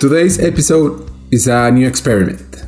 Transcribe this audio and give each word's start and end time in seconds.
Today's 0.00 0.38
episode 0.38 1.10
is 1.32 1.48
a 1.48 1.72
new 1.72 1.84
experiment. 1.84 2.62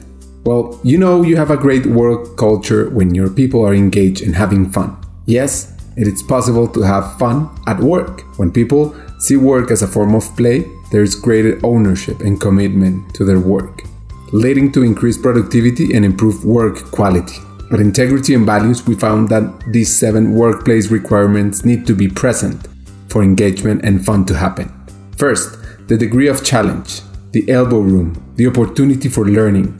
Well, 0.45 0.81
you 0.83 0.99
know 0.99 1.23
you 1.23 1.37
have 1.37 1.53
a 1.53 1.57
great 1.57 1.87
work 1.87 2.37
culture 2.37 2.91
when 2.91 3.15
your 3.15 3.31
people 3.31 3.65
are 3.65 3.73
engaged 3.73 4.23
and 4.23 4.35
having 4.35 4.69
fun. 4.73 4.97
Yes, 5.27 5.73
it 5.97 6.09
is 6.09 6.25
possible 6.25 6.67
to 6.67 6.83
have 6.83 7.17
fun 7.21 7.49
at 7.69 7.79
work. 7.79 8.23
When 8.37 8.51
people 8.51 8.97
see 9.21 9.37
work 9.37 9.71
as 9.71 9.83
a 9.83 9.87
form 9.87 10.17
of 10.17 10.25
play, 10.37 10.65
there 10.91 11.05
is 11.05 11.15
greater 11.15 11.65
ownership 11.65 12.19
and 12.19 12.41
commitment 12.41 13.15
to 13.15 13.25
their 13.25 13.39
work, 13.39 13.85
leading 14.33 14.73
to 14.73 14.83
increased 14.83 15.23
productivity 15.23 15.95
and 15.95 16.05
improved 16.05 16.45
work 16.45 16.83
quality. 16.91 17.39
At 17.71 17.79
Integrity 17.79 18.35
and 18.35 18.45
Values, 18.45 18.89
we 18.89 18.97
found 18.97 19.29
that 19.29 19.73
these 19.73 19.97
seven 19.97 20.35
workplace 20.35 20.91
requirements 20.91 21.65
need 21.65 21.87
to 21.87 21.95
be 21.95 22.09
present 22.09 22.67
for 23.09 23.23
engagement 23.23 23.85
and 23.85 24.05
fun 24.05 24.27
to 24.27 24.35
happen. 24.37 24.69
First, 25.17 25.59
the 25.87 25.97
degree 25.97 26.27
of 26.27 26.45
challenge 26.45 27.03
the 27.33 27.49
elbow 27.51 27.81
room, 27.81 28.35
the 28.37 28.47
opportunity 28.47 29.09
for 29.09 29.27
learning, 29.27 29.79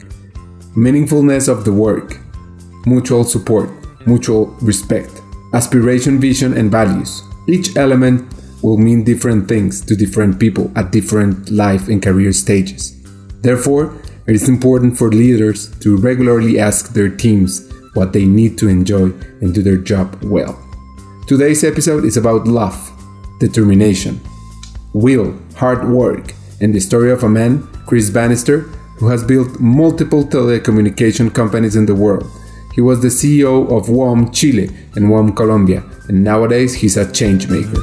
meaningfulness 0.75 1.49
of 1.49 1.65
the 1.65 1.73
work, 1.73 2.17
mutual 2.85 3.23
support, 3.23 3.69
mutual 4.07 4.47
respect, 4.61 5.21
aspiration, 5.53 6.19
vision, 6.19 6.57
and 6.57 6.71
values. 6.71 7.21
Each 7.47 7.75
element 7.75 8.33
will 8.63 8.77
mean 8.77 9.03
different 9.03 9.47
things 9.47 9.81
to 9.81 9.95
different 9.95 10.39
people 10.39 10.71
at 10.75 10.91
different 10.91 11.49
life 11.49 11.87
and 11.87 12.01
career 12.01 12.31
stages. 12.31 12.95
Therefore, 13.41 13.93
it 14.27 14.35
is 14.35 14.47
important 14.47 14.97
for 14.97 15.11
leaders 15.11 15.77
to 15.79 15.97
regularly 15.97 16.59
ask 16.59 16.93
their 16.93 17.09
teams 17.09 17.67
what 17.95 18.13
they 18.13 18.25
need 18.25 18.57
to 18.59 18.69
enjoy 18.69 19.11
and 19.41 19.53
do 19.53 19.61
their 19.61 19.77
job 19.77 20.15
well. 20.23 20.57
Today's 21.27 21.63
episode 21.63 22.05
is 22.05 22.17
about 22.17 22.47
love, 22.47 22.77
determination, 23.39 24.21
will, 24.93 25.35
hard 25.55 25.89
work, 25.89 26.33
and 26.61 26.73
the 26.73 26.79
story 26.79 27.11
of 27.11 27.23
a 27.23 27.29
man, 27.29 27.67
Chris 27.85 28.09
Bannister, 28.09 28.65
who 28.99 29.09
has 29.09 29.23
built 29.23 29.59
multiple 29.59 30.23
telecommunication 30.23 31.33
companies 31.33 31.75
in 31.75 31.85
the 31.85 31.93
world. 31.93 32.25
He 32.73 32.81
was 32.81 33.01
the 33.01 33.09
CEO 33.09 33.69
of 33.69 33.89
WOM 33.89 34.31
Chile 34.31 34.69
and 34.95 35.09
WOM 35.09 35.33
Colombia, 35.33 35.83
and 36.07 36.23
nowadays 36.23 36.73
he's 36.73 36.97
a 36.97 37.05
changemaker. 37.05 37.81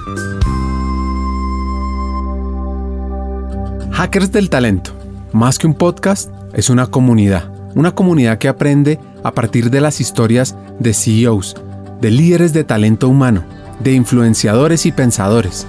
Hackers 3.93 4.31
del 4.31 4.49
Talento, 4.49 4.93
más 5.33 5.59
que 5.59 5.67
un 5.67 5.75
podcast, 5.75 6.31
es 6.55 6.71
una 6.71 6.87
comunidad. 6.87 7.53
Una 7.75 7.95
comunidad 7.95 8.39
que 8.39 8.49
aprende 8.49 8.99
a 9.25 9.33
partir 9.33 9.71
de 9.71 9.81
las 9.81 10.01
historias 10.01 10.57
de 10.79 10.95
CEOs, 10.95 11.57
de 12.01 12.11
líderes 12.11 12.53
de 12.53 12.65
talento 12.65 13.09
humano, 13.09 13.45
de 13.81 13.93
influenciadores 13.93 14.87
y 14.87 14.93
pensadores, 14.93 15.67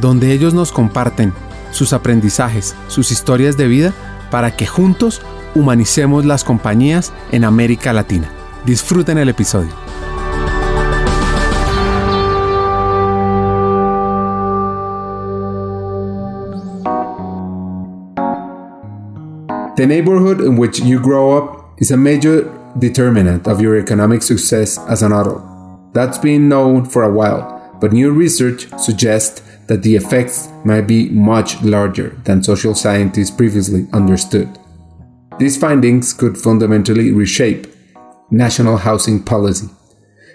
donde 0.00 0.32
ellos 0.32 0.54
nos 0.54 0.72
comparten 0.72 1.32
sus 1.70 1.92
aprendizajes, 1.92 2.74
sus 2.88 3.10
historias 3.10 3.56
de 3.56 3.68
vida, 3.68 3.92
para 4.30 4.56
que 4.56 4.66
juntos 4.66 5.20
humanicemos 5.54 6.24
las 6.24 6.44
compañías 6.44 7.12
en 7.32 7.44
América 7.44 7.92
Latina. 7.92 8.30
Disfruten 8.64 9.18
el 9.18 9.28
episodio. 9.28 9.72
The 19.76 19.86
neighborhood 19.86 20.42
in 20.42 20.58
which 20.58 20.80
you 20.80 21.00
grow 21.00 21.38
up 21.38 21.80
is 21.80 21.90
a 21.90 21.96
major 21.96 22.52
determinant 22.78 23.48
of 23.48 23.62
your 23.62 23.78
economic 23.78 24.22
success 24.22 24.78
as 24.88 25.02
an 25.02 25.12
adult. 25.12 25.42
That's 25.94 26.18
been 26.18 26.50
known 26.50 26.84
for 26.84 27.02
a 27.02 27.10
while, 27.10 27.78
but 27.80 27.90
new 27.90 28.12
research 28.12 28.68
suggests 28.78 29.40
that 29.70 29.84
the 29.84 29.94
effects 29.94 30.48
might 30.64 30.88
be 30.88 31.08
much 31.10 31.62
larger 31.62 32.08
than 32.24 32.42
social 32.42 32.74
scientists 32.74 33.30
previously 33.30 33.86
understood. 33.92 34.48
These 35.38 35.58
findings 35.58 36.12
could 36.12 36.36
fundamentally 36.36 37.12
reshape 37.12 37.68
national 38.32 38.78
housing 38.78 39.22
policy. 39.22 39.68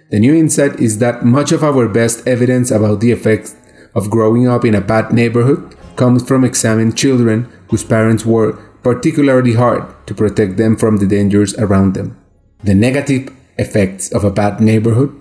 The 0.09 0.21
new 0.21 0.33
insight 0.33 0.79
is 0.79 0.99
that 0.99 1.25
much 1.25 1.51
of 1.51 1.65
our 1.65 1.89
best 1.89 2.25
evidence 2.25 2.71
about 2.71 3.01
the 3.01 3.11
effects 3.11 3.57
of 3.93 4.09
growing 4.09 4.47
up 4.47 4.63
in 4.63 4.73
a 4.73 4.79
bad 4.79 5.11
neighborhood 5.11 5.75
comes 5.97 6.25
from 6.25 6.45
examining 6.45 6.93
children 6.93 7.51
whose 7.67 7.83
parents 7.83 8.25
worked 8.25 8.83
particularly 8.83 9.55
hard 9.55 9.83
to 10.07 10.13
protect 10.13 10.55
them 10.55 10.77
from 10.77 10.95
the 10.95 11.07
dangers 11.07 11.53
around 11.55 11.93
them. 11.93 12.17
The 12.63 12.73
negative 12.73 13.35
effects 13.57 14.13
of 14.13 14.23
a 14.23 14.31
bad 14.31 14.61
neighborhood 14.61 15.11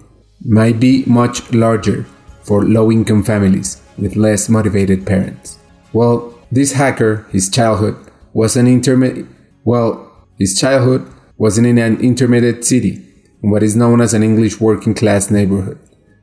might 0.44 0.78
be 0.78 1.02
much 1.04 1.52
larger 1.52 2.06
for 2.44 2.62
low 2.64 2.92
income 2.92 3.24
families 3.24 3.80
with 3.98 4.16
less 4.16 4.48
motivated 4.48 5.06
parents. 5.06 5.58
Well, 5.92 6.34
this 6.50 6.72
hacker, 6.72 7.26
his 7.30 7.48
childhood 7.50 7.96
was 8.32 8.56
an 8.56 8.66
intermediate. 8.66 9.26
Well, 9.64 10.10
his 10.38 10.58
childhood 10.58 11.10
wasn't 11.36 11.66
in 11.66 11.78
an 11.78 12.00
intermediate 12.00 12.64
city, 12.64 13.02
in 13.42 13.50
what 13.50 13.62
is 13.62 13.76
known 13.76 14.00
as 14.00 14.14
an 14.14 14.22
English 14.22 14.60
working 14.60 14.94
class 14.94 15.30
neighborhood, 15.30 15.78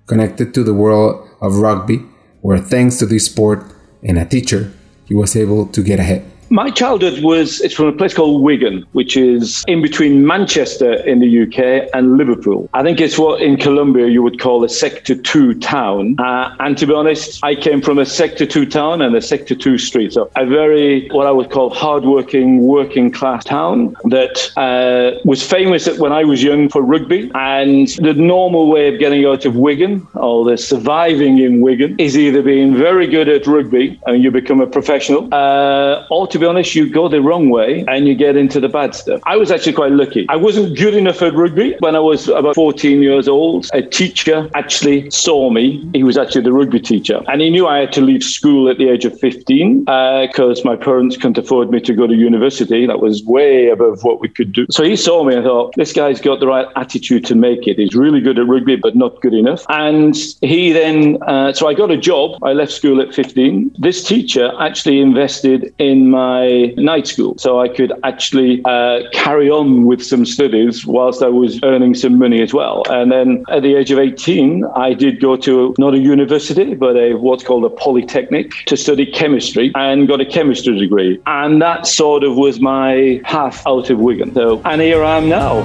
connected 0.08 0.54
to 0.54 0.64
the 0.64 0.74
world 0.74 1.28
of 1.42 1.58
rugby, 1.58 1.98
where 2.42 2.58
thanks 2.58 2.98
to 2.98 3.06
this 3.06 3.26
sport 3.26 3.64
and 4.04 4.18
a 4.18 4.26
teacher, 4.26 4.72
he 5.06 5.14
was 5.14 5.36
able 5.36 5.68
to 5.68 5.84
get 5.84 6.00
ahead. 6.00 6.26
My 6.52 6.70
childhood 6.70 7.24
was 7.24 7.62
it's 7.62 7.74
from 7.74 7.86
a 7.86 7.94
place 7.94 8.14
called 8.14 8.42
Wigan, 8.42 8.86
which 8.92 9.16
is 9.16 9.64
in 9.70 9.82
between 9.82 10.28
Manchester 10.28 10.96
in 11.08 11.20
the 11.20 11.44
UK 11.44 11.90
and 11.94 12.18
Liverpool. 12.18 12.70
I 12.74 12.84
think 12.84 13.00
it's 13.00 13.18
what 13.18 13.42
in 13.42 13.56
Colombia 13.56 14.08
you 14.08 14.22
would 14.22 14.38
call 14.38 14.62
a 14.66 14.68
Sector 14.68 15.16
2 15.16 15.54
town. 15.60 16.20
Uh, 16.20 16.54
and 16.60 16.78
to 16.78 16.86
be 16.86 16.94
honest, 16.94 17.42
I 17.42 17.56
came 17.56 17.82
from 17.82 18.00
a 18.00 18.06
Sector 18.06 18.46
2 18.48 18.66
town 18.66 19.02
and 19.02 19.16
a 19.16 19.22
Sector 19.22 19.56
2 19.56 19.78
street. 19.78 20.12
So 20.12 20.30
a 20.36 20.46
very, 20.46 21.08
what 21.12 21.26
I 21.26 21.32
would 21.32 21.52
call 21.52 21.70
hardworking, 21.70 22.68
working 22.68 23.12
class 23.12 23.46
town 23.46 23.96
that 24.10 24.52
uh, 24.58 25.22
was 25.24 25.42
famous 25.42 25.88
when 26.00 26.12
I 26.12 26.26
was 26.26 26.44
young 26.44 26.68
for 26.68 26.82
rugby. 26.82 27.32
And 27.34 27.88
the 28.00 28.14
normal 28.14 28.68
way 28.70 28.94
of 28.94 29.00
getting 29.00 29.24
out 29.26 29.46
of 29.46 29.56
Wigan 29.56 30.06
or 30.16 30.44
the 30.44 30.58
surviving 30.58 31.38
in 31.38 31.62
Wigan 31.62 31.98
is 31.98 32.18
either 32.18 32.42
being 32.42 32.76
very 32.76 33.08
good 33.08 33.30
at 33.30 33.48
rugby 33.48 33.98
and 34.06 34.22
you 34.22 34.32
become 34.32 34.60
a 34.60 34.68
professional 34.68 35.34
uh, 35.34 36.06
or 36.10 36.28
to 36.28 36.41
be 36.42 36.48
honest, 36.48 36.76
you 36.76 36.90
go 36.90 37.08
the 37.08 37.22
wrong 37.22 37.50
way 37.50 37.86
and 37.88 38.08
you 38.08 38.16
get 38.16 38.36
into 38.36 38.60
the 38.60 38.68
bad 38.68 38.96
stuff. 38.96 39.22
I 39.26 39.38
was 39.38 39.52
actually 39.52 39.74
quite 39.74 39.92
lucky. 39.92 40.26
I 40.28 40.36
wasn't 40.36 40.78
good 40.78 40.96
enough 40.96 41.22
at 41.22 41.34
rugby 41.34 41.76
when 41.80 41.96
I 41.96 42.00
was 42.00 42.28
about 42.28 42.56
14 42.56 43.02
years 43.02 43.28
old. 43.28 43.70
A 43.74 43.82
teacher 43.82 44.50
actually 44.56 45.10
saw 45.12 45.50
me. 45.52 45.88
He 45.94 46.04
was 46.04 46.18
actually 46.18 46.42
the 46.42 46.52
rugby 46.52 46.80
teacher. 46.80 47.22
And 47.28 47.42
he 47.42 47.50
knew 47.50 47.68
I 47.68 47.78
had 47.80 47.94
to 47.94 48.02
leave 48.02 48.24
school 48.24 48.70
at 48.70 48.78
the 48.78 48.90
age 48.90 49.06
of 49.06 49.18
15 49.20 49.82
because 49.82 50.60
uh, 50.60 50.70
my 50.70 50.76
parents 50.76 51.16
couldn't 51.16 51.38
afford 51.38 51.70
me 51.70 51.80
to 51.82 51.94
go 51.94 52.08
to 52.08 52.16
university. 52.16 52.86
That 52.88 53.00
was 53.00 53.24
way 53.24 53.70
above 53.70 54.04
what 54.04 54.20
we 54.20 54.28
could 54.28 54.52
do. 54.52 54.66
So 54.72 54.84
he 54.84 54.96
saw 54.96 55.24
me 55.24 55.36
and 55.36 55.44
thought, 55.44 55.76
this 55.76 55.94
guy's 55.94 56.20
got 56.20 56.40
the 56.40 56.48
right 56.48 56.68
attitude 56.76 57.24
to 57.26 57.36
make 57.36 57.68
it. 57.68 57.78
He's 57.78 57.96
really 57.96 58.20
good 58.20 58.40
at 58.40 58.48
rugby, 58.48 58.78
but 58.78 58.96
not 58.96 59.22
good 59.22 59.36
enough. 59.36 59.64
And 59.70 60.16
he 60.42 60.72
then, 60.72 61.22
uh, 61.28 61.54
so 61.54 61.68
I 61.68 61.76
got 61.76 61.92
a 61.92 61.98
job. 61.98 62.44
I 62.44 62.54
left 62.54 62.72
school 62.72 63.00
at 63.00 63.14
15. 63.14 63.76
This 63.78 64.04
teacher 64.04 64.52
actually 64.60 65.00
invested 65.00 65.74
in 65.78 66.10
my 66.10 66.31
my 66.32 66.74
night 66.92 67.08
school. 67.08 67.34
So 67.38 67.50
I 67.66 67.68
could 67.78 67.92
actually 68.04 68.62
uh, 68.66 68.98
carry 69.12 69.50
on 69.50 69.86
with 69.90 70.02
some 70.12 70.26
studies 70.26 70.86
whilst 70.86 71.22
I 71.22 71.32
was 71.42 71.52
earning 71.64 71.94
some 72.04 72.16
money 72.26 72.42
as 72.42 72.54
well. 72.54 72.84
And 72.90 73.12
then 73.12 73.44
at 73.50 73.62
the 73.64 73.76
age 73.76 73.92
of 73.92 74.00
18, 74.00 74.66
I 74.76 74.94
did 74.94 75.20
go 75.28 75.36
to 75.48 75.54
not 75.78 75.94
a 75.94 76.02
university, 76.16 76.74
but 76.86 76.96
a 76.96 77.14
what's 77.16 77.44
called 77.44 77.66
a 77.66 77.74
polytechnic 77.84 78.48
to 78.70 78.76
study 78.78 79.06
chemistry 79.06 79.72
and 79.76 80.08
got 80.08 80.20
a 80.22 80.26
chemistry 80.38 80.78
degree. 80.80 81.20
And 81.26 81.62
that 81.62 81.88
sort 81.88 82.24
of 82.24 82.36
was 82.36 82.60
my 82.60 83.22
path 83.24 83.58
out 83.66 83.90
of 83.90 84.00
Wigan. 84.00 84.34
So, 84.34 84.62
and 84.66 84.82
here 84.82 85.04
I 85.04 85.18
am 85.18 85.28
now. 85.30 85.56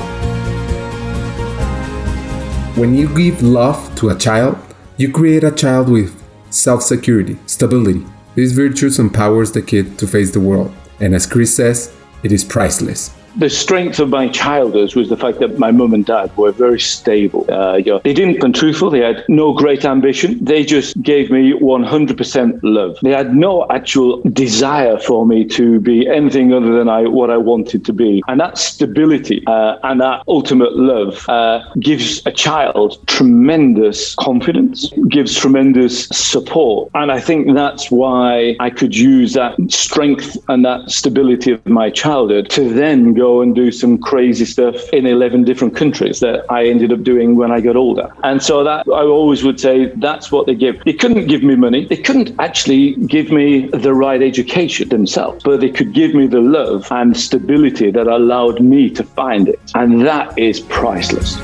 When 2.81 2.95
you 2.95 3.07
give 3.17 3.43
love 3.43 3.81
to 3.97 4.11
a 4.11 4.17
child, 4.27 4.59
you 4.99 5.11
create 5.11 5.45
a 5.45 5.53
child 5.53 5.89
with 5.89 6.11
self 6.51 6.83
security, 6.83 7.37
stability, 7.47 8.05
these 8.37 8.53
virtues 8.53 9.01
empowers 9.01 9.51
the 9.51 9.63
kid 9.63 9.99
to 9.99 10.07
face 10.07 10.31
the 10.31 10.39
world, 10.39 10.73
and 11.01 11.15
as 11.15 11.27
Chris 11.27 11.57
says, 11.57 11.97
it 12.23 12.31
is 12.31 12.45
priceless 12.45 13.16
the 13.37 13.51
strength 13.51 13.99
of 13.99 14.09
my 14.09 14.29
childhood 14.29 14.95
was 14.95 15.09
the 15.09 15.17
fact 15.17 15.41
that 15.41 15.59
my 15.59 15.71
mum 15.71 15.93
and 15.93 16.07
dad 16.07 16.35
were 16.37 16.53
very 16.53 16.81
stable. 16.81 17.45
Uh, 17.51 17.77
you 17.77 17.93
know, 17.93 18.01
they 18.03 18.15
didn't 18.15 18.41
come 18.41 18.53
truthful. 18.53 18.91
They 18.91 19.01
had 19.01 19.25
no 19.29 19.53
great 19.53 19.85
ambition. 19.85 20.43
They 20.43 20.65
just 20.65 21.01
gave 21.03 21.31
me 21.31 21.53
100% 21.53 22.61
love. 22.63 22.99
They 23.03 23.11
had 23.11 23.35
no 23.35 23.67
actual 23.71 24.23
desire 24.23 24.99
for 24.99 25.27
me 25.27 25.45
to 25.49 25.81
be 25.81 26.09
anything 26.09 26.53
other 26.53 26.73
than 26.73 26.89
I, 26.89 27.03
what 27.03 27.31
I 27.31 27.37
wanted 27.37 27.85
to 27.85 27.93
be. 27.93 28.23
And 28.29 28.41
that 28.41 28.57
stability 28.59 29.43
uh, 29.47 29.77
and 29.83 30.01
that 30.01 30.23
ultimate 30.29 30.75
love 30.77 31.29
uh, 31.29 31.61
gives 31.81 32.25
a 32.27 32.33
child 32.33 32.99
tremendous 33.07 34.15
confidence, 34.15 34.91
gives 35.09 35.37
tremendous 35.37 36.07
support. 36.09 36.91
And 36.95 37.13
I 37.13 37.21
think 37.21 37.55
that's 37.55 37.91
why 37.91 38.57
I 38.61 38.71
could 38.71 38.97
use 38.97 39.35
that 39.35 39.57
strength 39.69 40.37
and 40.49 40.65
that 40.65 40.91
stability 40.91 41.53
of 41.53 41.67
my 41.67 41.91
childhood 41.91 42.49
to 42.51 42.73
then 42.73 43.15
go 43.15 43.26
go 43.27 43.43
and 43.43 43.55
do 43.55 43.69
some 43.83 43.99
crazy 44.11 44.45
stuff 44.45 44.77
in 44.93 45.05
11 45.07 45.45
different 45.45 45.75
countries 45.83 46.21
that 46.21 46.37
I 46.59 46.61
ended 46.73 46.93
up 46.93 47.03
doing 47.03 47.29
when 47.41 47.51
I 47.57 47.61
got 47.61 47.77
older. 47.77 48.07
And 48.23 48.43
so 48.43 48.63
that 48.65 48.87
I 49.03 49.05
always 49.19 49.43
would 49.47 49.59
say 49.67 49.75
that's 50.07 50.31
what 50.33 50.47
they 50.47 50.55
give. 50.55 50.75
They 50.85 50.99
couldn't 51.03 51.27
give 51.27 51.43
me 51.43 51.57
money. 51.57 51.81
They 51.93 52.03
couldn't 52.07 52.31
actually 52.39 52.95
give 53.17 53.29
me 53.39 53.47
the 53.87 53.95
right 54.05 54.23
education 54.23 54.89
themselves, 54.89 55.43
but 55.43 55.61
they 55.61 55.73
could 55.79 55.93
give 56.01 56.15
me 56.15 56.27
the 56.37 56.41
love 56.59 56.81
and 56.91 57.17
stability 57.17 57.91
that 57.97 58.07
allowed 58.07 58.61
me 58.61 58.91
to 58.99 59.03
find 59.03 59.49
it. 59.49 59.61
And 59.75 60.07
that 60.07 60.39
is 60.39 60.61
priceless. 60.61 61.37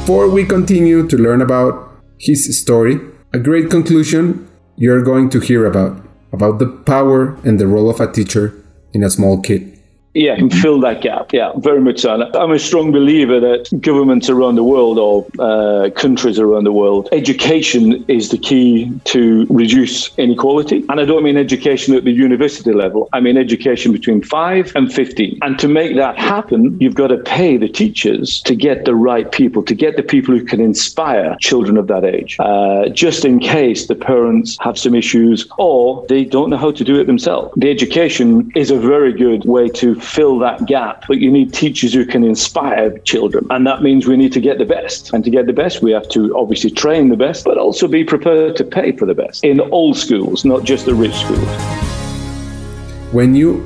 Before 0.00 0.30
we 0.30 0.42
continue 0.56 1.06
to 1.06 1.16
learn 1.26 1.42
about 1.42 1.74
his 2.18 2.40
story, 2.62 2.94
a 3.34 3.38
great 3.38 3.68
conclusion 3.68 4.48
you're 4.76 5.02
going 5.02 5.28
to 5.34 5.40
hear 5.40 5.66
about 5.66 6.07
about 6.32 6.58
the 6.58 6.66
power 6.66 7.36
and 7.44 7.58
the 7.58 7.66
role 7.66 7.90
of 7.90 8.00
a 8.00 8.10
teacher 8.10 8.54
in 8.92 9.02
a 9.02 9.10
small 9.10 9.40
kid. 9.40 9.77
Yeah, 10.14 10.32
and 10.32 10.52
fill 10.52 10.80
that 10.80 11.02
gap. 11.02 11.32
Yeah, 11.32 11.52
very 11.56 11.80
much 11.80 12.00
so. 12.00 12.10
I'm 12.34 12.50
a 12.50 12.58
strong 12.58 12.92
believer 12.92 13.38
that 13.40 13.68
governments 13.80 14.28
around 14.30 14.56
the 14.56 14.64
world 14.64 14.98
or 14.98 15.26
uh, 15.38 15.90
countries 15.90 16.38
around 16.38 16.64
the 16.64 16.72
world, 16.72 17.08
education 17.12 18.04
is 18.08 18.30
the 18.30 18.38
key 18.38 18.90
to 19.04 19.46
reduce 19.50 20.16
inequality. 20.18 20.84
And 20.88 20.98
I 20.98 21.04
don't 21.04 21.22
mean 21.22 21.36
education 21.36 21.94
at 21.94 22.04
the 22.04 22.10
university 22.10 22.72
level, 22.72 23.08
I 23.12 23.20
mean 23.20 23.36
education 23.36 23.92
between 23.92 24.22
5 24.22 24.72
and 24.74 24.92
15. 24.92 25.38
And 25.42 25.58
to 25.58 25.68
make 25.68 25.94
that 25.96 26.18
happen, 26.18 26.78
you've 26.80 26.94
got 26.94 27.08
to 27.08 27.18
pay 27.18 27.56
the 27.56 27.68
teachers 27.68 28.40
to 28.42 28.56
get 28.56 28.86
the 28.86 28.94
right 28.94 29.30
people, 29.30 29.62
to 29.64 29.74
get 29.74 29.96
the 29.96 30.02
people 30.02 30.36
who 30.36 30.44
can 30.44 30.60
inspire 30.60 31.36
children 31.40 31.76
of 31.76 31.86
that 31.88 32.04
age, 32.04 32.36
uh, 32.40 32.88
just 32.88 33.24
in 33.24 33.40
case 33.40 33.86
the 33.86 33.94
parents 33.94 34.56
have 34.60 34.78
some 34.78 34.94
issues 34.94 35.46
or 35.58 36.04
they 36.08 36.24
don't 36.24 36.50
know 36.50 36.56
how 36.56 36.70
to 36.70 36.82
do 36.82 36.98
it 36.98 37.06
themselves. 37.06 37.52
The 37.56 37.70
education 37.70 38.50
is 38.56 38.70
a 38.70 38.78
very 38.78 39.12
good 39.12 39.44
way 39.44 39.68
to 39.68 39.97
fill 39.98 40.38
that 40.38 40.66
gap. 40.66 41.04
But 41.08 41.18
you 41.18 41.30
need 41.30 41.52
teachers 41.52 41.94
who 41.94 42.04
can 42.04 42.24
inspire 42.24 42.98
children. 42.98 43.46
And 43.50 43.66
that 43.66 43.82
means 43.82 44.06
we 44.06 44.16
need 44.16 44.32
to 44.32 44.40
get 44.40 44.58
the 44.58 44.64
best. 44.64 45.12
And 45.12 45.24
to 45.24 45.30
get 45.30 45.46
the 45.46 45.52
best, 45.52 45.82
we 45.82 45.92
have 45.92 46.08
to 46.10 46.36
obviously 46.36 46.70
train 46.70 47.08
the 47.08 47.16
best, 47.16 47.44
but 47.44 47.58
also 47.58 47.88
be 47.88 48.04
prepared 48.04 48.56
to 48.56 48.64
pay 48.64 48.92
for 48.92 49.06
the 49.06 49.14
best 49.14 49.44
in 49.44 49.60
all 49.60 49.94
schools, 49.94 50.44
not 50.44 50.64
just 50.64 50.86
the 50.86 50.94
rich 50.94 51.14
schools. 51.14 51.48
When 53.12 53.34
you 53.34 53.60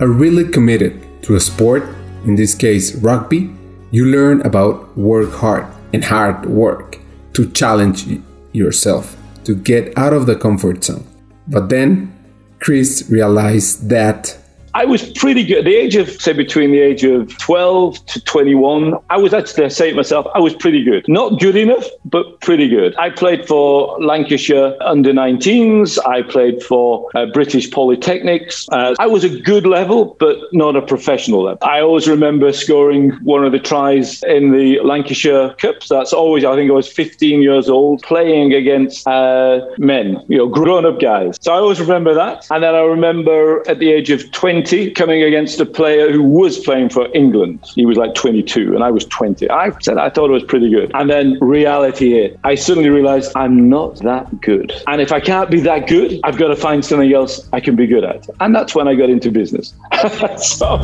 are 0.00 0.08
really 0.08 0.48
committed 0.48 1.22
to 1.24 1.36
a 1.36 1.40
sport, 1.40 1.84
in 2.24 2.36
this 2.36 2.54
case 2.54 2.94
rugby, 2.96 3.50
you 3.90 4.06
learn 4.06 4.40
about 4.42 4.96
work 4.96 5.32
hard 5.32 5.66
and 5.92 6.04
hard 6.04 6.46
work 6.46 6.98
to 7.34 7.50
challenge 7.50 8.06
yourself, 8.52 9.16
to 9.44 9.54
get 9.54 9.96
out 9.96 10.12
of 10.12 10.26
the 10.26 10.36
comfort 10.36 10.84
zone. 10.84 11.06
But 11.46 11.68
then 11.68 12.12
Chris 12.60 13.06
realized 13.10 13.88
that 13.90 14.38
I 14.74 14.84
was 14.84 15.08
pretty 15.12 15.44
good. 15.44 15.64
The 15.64 15.74
age 15.76 15.94
of, 15.94 16.10
say, 16.10 16.32
between 16.32 16.72
the 16.72 16.80
age 16.80 17.04
of 17.04 17.36
12 17.38 18.04
to 18.06 18.20
21, 18.24 18.94
I 19.08 19.16
was 19.16 19.32
actually, 19.32 19.66
I 19.66 19.68
say 19.68 19.90
it 19.90 19.96
myself, 19.96 20.26
I 20.34 20.40
was 20.40 20.52
pretty 20.54 20.82
good. 20.82 21.04
Not 21.06 21.38
good 21.38 21.54
enough, 21.54 21.86
but 22.04 22.40
pretty 22.40 22.68
good. 22.68 22.92
I 22.96 23.10
played 23.10 23.46
for 23.46 23.96
Lancashire 24.00 24.76
under 24.80 25.12
19s. 25.12 25.96
I 26.04 26.22
played 26.22 26.60
for 26.60 27.08
uh, 27.14 27.26
British 27.26 27.70
Polytechnics. 27.70 28.66
Uh, 28.72 28.96
I 28.98 29.06
was 29.06 29.22
a 29.22 29.28
good 29.28 29.64
level, 29.64 30.16
but 30.18 30.38
not 30.52 30.74
a 30.74 30.82
professional 30.82 31.44
level. 31.44 31.58
I 31.62 31.80
always 31.80 32.08
remember 32.08 32.52
scoring 32.52 33.12
one 33.22 33.44
of 33.44 33.52
the 33.52 33.60
tries 33.60 34.24
in 34.24 34.50
the 34.50 34.80
Lancashire 34.80 35.54
Cups. 35.54 35.88
That's 35.88 36.12
always, 36.12 36.44
I 36.44 36.56
think 36.56 36.72
I 36.72 36.74
was 36.74 36.90
15 36.90 37.42
years 37.42 37.68
old, 37.68 38.02
playing 38.02 38.52
against 38.52 39.06
uh, 39.06 39.60
men, 39.78 40.24
you 40.28 40.36
know, 40.36 40.48
grown 40.48 40.84
up 40.84 41.00
guys. 41.00 41.38
So 41.40 41.52
I 41.52 41.58
always 41.58 41.80
remember 41.80 42.12
that. 42.14 42.48
And 42.50 42.64
then 42.64 42.74
I 42.74 42.80
remember 42.80 43.62
at 43.68 43.78
the 43.78 43.92
age 43.92 44.10
of 44.10 44.28
20, 44.32 44.63
20 44.64 44.92
coming 44.92 45.22
against 45.22 45.60
a 45.60 45.66
player 45.66 46.10
who 46.10 46.22
was 46.22 46.58
playing 46.58 46.88
for 46.88 47.06
England. 47.14 47.60
He 47.74 47.84
was 47.84 47.98
like 47.98 48.14
22 48.14 48.74
and 48.74 48.82
I 48.82 48.90
was 48.90 49.04
20. 49.04 49.50
I 49.50 49.70
said 49.80 49.98
I 49.98 50.08
thought 50.08 50.30
it 50.30 50.32
was 50.32 50.42
pretty 50.42 50.70
good. 50.70 50.90
And 50.94 51.10
then 51.10 51.38
reality 51.42 52.12
hit. 52.12 52.40
I 52.44 52.54
suddenly 52.54 52.88
realized 52.88 53.30
I'm 53.36 53.68
not 53.68 53.96
that 53.96 54.40
good. 54.40 54.72
And 54.86 55.02
if 55.02 55.12
I 55.12 55.20
can't 55.20 55.50
be 55.50 55.60
that 55.60 55.86
good, 55.86 56.18
I've 56.24 56.38
got 56.38 56.48
to 56.48 56.56
find 56.56 56.82
something 56.82 57.12
else 57.12 57.46
I 57.52 57.60
can 57.60 57.76
be 57.76 57.86
good 57.86 58.04
at. 58.04 58.26
And 58.40 58.56
that's 58.56 58.74
when 58.74 58.88
I 58.88 58.94
got 58.94 59.10
into 59.10 59.30
business. 59.30 59.74
so. 60.38 60.78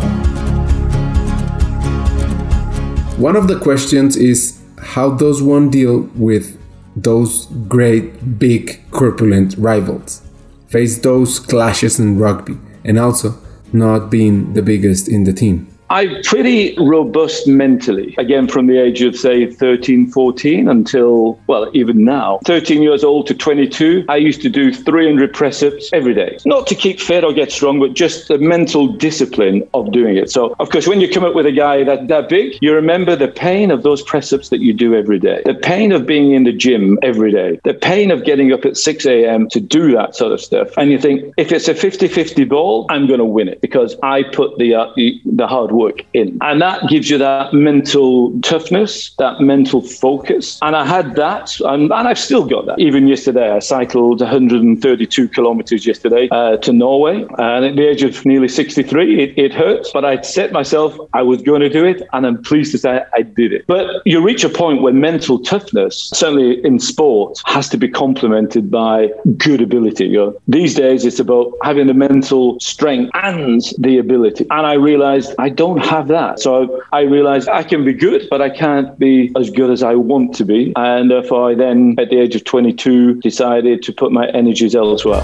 One 3.17 3.35
of 3.35 3.49
the 3.49 3.59
questions 3.59 4.15
is 4.15 4.61
how 4.79 5.13
does 5.13 5.43
one 5.43 5.71
deal 5.71 6.03
with 6.15 6.59
those 6.95 7.47
great, 7.67 8.39
big, 8.39 8.79
corpulent 8.91 9.55
rivals? 9.57 10.21
Face 10.69 10.99
those 10.99 11.39
clashes 11.39 11.99
in 11.99 12.19
rugby 12.19 12.59
and 12.85 12.99
also 12.99 13.39
not 13.73 14.11
being 14.11 14.55
the 14.55 14.63
biggest 14.63 15.09
in 15.09 15.25
the 15.25 15.33
team? 15.33 15.70
I'm 15.91 16.23
pretty 16.23 16.77
robust 16.79 17.49
mentally, 17.49 18.15
again, 18.17 18.47
from 18.47 18.69
the 18.69 18.79
age 18.79 19.03
of, 19.03 19.17
say, 19.17 19.51
13, 19.51 20.07
14 20.07 20.69
until, 20.69 21.41
well, 21.49 21.69
even 21.75 22.05
now. 22.05 22.39
13 22.45 22.81
years 22.81 23.03
old 23.03 23.27
to 23.27 23.35
22, 23.35 24.05
I 24.09 24.15
used 24.15 24.41
to 24.43 24.49
do 24.49 24.73
300 24.73 25.35
press 25.35 25.65
ups 25.65 25.91
every 25.93 26.15
day. 26.15 26.39
Not 26.47 26.69
to 26.69 26.77
keep 26.77 27.01
fit 27.01 27.25
or 27.25 27.33
get 27.33 27.51
strong, 27.51 27.81
but 27.81 27.95
just 27.95 28.29
the 28.29 28.39
mental 28.39 28.87
discipline 28.87 29.69
of 29.75 29.91
doing 29.91 30.17
it. 30.17 30.31
So, 30.31 30.55
of 30.61 30.71
course, 30.71 30.87
when 30.87 31.01
you 31.01 31.11
come 31.11 31.25
up 31.25 31.35
with 31.35 31.47
a 31.47 31.53
guy 31.53 31.83
that, 31.83 32.07
that 32.07 32.29
big, 32.29 32.57
you 32.61 32.73
remember 32.73 33.17
the 33.17 33.27
pain 33.27 33.73
of 33.73 33.83
those 33.83 34.01
press 34.01 34.33
ups 34.33 34.51
that 34.51 34.61
you 34.61 34.73
do 34.73 34.95
every 34.95 35.19
day, 35.19 35.43
the 35.45 35.55
pain 35.55 35.91
of 35.91 36.07
being 36.07 36.31
in 36.31 36.45
the 36.45 36.53
gym 36.53 37.01
every 37.03 37.33
day, 37.33 37.59
the 37.65 37.75
pain 37.75 38.13
of 38.13 38.25
getting 38.25 38.53
up 38.53 38.65
at 38.65 38.77
6 38.77 39.07
a.m. 39.07 39.49
to 39.49 39.59
do 39.59 39.91
that 39.97 40.15
sort 40.15 40.31
of 40.31 40.41
stuff. 40.41 40.69
And 40.77 40.93
you 40.93 41.01
think, 41.01 41.35
if 41.37 41.51
it's 41.51 41.67
a 41.67 41.75
50 41.75 42.07
50 42.07 42.45
ball, 42.45 42.87
I'm 42.91 43.09
going 43.09 43.19
to 43.19 43.25
win 43.25 43.49
it 43.49 43.61
because 43.61 43.97
I 44.05 44.23
put 44.23 44.57
the, 44.59 44.77
uh, 44.77 44.93
the, 44.95 45.21
the 45.25 45.49
hard 45.49 45.73
work 45.73 45.80
work 45.81 46.05
in. 46.13 46.39
And 46.43 46.61
that 46.61 46.79
gives 46.89 47.09
you 47.11 47.19
that 47.19 47.53
mental 47.53 48.39
toughness, 48.43 49.15
that 49.19 49.41
mental 49.41 49.81
focus. 49.81 50.59
And 50.63 50.77
I 50.77 50.85
had 50.87 51.17
that, 51.17 51.59
and, 51.61 51.91
and 51.99 52.09
I've 52.09 52.19
still 52.19 52.47
got 52.47 52.67
that. 52.67 52.79
Even 52.79 53.09
yesterday, 53.09 53.51
I 53.51 53.61
cycled 53.61 54.21
132 54.21 55.29
kilometers 55.29 55.87
yesterday 55.87 56.29
uh, 56.31 56.57
to 56.59 56.73
Norway. 56.73 57.25
And 57.39 57.65
at 57.65 57.77
the 57.77 57.89
age 57.89 58.03
of 58.03 58.25
nearly 58.27 58.49
63, 58.49 59.23
it, 59.23 59.39
it 59.39 59.53
hurts, 59.55 59.91
but 59.93 60.05
I'd 60.05 60.27
set 60.27 60.53
myself, 60.53 60.97
I 61.15 61.23
was 61.23 61.41
going 61.43 61.63
to 61.63 61.71
do 61.71 61.85
it. 61.85 62.03
And 62.13 62.27
I'm 62.27 62.43
pleased 62.43 62.73
to 62.73 62.79
say 62.79 63.03
I 63.15 63.23
did 63.23 63.53
it. 63.53 63.67
But 63.67 64.03
you 64.05 64.23
reach 64.23 64.45
a 64.45 64.49
point 64.49 64.83
where 64.83 64.93
mental 64.93 65.39
toughness, 65.39 66.11
certainly 66.13 66.65
in 66.65 66.79
sport, 66.79 67.41
has 67.47 67.69
to 67.71 67.79
be 67.79 67.89
complemented 67.89 68.71
by 68.71 69.09
good 69.37 69.61
ability. 69.61 70.07
You 70.07 70.19
know, 70.19 70.41
these 70.49 70.75
days, 70.75 71.05
it's 71.05 71.21
about 71.21 71.53
having 71.63 71.87
the 71.87 71.95
mental 71.95 72.59
strength 72.61 73.11
and 73.15 73.63
the 73.79 73.99
ability. 73.99 74.47
And 74.51 74.67
I 74.67 74.75
realized 74.75 75.35
I 75.39 75.49
don't 75.49 75.70
don't 75.71 75.87
have 75.87 76.09
that. 76.09 76.41
So 76.41 76.83
I 76.93 77.03
realized 77.03 77.49
I 77.49 77.63
can 77.63 77.85
be 77.85 77.93
good, 77.93 78.27
but 78.29 78.43
I 78.43 78.51
can't 78.51 78.99
be 78.99 79.33
as 79.37 79.51
good 79.51 79.71
as 79.71 79.83
I 79.83 79.95
want 79.95 80.35
to 80.37 80.45
be. 80.45 80.73
And 80.77 81.11
therefore, 81.11 81.51
I 81.51 81.55
then, 81.55 81.95
at 81.99 82.11
the 82.11 82.19
age 82.19 82.35
of 82.35 82.45
22, 82.45 83.21
decided 83.21 83.83
to 83.85 83.93
put 83.93 84.11
my 84.11 84.27
energies 84.29 84.75
elsewhere. 84.75 85.23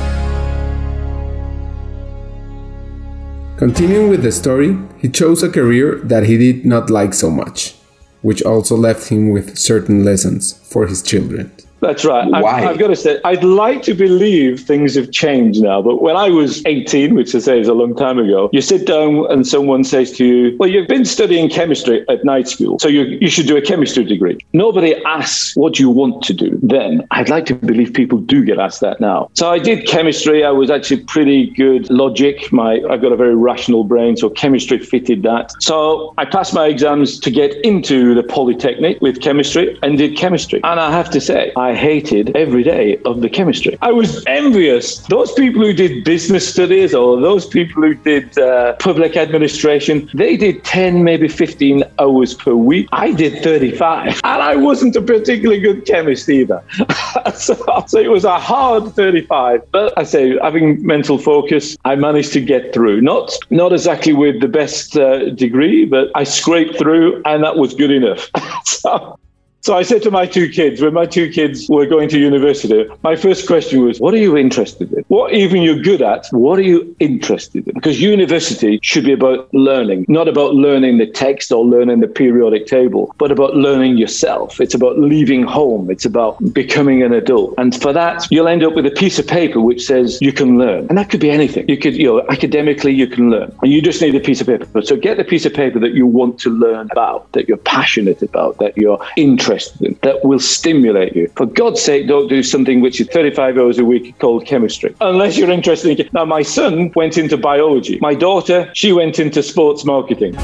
Continuing 3.59 4.11
with 4.11 4.23
the 4.23 4.31
story, 4.31 4.77
he 4.99 5.09
chose 5.09 5.43
a 5.43 5.49
career 5.49 5.97
that 6.05 6.25
he 6.25 6.37
did 6.37 6.65
not 6.65 6.91
like 6.91 7.15
so 7.15 7.31
much, 7.31 7.75
which 8.23 8.43
also 8.43 8.77
left 8.77 9.09
him 9.09 9.31
with 9.31 9.59
certain 9.59 10.05
lessons 10.05 10.53
for 10.71 10.87
his 10.87 11.03
children. 11.03 11.51
That's 11.81 12.05
right. 12.05 12.27
Why? 12.29 12.39
I've, 12.39 12.69
I've, 12.71 12.79
got 12.79 12.89
to 12.89 12.97
say, 12.97 13.21
I'd 13.25 13.45
like 13.45 13.83
to 13.83 13.95
believe 13.95 14.61
things 14.61 14.95
have 14.95 15.11
changed 15.11 15.63
now. 15.63 15.83
But 15.83 16.03
when 16.03 16.17
I 16.17 16.31
was 16.31 16.65
18, 16.67 17.15
which 17.15 17.35
I 17.35 17.39
say 17.39 17.61
is 17.61 17.69
a 17.69 17.75
long 17.75 17.95
time 17.95 18.19
ago, 18.19 18.49
you 18.53 18.61
sit 18.61 18.87
down 18.87 19.31
and 19.31 19.47
someone 19.47 19.85
says 19.85 20.13
to 20.13 20.25
you, 20.25 20.57
Well, 20.59 20.69
you've 20.69 20.89
been 20.89 21.05
studying 21.05 21.49
chemistry 21.49 22.05
at 22.09 22.25
night 22.25 22.49
school, 22.49 22.79
so 22.79 22.89
you, 22.89 23.03
you 23.21 23.29
should 23.29 23.47
do 23.47 23.57
a 23.57 23.63
chemistry 23.63 24.05
degree. 24.05 24.39
Nobody 24.53 24.95
asks 25.05 25.55
what 25.57 25.79
you 25.79 25.91
want 25.91 26.23
to 26.25 26.35
do 26.35 26.59
then. 26.63 27.07
I'd 27.11 27.29
like 27.29 27.47
to 27.47 27.55
believe 27.55 27.93
people 27.93 28.19
do 28.19 28.45
get 28.45 28.59
asked 28.59 28.81
that 28.81 29.01
now. 29.01 29.31
So 29.35 29.51
I 29.51 29.59
did 29.59 29.87
chemistry. 29.87 30.45
I 30.45 30.51
was 30.51 30.71
actually 30.71 31.05
pretty 31.05 31.51
good 31.51 31.91
logic. 31.91 32.53
My 32.53 32.81
I've 32.91 33.03
got 33.03 33.13
a 33.13 33.17
very 33.17 33.37
rational 33.37 33.85
brain, 33.85 34.17
so 34.17 34.31
chemistry 34.31 34.79
fitted 34.79 35.23
that. 35.23 35.53
So 35.61 36.15
I 36.19 36.25
passed 36.25 36.55
my 36.55 36.67
exams 36.67 37.19
to 37.21 37.31
get 37.31 37.55
into 37.65 38.15
the 38.15 38.23
Polytechnic 38.23 39.01
with 39.01 39.21
chemistry 39.21 39.79
and 39.83 39.99
did 39.99 40.17
chemistry. 40.17 40.61
And 40.65 40.81
I 40.81 40.91
have 40.91 41.11
to 41.11 41.21
say, 41.21 41.53
I 41.57 41.66
hated 41.75 42.37
every 42.37 42.63
day 42.63 42.99
of 43.05 43.21
the 43.21 43.29
chemistry. 43.29 43.77
I 43.83 43.93
was 43.93 44.25
envious. 44.27 44.99
Those 45.07 45.33
people 45.33 45.63
who 45.63 45.73
did 45.73 46.05
business 46.05 46.49
studies 46.49 46.95
or 46.95 47.21
those 47.21 47.47
people 47.47 47.83
who 47.83 47.95
did 47.95 48.39
uh, 48.39 48.75
public 48.75 49.17
administration, 49.17 50.09
they 50.15 50.37
did 50.37 50.65
10, 50.65 51.05
maybe 51.05 51.29
15 51.29 51.85
hours 51.99 52.35
per 52.35 52.55
week. 52.55 52.89
I 52.93 53.13
did 53.13 53.43
35. 53.43 54.21
And 54.25 54.43
I 54.43 54.57
wasn't 54.57 54.97
a 54.97 55.03
particularly 55.03 55.61
good 55.61 55.85
chemist 55.87 56.29
either. 56.29 56.63
so, 57.35 57.55
so 57.87 57.99
it 57.99 58.11
was 58.11 58.25
a 58.25 58.39
hard 58.39 58.93
35. 58.95 59.63
But 59.73 59.97
I 59.97 60.05
say, 60.05 60.39
having 60.43 60.85
mental 60.87 61.19
focus, 61.19 61.77
I 61.85 61.97
managed 61.97 62.33
to 62.35 62.41
get 62.41 62.73
through. 62.73 63.01
Not, 63.01 63.33
not 63.51 63.73
exactly 63.73 64.13
with 64.13 64.41
the 64.41 64.49
best 64.49 64.97
uh, 64.97 65.31
degree, 65.31 65.85
but 65.85 66.11
I 66.15 66.25
scraped 66.25 66.79
through 66.79 67.23
and 67.25 67.43
that 67.45 67.57
was 67.57 67.75
good 67.75 67.91
enough. 67.91 68.31
so, 68.65 69.19
So 69.67 69.77
I 69.77 69.83
said 69.83 70.01
to 70.03 70.13
my 70.13 70.27
two 70.27 70.49
kids, 70.49 70.81
when 70.81 70.95
my 70.95 71.07
two 71.07 71.29
kids 71.29 71.69
were 71.69 71.87
going 71.87 72.09
to 72.11 72.21
university, 72.21 72.89
my 73.03 73.17
first 73.17 73.49
question 73.49 73.85
was, 73.85 73.99
What 73.99 74.15
are 74.15 74.19
you 74.19 74.37
interested 74.37 74.93
in? 74.93 75.03
What 75.09 75.33
even 75.33 75.61
you're 75.61 75.83
good 75.83 76.03
at, 76.03 76.25
what 76.31 76.61
are 76.61 76.63
you 76.63 76.95
interested 77.01 77.67
in? 77.67 77.75
Because 77.75 78.01
university 78.01 78.79
should 78.85 79.05
be 79.05 79.13
about 79.13 79.53
learning, 79.53 80.07
not 80.07 80.29
about 80.29 80.55
learning 80.55 80.99
the 80.99 81.07
text 81.09 81.51
or 81.51 81.65
learning 81.65 81.99
the 81.99 82.07
periodic 82.07 82.67
table, 82.69 83.13
but 83.19 83.33
about 83.33 83.57
learning 83.57 83.97
yourself. 83.97 84.61
It's 84.61 84.73
about 84.73 85.01
leaving 85.01 85.43
home. 85.43 85.91
It's 85.91 86.05
about 86.05 86.39
becoming 86.53 87.03
an 87.03 87.13
adult. 87.13 87.55
And 87.59 87.75
for 87.75 87.93
that, 87.93 88.25
you'll 88.31 88.47
end 88.47 88.63
up 88.63 88.77
with 88.77 88.87
a 88.87 88.93
piece 88.93 89.19
of 89.19 89.27
paper 89.27 89.61
which 89.61 89.85
says 89.85 90.21
you 90.21 90.33
can 90.33 90.59
learn. 90.59 90.87
And 90.89 90.97
that 90.97 91.11
could 91.11 91.19
be 91.19 91.33
anything. 91.33 91.69
You 91.69 91.77
could, 91.77 91.97
you 91.97 92.05
know, 92.05 92.25
academically, 92.29 92.95
you 92.95 93.09
can 93.09 93.31
learn. 93.31 93.53
And 93.63 93.73
you 93.73 93.83
just 93.83 94.01
need 94.01 94.15
a 94.15 94.21
piece 94.21 94.41
of 94.41 94.47
paper. 94.47 94.81
So 94.83 94.95
get 94.95 95.17
the 95.17 95.25
piece 95.25 95.45
of 95.45 95.53
paper 95.53 95.81
that 95.81 95.95
you 95.95 96.07
want 96.07 96.39
to 96.41 96.51
learn 96.51 96.89
about, 96.93 97.33
that 97.33 97.49
you're 97.49 97.57
passionate 97.57 98.23
about, 98.23 98.59
that 98.59 98.77
you're 98.77 99.05
interested 99.17 99.56
in, 99.81 99.99
that 100.03 100.25
will 100.25 100.39
stimulate 100.39 101.15
you. 101.15 101.29
For 101.37 101.47
God's 101.47 101.81
sake, 101.83 102.09
don't 102.09 102.29
do 102.29 102.43
something 102.43 102.81
which 102.81 103.01
is 103.01 103.09
35 103.09 103.59
hours 103.59 103.79
a 103.79 103.85
week 103.85 104.19
called 104.19 104.47
chemistry, 104.47 104.95
unless 105.01 105.37
you're 105.37 105.51
interested 105.51 106.01
in. 106.01 106.09
Now, 106.13 106.25
my 106.25 106.43
son 106.43 106.93
went 106.95 107.19
into 107.19 107.37
biology. 107.37 107.99
My 108.01 108.15
daughter, 108.15 108.71
she 108.75 108.93
went 108.93 109.19
into 109.19 109.43
sports 109.43 109.85
marketing. 109.85 110.35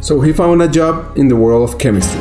So 0.00 0.20
he 0.20 0.32
found 0.32 0.62
a 0.62 0.68
job 0.68 1.16
in 1.16 1.28
the 1.28 1.36
world 1.36 1.68
of 1.68 1.78
chemistry, 1.78 2.20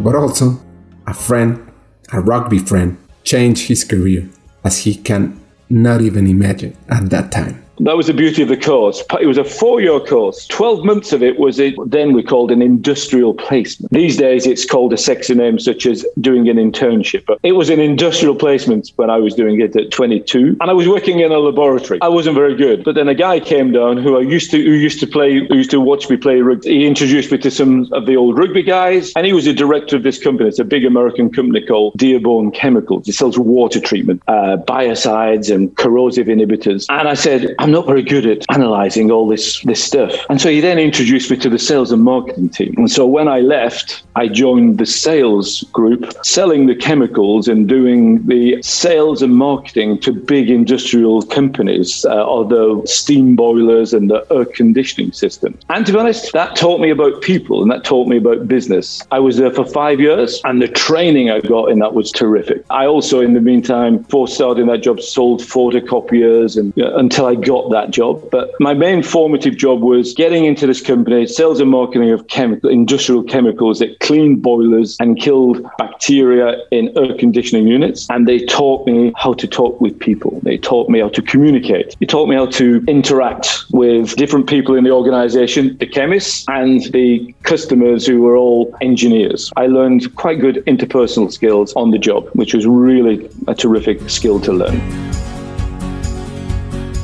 but 0.00 0.14
also 0.14 0.60
a 1.06 1.14
friend, 1.14 1.72
a 2.12 2.20
rugby 2.20 2.58
friend, 2.58 2.98
changed 3.24 3.68
his 3.68 3.84
career 3.84 4.28
as 4.64 4.78
he 4.78 4.94
can 4.94 5.40
not 5.68 6.00
even 6.00 6.26
imagine 6.26 6.76
at 6.88 7.08
that 7.10 7.30
time. 7.30 7.62
That 7.80 7.96
was 7.96 8.06
the 8.06 8.14
beauty 8.14 8.42
of 8.42 8.48
the 8.48 8.56
course. 8.56 9.02
It 9.20 9.26
was 9.26 9.38
a 9.38 9.44
four 9.44 9.80
year 9.80 10.00
course. 10.00 10.46
12 10.48 10.84
months 10.84 11.12
of 11.12 11.22
it 11.22 11.38
was 11.38 11.60
then 11.86 12.12
we 12.12 12.22
called 12.22 12.50
an 12.50 12.60
industrial 12.60 13.34
placement. 13.34 13.90
These 13.92 14.16
days 14.16 14.46
it's 14.46 14.64
called 14.66 14.92
a 14.92 14.98
sexy 14.98 15.34
name 15.34 15.58
such 15.58 15.86
as 15.86 16.04
doing 16.20 16.48
an 16.48 16.56
internship. 16.56 17.24
But 17.26 17.38
it 17.42 17.52
was 17.52 17.70
an 17.70 17.80
industrial 17.80 18.34
placement 18.34 18.92
when 18.96 19.08
I 19.08 19.16
was 19.16 19.34
doing 19.34 19.60
it 19.60 19.74
at 19.76 19.90
22. 19.90 20.58
And 20.60 20.70
I 20.70 20.74
was 20.74 20.88
working 20.88 21.20
in 21.20 21.32
a 21.32 21.38
laboratory. 21.38 22.00
I 22.02 22.08
wasn't 22.08 22.36
very 22.36 22.54
good. 22.54 22.84
But 22.84 22.94
then 22.94 23.08
a 23.08 23.14
guy 23.14 23.40
came 23.40 23.72
down 23.72 23.96
who 23.96 24.18
I 24.18 24.20
used 24.20 24.50
to, 24.50 24.62
who 24.62 24.72
used 24.72 25.00
to 25.00 25.06
play, 25.06 25.46
who 25.46 25.56
used 25.56 25.70
to 25.70 25.80
watch 25.80 26.10
me 26.10 26.16
play 26.16 26.40
rugby. 26.40 26.68
He 26.68 26.86
introduced 26.86 27.32
me 27.32 27.38
to 27.38 27.50
some 27.50 27.90
of 27.92 28.06
the 28.06 28.16
old 28.16 28.36
rugby 28.38 28.62
guys. 28.62 29.12
And 29.16 29.24
he 29.26 29.32
was 29.32 29.46
the 29.46 29.54
director 29.54 29.96
of 29.96 30.02
this 30.02 30.18
company. 30.22 30.48
It's 30.48 30.58
a 30.58 30.64
big 30.64 30.84
American 30.84 31.30
company 31.30 31.64
called 31.64 31.94
Dearborn 31.96 32.50
Chemicals. 32.50 33.08
It 33.08 33.14
sells 33.14 33.38
water 33.38 33.80
treatment, 33.80 34.22
uh, 34.28 34.58
biocides 34.58 35.54
and 35.54 35.74
corrosive 35.76 36.26
inhibitors. 36.26 36.86
And 36.88 37.08
I 37.08 37.14
said, 37.14 37.54
I'm 37.58 37.69
not 37.70 37.86
very 37.86 38.02
good 38.02 38.26
at 38.26 38.44
analyzing 38.50 39.10
all 39.10 39.26
this 39.28 39.60
this 39.62 39.82
stuff. 39.82 40.12
And 40.28 40.40
so 40.40 40.48
he 40.50 40.60
then 40.60 40.78
introduced 40.78 41.30
me 41.30 41.36
to 41.38 41.48
the 41.48 41.58
sales 41.58 41.92
and 41.92 42.02
marketing 42.02 42.48
team. 42.50 42.74
And 42.76 42.90
so 42.90 43.06
when 43.06 43.28
I 43.28 43.40
left, 43.40 44.02
I 44.16 44.28
joined 44.28 44.78
the 44.78 44.86
sales 44.86 45.64
group, 45.72 46.12
selling 46.24 46.66
the 46.66 46.74
chemicals 46.74 47.48
and 47.48 47.68
doing 47.68 48.26
the 48.26 48.62
sales 48.62 49.22
and 49.22 49.36
marketing 49.36 49.98
to 50.00 50.12
big 50.12 50.50
industrial 50.50 51.22
companies, 51.22 52.04
uh, 52.04 52.84
steam 52.86 53.36
boilers 53.36 53.92
and 53.92 54.10
the 54.10 54.26
air 54.30 54.44
conditioning 54.44 55.12
system. 55.12 55.58
And 55.68 55.86
to 55.86 55.92
be 55.92 55.98
honest, 55.98 56.32
that 56.32 56.56
taught 56.56 56.80
me 56.80 56.90
about 56.90 57.22
people 57.22 57.62
and 57.62 57.70
that 57.70 57.84
taught 57.84 58.08
me 58.08 58.16
about 58.16 58.48
business. 58.48 59.02
I 59.10 59.18
was 59.18 59.36
there 59.36 59.52
for 59.52 59.64
five 59.64 60.00
years, 60.00 60.40
and 60.44 60.60
the 60.60 60.68
training 60.68 61.30
I 61.30 61.40
got 61.40 61.70
in 61.70 61.78
that 61.80 61.94
was 61.94 62.10
terrific. 62.10 62.64
I 62.70 62.86
also, 62.86 63.20
in 63.20 63.34
the 63.34 63.40
meantime, 63.40 63.98
before 63.98 64.28
starting 64.28 64.66
that 64.66 64.82
job, 64.82 65.00
sold 65.00 65.40
photocopiers 65.42 66.56
and 66.56 66.72
until 66.76 67.26
I 67.26 67.34
got 67.34 67.59
that 67.70 67.90
job. 67.90 68.26
But 68.30 68.50
my 68.60 68.72
main 68.72 69.02
formative 69.02 69.56
job 69.56 69.82
was 69.82 70.14
getting 70.14 70.46
into 70.46 70.66
this 70.66 70.80
company, 70.80 71.26
sales 71.26 71.60
and 71.60 71.70
marketing 71.70 72.10
of 72.10 72.26
chemical, 72.28 72.70
industrial 72.70 73.22
chemicals 73.22 73.78
that 73.80 74.00
cleaned 74.00 74.42
boilers 74.42 74.96
and 75.00 75.20
killed 75.20 75.62
bacteria 75.78 76.56
in 76.70 76.96
air 76.96 77.14
conditioning 77.18 77.66
units. 77.66 78.08
And 78.08 78.26
they 78.26 78.44
taught 78.46 78.86
me 78.86 79.12
how 79.16 79.34
to 79.34 79.46
talk 79.46 79.80
with 79.80 79.98
people. 79.98 80.40
They 80.42 80.56
taught 80.56 80.88
me 80.88 81.00
how 81.00 81.10
to 81.10 81.22
communicate. 81.22 81.96
They 82.00 82.06
taught 82.06 82.28
me 82.28 82.36
how 82.36 82.46
to 82.46 82.82
interact 82.88 83.64
with 83.72 84.16
different 84.16 84.48
people 84.48 84.74
in 84.74 84.84
the 84.84 84.90
organization, 84.90 85.76
the 85.78 85.86
chemists 85.86 86.44
and 86.48 86.82
the 86.92 87.34
customers 87.42 88.06
who 88.06 88.22
were 88.22 88.36
all 88.36 88.74
engineers. 88.80 89.52
I 89.56 89.66
learned 89.66 90.14
quite 90.16 90.40
good 90.40 90.56
interpersonal 90.66 91.30
skills 91.32 91.72
on 91.74 91.90
the 91.90 91.98
job, 91.98 92.28
which 92.32 92.54
was 92.54 92.66
really 92.66 93.28
a 93.46 93.54
terrific 93.54 94.08
skill 94.08 94.40
to 94.40 94.52
learn. 94.52 95.09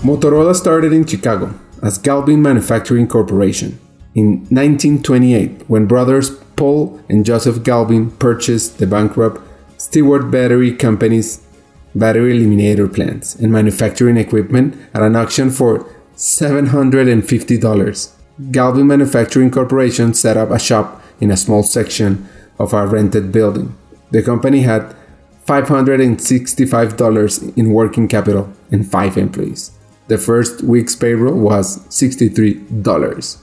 Motorola 0.07 0.55
started 0.55 0.93
in 0.93 1.05
Chicago 1.05 1.53
as 1.83 1.99
Galvin 1.99 2.41
Manufacturing 2.41 3.09
Corporation 3.09 3.77
in 4.15 4.47
1928 4.51 5.65
when 5.67 5.87
brothers 5.87 6.31
Paul 6.55 7.01
and 7.09 7.25
Joseph 7.25 7.65
Galvin 7.65 8.13
purchased 8.13 8.79
the 8.79 8.87
bankrupt 8.87 9.41
Stewart 9.79 10.31
Battery 10.31 10.73
Company's 10.73 11.45
battery 11.97 12.39
eliminator 12.39 12.95
plants 12.95 13.35
and 13.35 13.51
manufacturing 13.51 14.17
equipment 14.17 14.77
at 14.95 15.03
an 15.03 15.17
auction 15.17 15.51
for 15.51 15.85
$750. 16.15 18.13
Galvin 18.53 18.87
Manufacturing 18.87 19.51
Corporation 19.51 20.15
set 20.15 20.37
up 20.37 20.53
a 20.53 20.61
shop 20.61 21.03
in 21.21 21.33
a 21.33 21.37
small 21.37 21.65
section 21.65 22.29
of 22.61 22.73
a 22.73 22.87
rented 22.87 23.33
building. 23.33 23.77
The 24.13 24.23
company 24.23 24.61
had 24.61 24.95
$565 25.47 27.57
in 27.57 27.73
working 27.73 28.07
capital 28.07 28.53
and 28.71 28.89
5 28.89 29.19
employees. 29.19 29.73
The 30.09 30.19
first 30.19 30.63
week's 30.63 30.95
payroll 30.95 31.39
was 31.39 31.81
$63. 31.89 33.39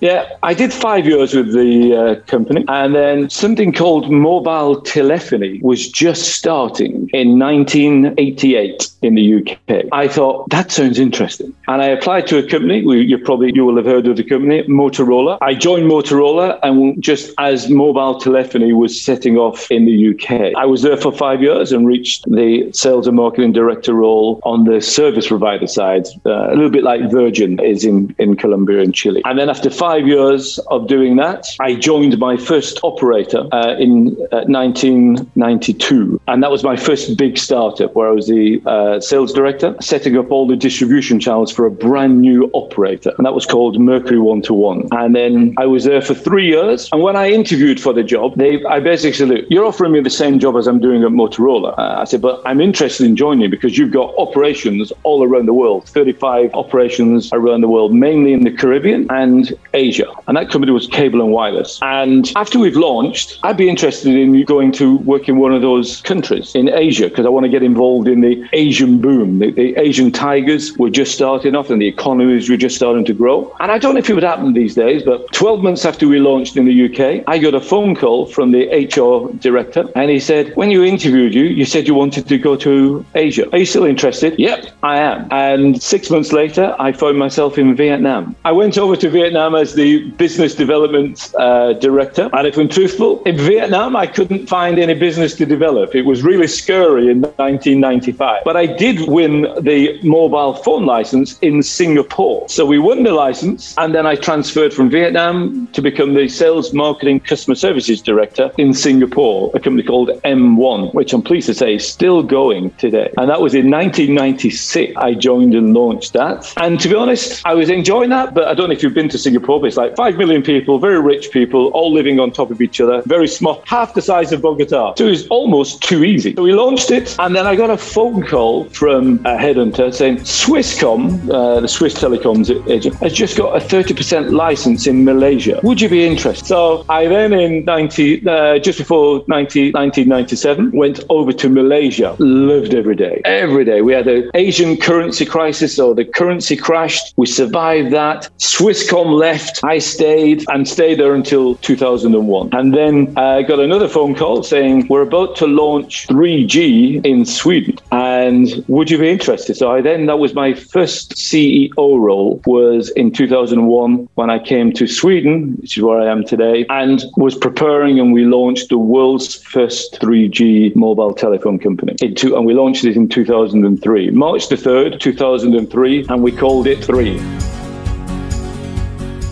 Yeah, 0.00 0.34
I 0.42 0.54
did 0.54 0.72
five 0.72 1.06
years 1.06 1.34
with 1.34 1.52
the 1.52 1.94
uh, 1.94 2.20
company, 2.22 2.64
and 2.68 2.94
then 2.94 3.28
something 3.28 3.70
called 3.70 4.10
mobile 4.10 4.80
telephony 4.80 5.60
was 5.62 5.90
just 5.90 6.34
starting 6.34 7.10
in 7.12 7.38
1988 7.38 8.90
in 9.02 9.14
the 9.14 9.34
UK. 9.36 9.84
I 9.92 10.08
thought 10.08 10.48
that 10.48 10.72
sounds 10.72 10.98
interesting, 10.98 11.54
and 11.68 11.82
I 11.82 11.86
applied 11.86 12.26
to 12.28 12.38
a 12.38 12.42
company. 12.42 12.80
You 12.80 13.18
probably 13.18 13.52
you 13.54 13.66
will 13.66 13.76
have 13.76 13.84
heard 13.84 14.06
of 14.06 14.16
the 14.16 14.24
company, 14.24 14.62
Motorola. 14.62 15.36
I 15.42 15.52
joined 15.54 15.90
Motorola, 15.90 16.58
and 16.62 17.02
just 17.02 17.34
as 17.36 17.68
mobile 17.68 18.18
telephony 18.18 18.72
was 18.72 18.98
setting 18.98 19.36
off 19.36 19.70
in 19.70 19.84
the 19.84 20.14
UK, 20.14 20.56
I 20.56 20.64
was 20.64 20.80
there 20.80 20.96
for 20.96 21.12
five 21.12 21.42
years 21.42 21.72
and 21.72 21.86
reached 21.86 22.24
the 22.30 22.70
sales 22.72 23.06
and 23.06 23.16
marketing 23.16 23.52
director 23.52 23.92
role 23.92 24.40
on 24.44 24.64
the 24.64 24.80
service 24.80 25.28
provider 25.28 25.66
side, 25.66 26.06
uh, 26.24 26.48
a 26.48 26.54
little 26.54 26.70
bit 26.70 26.84
like 26.84 27.10
Virgin 27.10 27.60
is 27.60 27.84
in 27.84 28.14
in 28.18 28.34
Colombia 28.34 28.80
and 28.80 28.94
Chile. 28.94 29.20
And 29.26 29.38
then 29.38 29.50
after 29.50 29.68
five 29.68 29.89
five 29.90 30.06
years 30.06 30.60
of 30.68 30.86
doing 30.86 31.16
that, 31.16 31.48
I 31.58 31.74
joined 31.74 32.16
my 32.20 32.36
first 32.36 32.78
operator 32.84 33.42
uh, 33.50 33.74
in 33.76 34.16
uh, 34.30 34.46
1992. 34.46 36.20
And 36.28 36.44
that 36.44 36.50
was 36.52 36.62
my 36.62 36.76
first 36.76 37.18
big 37.18 37.36
startup 37.36 37.96
where 37.96 38.06
I 38.06 38.12
was 38.12 38.28
the 38.28 38.62
uh, 38.66 39.00
sales 39.00 39.32
director, 39.32 39.74
setting 39.80 40.16
up 40.16 40.30
all 40.30 40.46
the 40.46 40.54
distribution 40.54 41.18
channels 41.18 41.50
for 41.50 41.66
a 41.66 41.72
brand 41.72 42.20
new 42.20 42.48
operator. 42.54 43.12
And 43.16 43.26
that 43.26 43.34
was 43.34 43.46
called 43.46 43.80
Mercury 43.80 44.20
One 44.20 44.42
to 44.42 44.54
One. 44.54 44.86
And 44.92 45.16
then 45.16 45.56
I 45.58 45.66
was 45.66 45.82
there 45.82 46.00
for 46.00 46.14
three 46.14 46.46
years. 46.46 46.88
And 46.92 47.02
when 47.02 47.16
I 47.16 47.28
interviewed 47.30 47.80
for 47.80 47.92
the 47.92 48.04
job, 48.04 48.36
they, 48.36 48.64
I 48.66 48.78
basically 48.78 49.14
said, 49.14 49.28
Look, 49.30 49.44
you're 49.50 49.64
offering 49.64 49.90
me 49.90 50.00
the 50.02 50.16
same 50.22 50.38
job 50.38 50.54
as 50.54 50.68
I'm 50.68 50.78
doing 50.78 51.02
at 51.02 51.10
Motorola. 51.10 51.76
Uh, 51.76 52.02
I 52.02 52.04
said, 52.04 52.22
But 52.22 52.42
I'm 52.44 52.60
interested 52.60 53.06
in 53.06 53.16
joining 53.16 53.50
because 53.50 53.76
you've 53.76 53.90
got 53.90 54.14
operations 54.18 54.92
all 55.02 55.24
around 55.24 55.46
the 55.46 55.54
world, 55.54 55.88
35 55.88 56.54
operations 56.54 57.32
around 57.32 57.62
the 57.62 57.68
world, 57.68 57.92
mainly 57.92 58.32
in 58.32 58.44
the 58.44 58.52
Caribbean 58.52 59.08
and 59.10 59.52
Asia. 59.86 60.08
And 60.26 60.36
that 60.36 60.50
company 60.50 60.72
was 60.72 60.86
Cable 60.86 61.20
and 61.20 61.32
Wireless. 61.32 61.78
And 61.82 62.30
after 62.36 62.58
we've 62.58 62.76
launched, 62.76 63.38
I'd 63.42 63.56
be 63.56 63.68
interested 63.68 64.14
in 64.14 64.44
going 64.44 64.72
to 64.72 64.96
work 64.98 65.28
in 65.28 65.36
one 65.38 65.54
of 65.54 65.62
those 65.62 66.00
countries 66.02 66.54
in 66.54 66.68
Asia 66.68 67.08
because 67.08 67.26
I 67.26 67.28
want 67.28 67.44
to 67.44 67.52
get 67.56 67.62
involved 67.62 68.08
in 68.08 68.20
the 68.20 68.34
Asian 68.52 69.00
boom. 69.00 69.38
The, 69.38 69.50
the, 69.50 69.68
Asian 69.76 70.10
tigers 70.10 70.76
were 70.76 70.90
just 70.90 71.14
starting 71.14 71.54
off 71.54 71.70
and 71.70 71.80
the 71.80 71.86
economies 71.86 72.50
were 72.50 72.56
just 72.56 72.76
starting 72.76 73.04
to 73.06 73.14
grow. 73.14 73.54
And 73.60 73.70
I 73.72 73.78
don't 73.78 73.94
know 73.94 74.00
if 74.00 74.10
it 74.10 74.14
would 74.14 74.30
happen 74.32 74.52
these 74.52 74.74
days, 74.74 75.02
but 75.02 75.32
12 75.32 75.62
months 75.62 75.84
after 75.84 76.06
we 76.08 76.18
launched 76.18 76.56
in 76.56 76.64
the 76.66 76.76
UK, 76.86 77.24
I 77.26 77.38
got 77.38 77.54
a 77.54 77.60
phone 77.60 77.94
call 77.94 78.26
from 78.26 78.52
the 78.52 78.62
HR 78.68 79.32
director 79.38 79.88
and 79.94 80.10
he 80.10 80.20
said, 80.20 80.54
When 80.56 80.70
you 80.70 80.82
interviewed 80.84 81.34
you, 81.34 81.44
you 81.44 81.64
said 81.64 81.88
you 81.88 81.94
wanted 81.94 82.28
to 82.28 82.38
go 82.38 82.56
to 82.56 83.04
Asia. 83.14 83.50
Are 83.52 83.58
you 83.58 83.66
still 83.66 83.84
interested? 83.84 84.38
Yep, 84.38 84.66
I 84.82 84.98
am. 84.98 85.28
And 85.30 85.82
six 85.82 86.10
months 86.10 86.32
later, 86.32 86.74
I 86.78 86.92
found 86.92 87.18
myself 87.18 87.58
in 87.58 87.74
Vietnam. 87.74 88.36
I 88.44 88.52
went 88.52 88.76
over 88.78 88.96
to 88.96 89.08
Vietnam 89.08 89.54
as 89.54 89.69
the 89.74 90.10
business 90.10 90.54
development 90.54 91.32
uh, 91.38 91.72
director. 91.74 92.28
And 92.32 92.46
if 92.46 92.56
I'm 92.56 92.68
truthful, 92.68 93.22
in 93.24 93.36
Vietnam, 93.36 93.96
I 93.96 94.06
couldn't 94.06 94.46
find 94.46 94.78
any 94.78 94.94
business 94.94 95.34
to 95.36 95.46
develop. 95.46 95.94
It 95.94 96.02
was 96.02 96.22
really 96.22 96.46
scary 96.46 97.10
in 97.10 97.22
1995. 97.22 98.42
But 98.44 98.56
I 98.56 98.66
did 98.66 99.08
win 99.08 99.42
the 99.60 100.00
mobile 100.02 100.54
phone 100.54 100.86
license 100.86 101.38
in 101.40 101.62
Singapore. 101.62 102.48
So 102.48 102.66
we 102.66 102.78
won 102.78 103.02
the 103.02 103.12
license, 103.12 103.74
and 103.78 103.94
then 103.94 104.06
I 104.06 104.14
transferred 104.14 104.72
from 104.72 104.90
Vietnam 104.90 105.68
to 105.72 105.82
become 105.82 106.14
the 106.14 106.28
sales, 106.28 106.72
marketing, 106.72 107.20
customer 107.20 107.54
services 107.54 108.02
director 108.02 108.50
in 108.58 108.74
Singapore, 108.74 109.52
a 109.54 109.60
company 109.60 109.86
called 109.86 110.08
M1, 110.24 110.92
which 110.94 111.12
I'm 111.12 111.22
pleased 111.22 111.46
to 111.46 111.54
say 111.54 111.76
is 111.76 111.86
still 111.86 112.22
going 112.22 112.70
today. 112.72 113.12
And 113.18 113.30
that 113.30 113.40
was 113.40 113.54
in 113.54 113.70
1996. 113.70 114.94
I 114.96 115.14
joined 115.14 115.54
and 115.54 115.74
launched 115.74 116.12
that. 116.14 116.52
And 116.56 116.80
to 116.80 116.88
be 116.88 116.96
honest, 116.96 117.40
I 117.44 117.54
was 117.54 117.70
enjoying 117.70 118.10
that, 118.10 118.34
but 118.34 118.48
I 118.48 118.54
don't 118.54 118.68
know 118.68 118.74
if 118.74 118.82
you've 118.82 118.94
been 118.94 119.08
to 119.10 119.18
Singapore 119.18 119.60
job. 119.60 119.66
It's 119.66 119.76
like 119.76 119.96
5 119.96 120.16
million 120.16 120.42
people, 120.42 120.78
very 120.78 121.00
rich 121.00 121.30
people, 121.30 121.68
all 121.68 121.92
living 121.92 122.20
on 122.20 122.30
top 122.30 122.50
of 122.50 122.60
each 122.60 122.80
other, 122.80 123.02
very 123.06 123.28
small, 123.28 123.62
half 123.66 123.94
the 123.94 124.02
size 124.02 124.32
of 124.32 124.42
Bogota. 124.42 124.94
So 124.96 125.06
it 125.06 125.10
was 125.10 125.26
almost 125.28 125.82
too 125.82 126.04
easy. 126.04 126.34
So 126.34 126.42
we 126.42 126.52
launched 126.52 126.90
it, 126.90 127.16
and 127.18 127.34
then 127.34 127.46
I 127.46 127.56
got 127.56 127.70
a 127.70 127.76
phone 127.76 128.26
call 128.26 128.64
from 128.70 129.18
a 129.26 129.36
headhunter 129.36 129.92
saying 129.92 130.18
Swisscom, 130.18 131.30
uh, 131.30 131.60
the 131.60 131.68
Swiss 131.68 131.94
telecoms 131.94 132.50
agent, 132.68 132.94
has 132.96 133.12
just 133.12 133.36
got 133.36 133.56
a 133.56 133.64
30% 133.64 134.32
license 134.32 134.86
in 134.86 135.04
Malaysia. 135.04 135.59
Would 135.62 135.80
you 135.80 135.88
be 135.88 136.06
interested? 136.06 136.46
So 136.46 136.84
I 136.88 137.06
then, 137.06 137.32
in 137.32 137.64
90, 137.64 138.26
uh, 138.26 138.58
just 138.58 138.78
before 138.78 139.24
90, 139.28 139.72
1997, 139.72 140.72
went 140.72 141.04
over 141.10 141.32
to 141.32 141.48
Malaysia, 141.48 142.16
lived 142.18 142.74
every 142.74 142.96
day. 142.96 143.20
Every 143.24 143.64
day. 143.64 143.82
We 143.82 143.92
had 143.92 144.06
an 144.06 144.30
Asian 144.34 144.76
currency 144.76 145.26
crisis, 145.26 145.76
so 145.76 145.92
the 145.92 146.04
currency 146.04 146.56
crashed. 146.56 147.12
We 147.16 147.26
survived 147.26 147.92
that. 147.92 148.28
Swisscom 148.38 149.18
left. 149.18 149.60
I 149.62 149.78
stayed 149.78 150.44
and 150.48 150.66
stayed 150.66 150.98
there 150.98 151.14
until 151.14 151.56
2001. 151.56 152.50
And 152.52 152.74
then 152.74 153.12
I 153.18 153.42
got 153.42 153.60
another 153.60 153.88
phone 153.88 154.14
call 154.14 154.42
saying, 154.42 154.86
We're 154.88 155.02
about 155.02 155.36
to 155.36 155.46
launch 155.46 156.06
3G 156.08 157.04
in 157.04 157.24
Sweden. 157.26 157.76
And 157.92 158.64
would 158.68 158.90
you 158.90 158.98
be 158.98 159.10
interested? 159.10 159.56
So 159.56 159.70
I 159.70 159.82
then, 159.82 160.06
that 160.06 160.18
was 160.18 160.34
my 160.34 160.54
first 160.54 161.14
CEO 161.16 161.98
role, 161.98 162.40
was 162.46 162.90
in 162.90 163.12
2001 163.12 164.08
when 164.14 164.30
I 164.30 164.38
came 164.38 164.72
to 164.72 164.86
Sweden, 164.86 165.49
which 165.56 165.76
is 165.76 165.82
where 165.82 166.00
I 166.00 166.10
am 166.10 166.24
today, 166.24 166.66
and 166.68 167.02
was 167.16 167.36
preparing 167.36 167.98
and 167.98 168.12
we 168.12 168.24
launched 168.24 168.68
the 168.68 168.78
world's 168.78 169.42
first 169.44 169.98
3G 170.00 170.74
mobile 170.76 171.12
telephone 171.12 171.58
company. 171.58 171.94
Two, 172.14 172.36
and 172.36 172.46
we 172.46 172.54
launched 172.54 172.84
it 172.84 172.96
in 172.96 173.08
2003, 173.08 174.10
March 174.10 174.48
the 174.48 174.56
3rd, 174.56 175.00
2003, 175.00 176.06
and 176.08 176.22
we 176.22 176.32
called 176.32 176.66
it 176.66 176.84
3. 176.84 177.18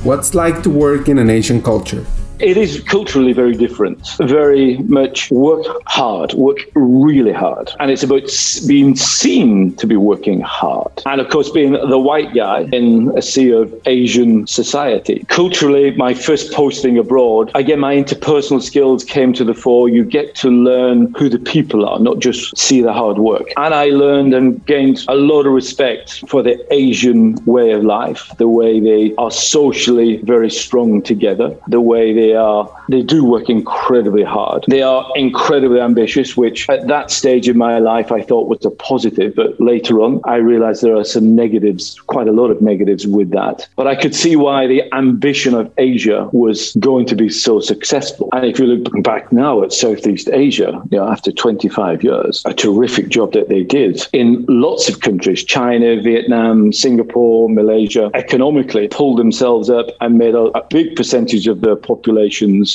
What's 0.04 0.34
like 0.34 0.62
to 0.62 0.70
work 0.70 1.08
in 1.08 1.18
an 1.18 1.28
Asian 1.28 1.60
culture? 1.62 2.04
It 2.40 2.56
is 2.56 2.80
culturally 2.80 3.32
very 3.32 3.54
different. 3.54 3.98
Very 4.20 4.78
much 4.78 5.28
work 5.30 5.66
hard, 5.86 6.34
work 6.34 6.58
really 6.74 7.32
hard. 7.32 7.72
And 7.80 7.90
it's 7.90 8.04
about 8.04 8.30
being 8.68 8.94
seen 8.94 9.74
to 9.76 9.86
be 9.88 9.96
working 9.96 10.40
hard. 10.40 11.02
And 11.06 11.20
of 11.20 11.30
course, 11.30 11.50
being 11.50 11.72
the 11.72 11.98
white 11.98 12.32
guy 12.34 12.68
in 12.72 13.12
a 13.16 13.22
sea 13.22 13.50
of 13.50 13.74
Asian 13.86 14.46
society. 14.46 15.24
Culturally, 15.28 15.90
my 15.96 16.14
first 16.14 16.52
posting 16.52 16.96
abroad, 16.96 17.50
again, 17.56 17.80
my 17.80 17.96
interpersonal 17.96 18.62
skills 18.62 19.04
came 19.04 19.32
to 19.32 19.44
the 19.44 19.54
fore. 19.54 19.88
You 19.88 20.04
get 20.04 20.36
to 20.36 20.48
learn 20.48 21.12
who 21.18 21.28
the 21.28 21.40
people 21.40 21.88
are, 21.88 21.98
not 21.98 22.20
just 22.20 22.56
see 22.56 22.80
the 22.82 22.92
hard 22.92 23.18
work. 23.18 23.48
And 23.56 23.74
I 23.74 23.86
learned 23.86 24.32
and 24.32 24.64
gained 24.64 25.04
a 25.08 25.16
lot 25.16 25.46
of 25.46 25.52
respect 25.52 26.28
for 26.28 26.42
the 26.44 26.56
Asian 26.72 27.34
way 27.46 27.72
of 27.72 27.82
life, 27.82 28.30
the 28.38 28.48
way 28.48 28.78
they 28.78 29.12
are 29.16 29.32
socially 29.32 30.18
very 30.18 30.50
strong 30.50 31.02
together, 31.02 31.56
the 31.66 31.80
way 31.80 32.12
they 32.12 32.27
they 32.28 32.34
are 32.34 32.68
they 32.90 33.02
do 33.02 33.24
work 33.24 33.48
incredibly 33.48 34.22
hard. 34.22 34.64
They 34.68 34.82
are 34.82 35.06
incredibly 35.16 35.80
ambitious, 35.80 36.36
which 36.36 36.68
at 36.68 36.86
that 36.86 37.10
stage 37.10 37.48
in 37.48 37.56
my 37.56 37.78
life 37.78 38.12
I 38.12 38.20
thought 38.22 38.48
was 38.48 38.64
a 38.64 38.70
positive, 38.70 39.34
but 39.34 39.58
later 39.60 40.00
on 40.00 40.20
I 40.24 40.36
realized 40.36 40.82
there 40.82 40.96
are 40.96 41.04
some 41.04 41.34
negatives, 41.34 41.98
quite 42.06 42.28
a 42.28 42.32
lot 42.32 42.50
of 42.50 42.60
negatives 42.60 43.06
with 43.06 43.30
that. 43.30 43.66
But 43.76 43.86
I 43.86 43.94
could 43.94 44.14
see 44.14 44.36
why 44.36 44.66
the 44.66 44.82
ambition 44.94 45.54
of 45.54 45.72
Asia 45.78 46.28
was 46.32 46.74
going 46.76 47.06
to 47.06 47.16
be 47.16 47.30
so 47.30 47.60
successful. 47.60 48.28
And 48.32 48.44
if 48.44 48.58
you 48.58 48.66
look 48.66 49.02
back 49.02 49.32
now 49.32 49.62
at 49.62 49.72
Southeast 49.72 50.28
Asia, 50.30 50.82
you 50.90 50.98
know, 50.98 51.08
after 51.08 51.32
25 51.32 52.04
years, 52.04 52.42
a 52.44 52.52
terrific 52.52 53.08
job 53.08 53.32
that 53.32 53.48
they 53.48 53.62
did 53.62 54.06
in 54.12 54.44
lots 54.48 54.88
of 54.88 55.00
countries, 55.00 55.44
China, 55.44 56.00
Vietnam, 56.00 56.72
Singapore, 56.72 57.48
Malaysia, 57.48 58.10
economically 58.14 58.88
pulled 58.88 59.18
themselves 59.18 59.70
up 59.70 59.86
and 60.00 60.18
made 60.18 60.34
a, 60.34 60.46
a 60.58 60.66
big 60.68 60.94
percentage 60.94 61.46
of 61.46 61.60
their 61.62 61.76
population 61.76 62.17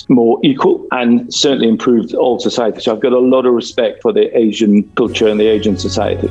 more 0.09 0.39
equal 0.43 0.88
and 0.91 1.33
certainly 1.33 1.67
improved 1.67 2.13
all 2.13 2.39
society. 2.39 2.79
So 2.81 2.93
I've 2.93 3.01
got 3.01 3.13
a 3.13 3.19
lot 3.19 3.45
of 3.45 3.53
respect 3.53 4.01
for 4.01 4.13
the 4.13 4.35
Asian 4.38 4.83
culture 4.95 5.27
and 5.27 5.39
the 5.39 5.47
Asian 5.47 5.77
society. 5.77 6.27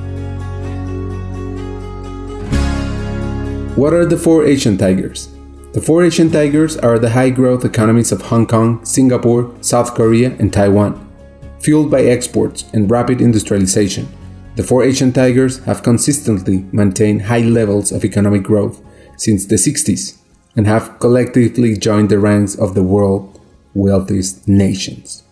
What 3.76 3.92
are 3.92 4.06
the 4.06 4.16
four 4.18 4.44
Asian 4.44 4.76
tigers? 4.76 5.28
The 5.72 5.80
four 5.80 6.04
Asian 6.04 6.30
tigers 6.30 6.76
are 6.76 6.98
the 6.98 7.10
high 7.10 7.30
growth 7.30 7.64
economies 7.64 8.12
of 8.12 8.22
Hong 8.22 8.46
Kong, 8.46 8.84
Singapore, 8.84 9.54
South 9.62 9.94
Korea, 9.94 10.36
and 10.38 10.52
Taiwan. 10.52 11.08
Fueled 11.60 11.90
by 11.90 12.02
exports 12.02 12.64
and 12.74 12.90
rapid 12.90 13.20
industrialization, 13.20 14.06
the 14.56 14.62
four 14.62 14.84
Asian 14.84 15.12
tigers 15.12 15.64
have 15.64 15.82
consistently 15.82 16.66
maintained 16.72 17.22
high 17.22 17.40
levels 17.40 17.90
of 17.90 18.04
economic 18.04 18.42
growth 18.42 18.82
since 19.16 19.46
the 19.46 19.56
60s 19.56 20.21
and 20.56 20.66
have 20.66 20.98
collectively 20.98 21.76
joined 21.76 22.10
the 22.10 22.18
ranks 22.18 22.54
of 22.54 22.74
the 22.74 22.82
world's 22.82 23.38
wealthiest 23.74 24.46
nations. 24.48 25.22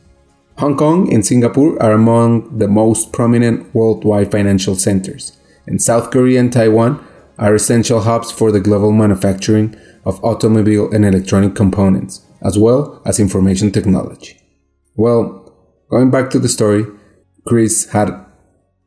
Hong 0.58 0.76
Kong 0.76 1.12
and 1.12 1.24
Singapore 1.24 1.82
are 1.82 1.92
among 1.92 2.58
the 2.58 2.68
most 2.68 3.12
prominent 3.12 3.74
worldwide 3.74 4.30
financial 4.30 4.74
centers, 4.74 5.36
and 5.66 5.80
South 5.80 6.10
Korea 6.10 6.40
and 6.40 6.52
Taiwan 6.52 7.04
are 7.38 7.54
essential 7.54 8.00
hubs 8.00 8.30
for 8.30 8.52
the 8.52 8.60
global 8.60 8.92
manufacturing 8.92 9.74
of 10.04 10.22
automobile 10.22 10.90
and 10.92 11.04
electronic 11.04 11.54
components, 11.54 12.22
as 12.42 12.58
well 12.58 13.00
as 13.06 13.18
information 13.18 13.70
technology. 13.70 14.38
Well, 14.96 15.54
going 15.90 16.10
back 16.10 16.30
to 16.30 16.38
the 16.38 16.48
story, 16.48 16.84
Chris 17.46 17.90
had 17.90 18.26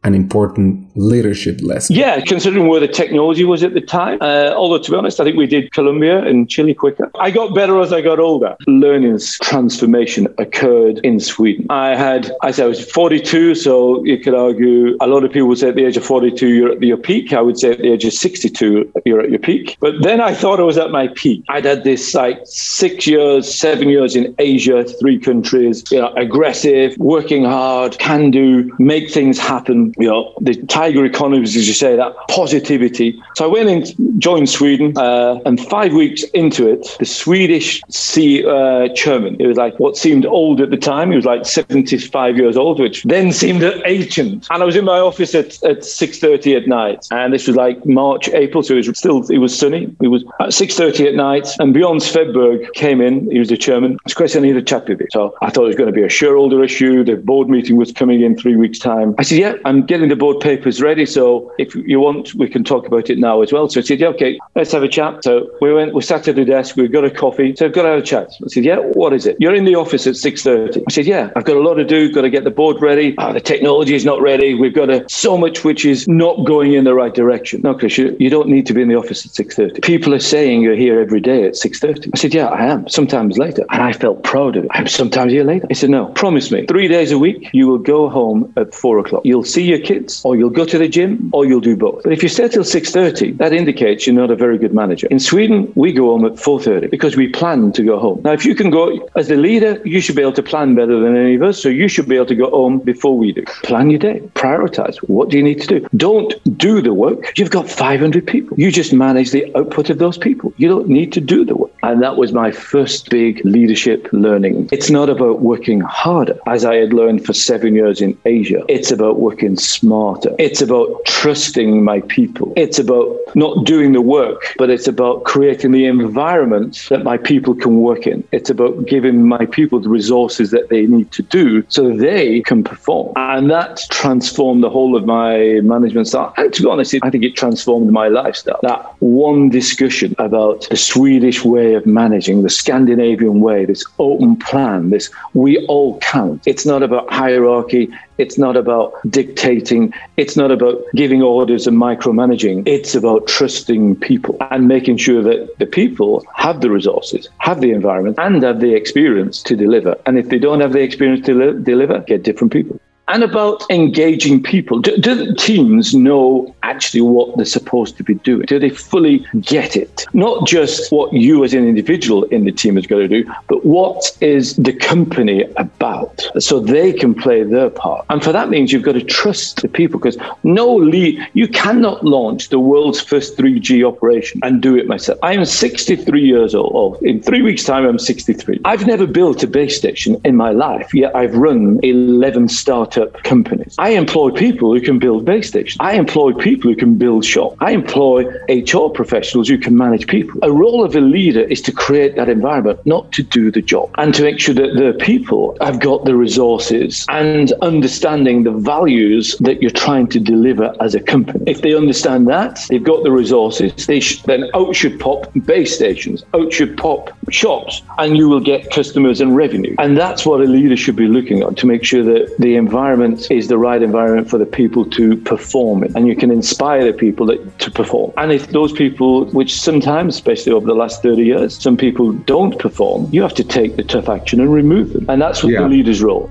an 0.04 0.14
important 0.14 0.86
leadership 0.96 1.60
lesson. 1.62 1.96
Yeah, 1.96 2.20
considering 2.22 2.68
where 2.68 2.80
the 2.80 2.88
technology 2.88 3.46
was 3.46 3.64
at 3.64 3.74
the 3.74 3.82
time. 3.82 4.18
Uh, 4.22 4.54
although, 4.56 4.78
to 4.78 4.92
be 4.92 4.98
honest, 4.98 5.20
I 5.20 5.24
think 5.24 5.38
we 5.38 5.48
did 5.48 5.72
Colombia 5.72 6.20
and 6.24 6.50
Chile 6.50 6.74
quicker. 6.74 7.10
I 7.20 7.32
got 7.32 7.56
better 7.56 7.80
as 7.80 7.94
I 7.94 8.02
got 8.02 8.20
older. 8.20 8.56
Learning's 8.68 9.38
transformation 9.40 10.28
occurred 10.38 11.00
in 11.00 11.20
Sweden. 11.20 11.66
I 11.70 11.96
had, 11.96 12.32
I 12.42 12.52
said 12.52 12.66
I 12.66 12.68
was 12.68 12.92
42, 12.92 13.56
so 13.56 14.04
you 14.04 14.18
could 14.20 14.34
argue 14.34 14.98
a 15.00 15.08
lot 15.08 15.24
of 15.24 15.32
people 15.32 15.48
would 15.48 15.58
say 15.58 15.70
at 15.70 15.76
the 15.76 15.86
age 15.86 15.96
of 15.96 16.04
42, 16.04 16.48
you're 16.50 16.72
at 16.74 16.82
your 16.82 16.98
peak. 16.98 17.32
I 17.32 17.42
would 17.42 17.58
say 17.58 17.72
at 17.72 17.80
the 17.80 17.92
age 17.92 18.04
of 18.04 18.14
62, 18.14 18.92
you're 19.06 19.22
at 19.22 19.30
your 19.30 19.40
peak. 19.40 19.78
But 19.80 19.96
then 20.02 20.20
I 20.20 20.34
thought 20.34 20.60
I 20.60 20.64
was 20.64 20.78
at 20.78 20.92
my 20.92 21.08
peak. 21.16 21.44
I'd 21.50 21.66
had 21.66 21.86
this 21.86 22.14
like 22.14 22.40
six 22.44 23.08
years, 23.08 23.54
seven 23.54 23.88
years 23.90 24.16
in 24.16 24.36
Asia, 24.38 24.84
three 24.84 25.18
countries, 25.18 25.84
you 25.92 26.00
know, 26.00 26.14
aggressive, 26.16 26.98
working 26.98 27.46
hard, 27.46 27.98
can 28.00 28.32
do, 28.32 28.70
make 28.80 29.10
things 29.10 29.40
happen 29.40 29.93
you 29.98 30.08
know, 30.08 30.34
the 30.42 30.56
tiger 30.68 31.06
economies, 31.06 31.56
as 31.56 31.68
you 31.68 31.74
say, 31.74 31.96
that 31.96 32.16
positivity. 32.30 33.22
So 33.36 33.46
I 33.46 33.48
went 33.48 33.70
and 33.70 34.22
joined 34.22 34.50
Sweden, 34.50 34.98
uh, 34.98 35.40
and 35.46 35.60
five 35.60 35.94
weeks 35.94 36.24
into 36.34 36.68
it, 36.68 36.96
the 37.00 37.06
Swedish 37.06 37.82
C, 37.90 38.46
uh, 38.46 38.90
chairman, 38.94 39.36
it 39.40 39.48
was 39.48 39.58
like 39.58 39.80
what 39.80 39.98
seemed 39.98 40.26
old 40.26 40.62
at 40.62 40.70
the 40.70 40.78
time, 40.78 41.10
he 41.10 41.16
was 41.16 41.26
like 41.26 41.46
75 41.46 42.38
years 42.38 42.58
old, 42.58 42.80
which 42.80 43.04
then 43.04 43.32
seemed 43.32 43.64
ancient. 43.86 44.48
And 44.50 44.64
I 44.64 44.66
was 44.66 44.76
in 44.76 44.86
my 44.86 45.00
office 45.00 45.36
at, 45.36 45.62
at 45.64 45.80
6.30 45.80 46.58
at 46.58 46.68
night, 46.68 47.08
and 47.12 47.34
this 47.34 47.48
was 47.48 47.56
like 47.56 47.86
March, 47.86 48.30
April, 48.30 48.64
so 48.64 48.74
it 48.74 48.88
was 48.88 48.98
still, 48.98 49.30
it 49.30 49.40
was 49.40 49.58
sunny. 49.58 49.96
It 50.02 50.08
was 50.08 50.24
at 50.40 50.50
6.30 50.50 51.08
at 51.08 51.16
night, 51.16 51.48
and 51.60 51.74
Bjorn 51.74 51.98
Svedberg 52.00 52.72
came 52.74 53.02
in, 53.02 53.30
he 53.32 53.40
was 53.40 53.50
the 53.50 53.58
chairman. 53.58 53.98
It's 54.06 54.14
Chris, 54.14 54.36
I 54.36 54.40
need 54.40 54.58
a 54.58 54.62
chat 54.62 54.88
with 54.88 55.02
you. 55.02 55.08
So 55.12 55.36
I 55.42 55.50
thought 55.50 55.64
it 55.64 55.68
was 55.68 55.76
going 55.76 55.88
to 55.88 55.94
be 55.94 56.04
a 56.04 56.10
shareholder 56.10 56.64
issue. 56.64 57.04
The 57.04 57.16
board 57.16 57.50
meeting 57.50 57.78
was 57.78 57.92
coming 57.92 58.22
in 58.22 58.38
three 58.38 58.56
weeks' 58.56 58.80
time. 58.80 59.16
I 59.18 59.24
said, 59.24 59.38
yeah, 59.38 59.56
I'm 59.66 59.83
getting 59.88 60.10
the 60.10 60.16
board 60.16 60.40
papers 60.40 60.82
ready. 60.82 61.06
So 61.06 61.52
if 61.58 61.76
you 61.76 62.00
want, 62.00 62.34
we 62.36 62.48
can 62.48 62.64
talk 62.64 62.88
about 62.88 63.10
it 63.10 63.18
now 63.18 63.42
as 63.42 63.52
well. 63.52 63.70
So 63.70 63.80
I 63.80 63.84
said, 63.84 64.00
yeah, 64.00 64.08
okay, 64.08 64.40
let's 64.56 64.72
have 64.72 64.84
a 64.84 64.88
chat. 64.88 65.24
So 65.24 65.50
we 65.62 65.74
went, 65.74 65.94
we 65.94 66.02
sat 66.02 66.28
at 66.28 66.36
the 66.36 66.46
desk, 66.46 66.76
we 66.76 66.88
got 66.88 67.06
a 67.06 67.12
coffee. 67.12 67.56
So 67.56 67.66
I've 67.66 67.74
got 67.74 67.84
to 67.84 67.90
have 67.90 68.00
a 68.00 68.04
chat. 68.04 68.30
I 68.44 68.48
said, 68.48 68.66
yeah, 68.66 68.78
what 68.78 69.14
is 69.14 69.26
it? 69.26 69.38
You're 69.40 69.56
in 69.56 69.66
the 69.66 69.76
office 69.76 70.08
at 70.08 70.16
6.30. 70.16 70.84
I 70.88 70.92
said, 70.92 71.06
yeah, 71.06 71.32
I've 71.36 71.46
got 71.46 71.58
a 71.58 71.62
lot 71.62 71.76
to 71.76 71.84
do, 71.84 72.12
got 72.12 72.22
to 72.22 72.30
get 72.30 72.44
the 72.44 72.52
board 72.52 72.82
ready. 72.82 73.16
Oh, 73.18 73.34
the 73.34 73.42
technology 73.42 73.96
is 73.96 74.06
not 74.06 74.22
ready. 74.22 74.54
We've 74.54 74.74
got 74.74 74.90
a, 74.90 75.06
so 75.10 75.38
much 75.38 75.64
which 75.64 75.86
is 75.86 76.08
not 76.08 76.46
going 76.46 76.74
in 76.74 76.84
the 76.84 76.94
right 76.94 77.14
direction. 77.14 77.62
No, 77.62 77.74
Chris, 77.74 77.98
you, 77.98 78.16
you 78.20 78.30
don't 78.30 78.50
need 78.50 78.66
to 78.68 78.74
be 78.74 78.82
in 78.82 78.88
the 78.88 78.96
office 78.96 79.26
at 79.26 79.32
6.30. 79.32 79.84
People 79.84 80.14
are 80.14 80.20
saying 80.20 80.62
you're 80.62 80.76
here 80.76 81.00
every 81.00 81.22
day 81.22 81.44
at 81.44 81.54
6.30. 81.54 82.10
I 82.14 82.18
said, 82.18 82.34
yeah, 82.34 82.48
I 82.48 82.66
am. 82.66 82.88
Sometimes 82.88 83.38
later. 83.38 83.66
And 83.70 83.82
I 83.82 83.94
felt 83.94 84.24
proud 84.24 84.56
of 84.56 84.66
it. 84.66 84.72
I'm 84.74 84.88
sometimes 84.88 85.32
here 85.32 85.44
later. 85.44 85.68
He 85.70 85.76
said, 85.76 85.90
no, 85.90 86.08
promise 86.08 86.52
me, 86.52 86.66
three 86.66 86.88
days 86.88 87.12
a 87.12 87.20
week, 87.20 87.50
you 87.54 87.68
will 87.68 87.80
go 87.80 88.10
home 88.10 88.54
at 88.58 88.74
four 88.74 89.00
o'clock. 89.00 89.24
You'll 89.26 89.44
see 89.44 89.64
your 89.74 89.86
kids 89.86 90.22
or 90.24 90.36
you'll 90.36 90.50
go 90.62 90.66
to 90.66 90.78
the 90.78 90.88
gym 90.88 91.30
or 91.34 91.46
you'll 91.46 91.68
do 91.72 91.76
both. 91.76 92.04
But 92.04 92.14
if 92.14 92.24
you 92.24 92.30
stay 92.30 92.48
till 92.48 92.64
6.30, 92.64 93.38
that 93.38 93.54
indicates 93.54 94.06
you're 94.06 94.16
not 94.16 94.32
a 94.32 94.36
very 94.36 94.58
good 94.58 94.74
manager. 94.74 95.08
In 95.08 95.20
Sweden, 95.20 95.72
we 95.76 95.92
go 95.92 96.06
home 96.12 96.26
at 96.26 96.34
4.30 96.34 96.90
because 96.90 97.16
we 97.16 97.28
plan 97.28 97.72
to 97.74 97.84
go 97.84 98.00
home. 98.00 98.22
Now, 98.24 98.34
if 98.34 98.46
you 98.46 98.56
can 98.56 98.70
go 98.70 98.84
as 99.16 99.28
the 99.28 99.36
leader, 99.36 99.82
you 99.86 100.00
should 100.00 100.16
be 100.16 100.22
able 100.22 100.34
to 100.34 100.44
plan 100.44 100.76
better 100.76 101.00
than 101.00 101.16
any 101.16 101.36
of 101.36 101.44
us. 101.44 101.62
So 101.62 101.70
you 101.70 101.88
should 101.88 102.08
be 102.08 102.16
able 102.16 102.28
to 102.28 102.36
go 102.36 102.50
home 102.50 102.80
before 102.80 103.18
we 103.18 103.32
do. 103.32 103.44
Plan 103.64 103.90
your 103.90 104.00
day. 104.00 104.20
Prioritize. 104.36 104.98
What 105.08 105.30
do 105.30 105.38
you 105.38 105.44
need 105.44 105.62
to 105.62 105.68
do? 105.68 105.88
Don't 105.98 106.34
do 106.58 106.82
the 106.82 106.94
work. 106.94 107.38
You've 107.38 107.52
got 107.52 107.70
500 107.70 108.26
people. 108.28 108.60
You 108.60 108.72
just 108.72 108.94
manage 108.94 109.32
the 109.32 109.46
output 109.58 109.90
of 109.90 109.98
those 109.98 110.18
people. 110.18 110.54
You 110.58 110.68
don't 110.68 110.88
need 110.88 111.12
to 111.14 111.22
do 111.22 111.46
the 111.46 111.56
work. 111.56 111.73
And 111.84 112.02
that 112.02 112.16
was 112.16 112.32
my 112.32 112.52
first 112.52 113.10
big 113.10 113.44
leadership 113.44 114.08
learning. 114.14 114.70
It's 114.72 114.90
not 114.90 115.10
about 115.10 115.42
working 115.42 115.82
harder, 115.82 116.40
as 116.48 116.64
I 116.64 116.76
had 116.76 116.94
learned 116.94 117.26
for 117.26 117.34
seven 117.34 117.76
years 117.76 118.02
in 118.02 118.18
Asia. 118.26 118.64
It's 118.70 118.92
about 118.92 119.20
working 119.20 119.58
smarter. 119.58 120.34
It's 120.40 120.62
about 120.62 121.04
trusting 121.06 121.84
my 121.84 122.00
people. 122.02 122.54
It's 122.56 122.80
about 122.80 123.18
not 123.36 123.66
doing 123.66 123.92
the 123.92 124.02
work, 124.02 124.56
but 124.58 124.70
it's 124.70 124.88
about 124.88 125.26
creating 125.26 125.72
the 125.72 125.86
environment 125.86 126.88
that 126.90 127.04
my 127.04 127.18
people 127.18 127.54
can 127.54 127.82
work 127.82 128.08
in. 128.08 128.24
It's 128.32 128.50
about 128.50 128.86
giving 128.86 129.28
my 129.28 129.46
people 129.46 129.80
the 129.80 129.90
resources 129.90 130.52
that 130.52 130.70
they 130.70 130.86
need 130.86 131.12
to 131.12 131.22
do 131.22 131.66
so 131.68 131.96
they 131.96 132.42
can 132.42 132.64
perform. 132.64 133.12
And 133.18 133.52
that 133.52 133.82
transformed 133.90 134.64
the 134.64 134.70
whole 134.70 134.96
of 134.96 135.06
my 135.06 135.60
management 135.62 136.08
style. 136.08 136.34
And 136.38 136.54
to 136.54 136.64
be 136.64 136.70
honest, 136.70 136.96
I 137.04 137.10
think 137.10 137.26
it 137.26 137.36
transformed 137.36 137.92
my 137.92 138.08
lifestyle. 138.08 138.60
That 138.62 138.94
one 139.02 139.50
discussion 139.50 140.16
about 140.18 140.70
the 140.70 140.78
Swedish 140.78 141.44
way 141.44 141.73
of 141.74 141.86
managing, 141.86 142.42
the 142.42 142.50
Scandinavian 142.50 143.42
way, 143.42 143.66
this 143.66 143.84
open 144.00 144.36
plan, 144.36 144.90
this 144.90 145.10
we 145.34 145.66
all 145.68 146.00
count. 146.00 146.42
It's 146.46 146.66
not 146.66 146.84
about 146.84 147.12
hierarchy. 147.12 147.90
It's 148.18 148.38
not 148.38 148.56
about 148.56 148.94
dictating. 149.10 149.94
It's 150.18 150.38
not 150.38 150.52
about 150.52 150.84
giving 150.96 151.22
orders 151.22 151.68
and 151.68 151.78
micromanaging. 151.78 152.68
It's 152.68 152.96
about 152.96 153.28
trusting 153.28 153.98
people 153.98 154.38
and 154.52 154.68
making 154.68 154.98
sure 154.98 155.24
that 155.24 155.58
the 155.58 155.66
people 155.66 156.26
have 156.36 156.62
the 156.62 156.70
resources, 156.70 157.28
have 157.40 157.62
the 157.62 157.72
environment, 157.72 158.18
and 158.20 158.44
have 158.44 158.60
the 158.60 158.74
experience 158.74 159.42
to 159.44 159.56
deliver. 159.56 159.96
And 160.06 160.18
if 160.18 160.30
they 160.30 160.40
don't 160.40 160.62
have 160.62 160.74
the 160.74 160.82
experience 160.82 161.26
to 161.26 161.34
li- 161.34 161.64
deliver, 161.64 162.00
get 162.00 162.24
different 162.24 162.54
people 162.54 162.80
and 163.10 163.24
about 163.24 163.70
engaging 163.70 164.42
people. 164.42 164.80
Do, 164.80 164.96
do, 164.98 165.14
the 165.14 165.36
teams 165.36 165.94
know 165.94 166.54
actually 166.64 167.02
what 167.02 167.36
they're 167.36 167.46
supposed 167.46 167.98
to 167.98 168.04
be 168.04 168.16
doing? 168.16 168.46
Do 168.46 168.60
they 168.60 168.70
fully 168.70 169.26
get 169.42 169.76
it? 169.76 170.06
Not 170.14 170.48
just 170.48 170.92
what 170.92 171.12
you 171.12 171.44
as 171.44 171.54
an 171.54 171.68
individual 171.68 172.24
in 172.26 172.46
the 172.46 172.52
team 172.52 172.78
is 172.78 172.88
going 172.88 173.08
to 173.10 173.24
do, 173.24 173.32
but 173.48 173.66
what 173.66 174.18
is 174.22 174.56
the 174.56 174.72
company 174.72 175.44
about 175.58 176.22
so 176.40 176.60
they 176.60 176.94
can 176.94 177.14
play 177.14 177.44
their 177.44 177.70
part. 177.70 178.06
And 178.10 178.24
for 178.24 178.32
that 178.32 178.50
means 178.50 178.72
you've 178.72 178.84
got 178.84 178.94
to 178.94 179.04
trust 179.04 179.62
the 179.62 179.68
people 179.68 180.00
because 180.00 180.18
no 180.44 180.74
lead, 180.74 181.20
you 181.34 181.48
cannot 181.48 182.06
launch 182.06 182.50
the 182.50 182.60
world's 182.60 183.02
first 183.02 183.38
3G 183.38 183.86
operation 183.86 184.40
and 184.44 184.62
do 184.62 184.78
it 184.78 184.88
myself. 184.88 185.20
I 185.22 185.34
am 185.34 185.44
63 185.44 186.22
years 186.22 186.56
old. 186.56 187.02
In 187.04 187.22
three 187.22 187.42
weeks' 187.42 187.66
time, 187.66 187.86
I'm 187.86 188.00
63. 188.00 188.62
I've 188.64 188.88
never 188.88 189.06
built 189.06 189.44
a 189.44 189.48
base 189.48 189.78
station 189.78 190.20
in 190.24 190.38
my 190.38 190.52
life, 190.52 190.94
yet 190.94 191.14
I've 191.16 191.36
run 191.36 191.80
11 191.84 192.48
startups 192.48 192.93
startup 192.94 193.24
companies. 193.24 193.76
I 193.78 193.90
employ 193.90 194.32
people 194.32 194.74
who 194.74 194.82
can 194.82 195.00
build 195.00 195.26
base 195.26 195.48
stations. 195.48 195.78
I 195.80 195.94
employ 195.94 196.34
people 196.34 196.70
who 196.70 196.76
can 196.76 196.96
build 196.96 197.26
shops. 197.26 197.56
I 197.60 197.72
employ 197.72 198.26
HR 198.50 198.90
professionals 198.90 199.50
who 199.50 199.58
can 199.58 199.76
manage 199.78 200.08
people. 200.08 200.40
A 200.44 200.52
role 200.52 200.84
of 200.84 200.96
a 200.96 201.02
leader 201.02 201.42
is 201.42 201.62
to 201.64 201.72
create 201.72 202.16
that 202.16 202.30
environment, 202.30 202.80
not 202.86 203.12
to 203.14 203.24
do 203.24 203.52
the 203.52 203.62
job, 203.62 203.90
and 203.98 204.14
to 204.14 204.22
make 204.24 204.40
sure 204.40 204.56
that 204.56 204.76
the 204.76 204.94
people 205.04 205.58
have 205.62 205.80
got 205.80 206.06
the 206.06 206.16
resources 206.16 207.06
and 207.10 207.52
understanding 207.62 208.44
the 208.44 208.52
values 208.52 209.36
that 209.40 209.62
you're 209.62 209.72
trying 209.72 210.08
to 210.08 210.20
deliver 210.20 210.74
as 210.80 210.96
a 210.96 211.00
company. 211.00 211.44
If 211.48 211.62
they 211.62 211.76
understand 211.76 212.28
that, 212.28 212.60
they've 212.70 212.84
got 212.84 213.04
the 213.04 213.12
resources, 213.12 213.88
they 213.88 214.00
sh- 214.00 214.22
then 214.24 214.50
out 214.54 214.76
should 214.76 215.00
pop 215.00 215.32
base 215.46 215.76
stations, 215.76 216.24
out 216.34 216.54
should 216.54 216.78
pop 216.78 217.10
shops, 217.30 217.82
and 217.98 218.18
you 218.18 218.30
will 218.30 218.40
get 218.40 218.72
customers 218.72 219.22
and 219.22 219.36
revenue. 219.36 219.76
And 219.80 219.98
that's 219.98 220.26
what 220.26 220.42
a 220.42 220.46
leader 220.46 220.78
should 220.78 220.96
be 220.96 221.08
looking 221.08 221.42
at 221.42 221.58
to 221.58 221.66
make 221.66 221.84
sure 221.84 222.04
that 222.04 222.36
the 222.40 222.56
environment 222.56 222.83
environment 222.84 223.32
is 223.32 223.48
the 223.48 223.58
right 223.58 223.82
environment 223.82 224.30
for 224.30 224.38
the 224.38 224.46
people 224.46 224.84
to 224.84 225.16
perform 225.16 225.84
and 225.96 226.06
you 226.06 226.18
can 226.18 226.30
inspire 226.30 226.84
the 226.84 226.92
people 226.92 227.26
that, 227.26 227.40
to 227.58 227.72
perform. 227.72 228.12
And 228.18 228.30
if 228.34 228.48
those 228.48 228.74
people, 228.74 229.24
which 229.28 229.56
sometimes, 229.56 230.16
especially 230.16 230.52
over 230.52 230.66
the 230.66 230.76
last 230.76 231.02
30 231.02 231.24
years, 231.24 231.56
some 231.56 231.78
people 231.78 232.12
don't 232.12 232.60
perform, 232.60 233.08
you 233.10 233.22
have 233.22 233.34
to 233.36 233.44
take 233.46 233.78
the 233.78 233.86
tough 233.86 234.10
action 234.10 234.42
and 234.42 234.54
remove 234.54 234.92
them. 234.92 235.06
And 235.08 235.22
that's 235.22 235.42
what 235.42 235.54
yeah. 235.54 235.62
the 235.62 235.70
leader's 235.70 236.04
role. 236.04 236.30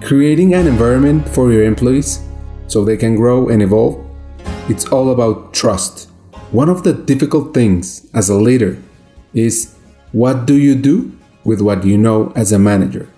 Creating 0.00 0.54
an 0.54 0.66
environment 0.66 1.28
for 1.28 1.52
your 1.52 1.64
employees 1.64 2.20
so 2.66 2.82
they 2.82 2.96
can 2.96 3.14
grow 3.14 3.50
and 3.50 3.60
evolve, 3.62 4.02
it's 4.70 4.86
all 4.86 5.10
about 5.10 5.52
trust. 5.52 6.08
One 6.50 6.70
of 6.70 6.82
the 6.82 6.94
difficult 6.94 7.52
things 7.52 8.08
as 8.14 8.30
a 8.30 8.36
leader 8.36 8.78
is 9.34 9.74
what 10.12 10.46
do 10.46 10.54
you 10.54 10.74
do 10.74 11.15
with 11.46 11.60
what 11.60 11.84
you 11.84 11.96
know 11.96 12.32
as 12.34 12.50
a 12.50 12.58
manager 12.58 13.08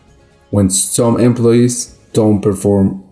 when 0.51 0.69
some 0.69 1.19
employees 1.19 1.99
don't 2.13 2.43
perform 2.43 3.03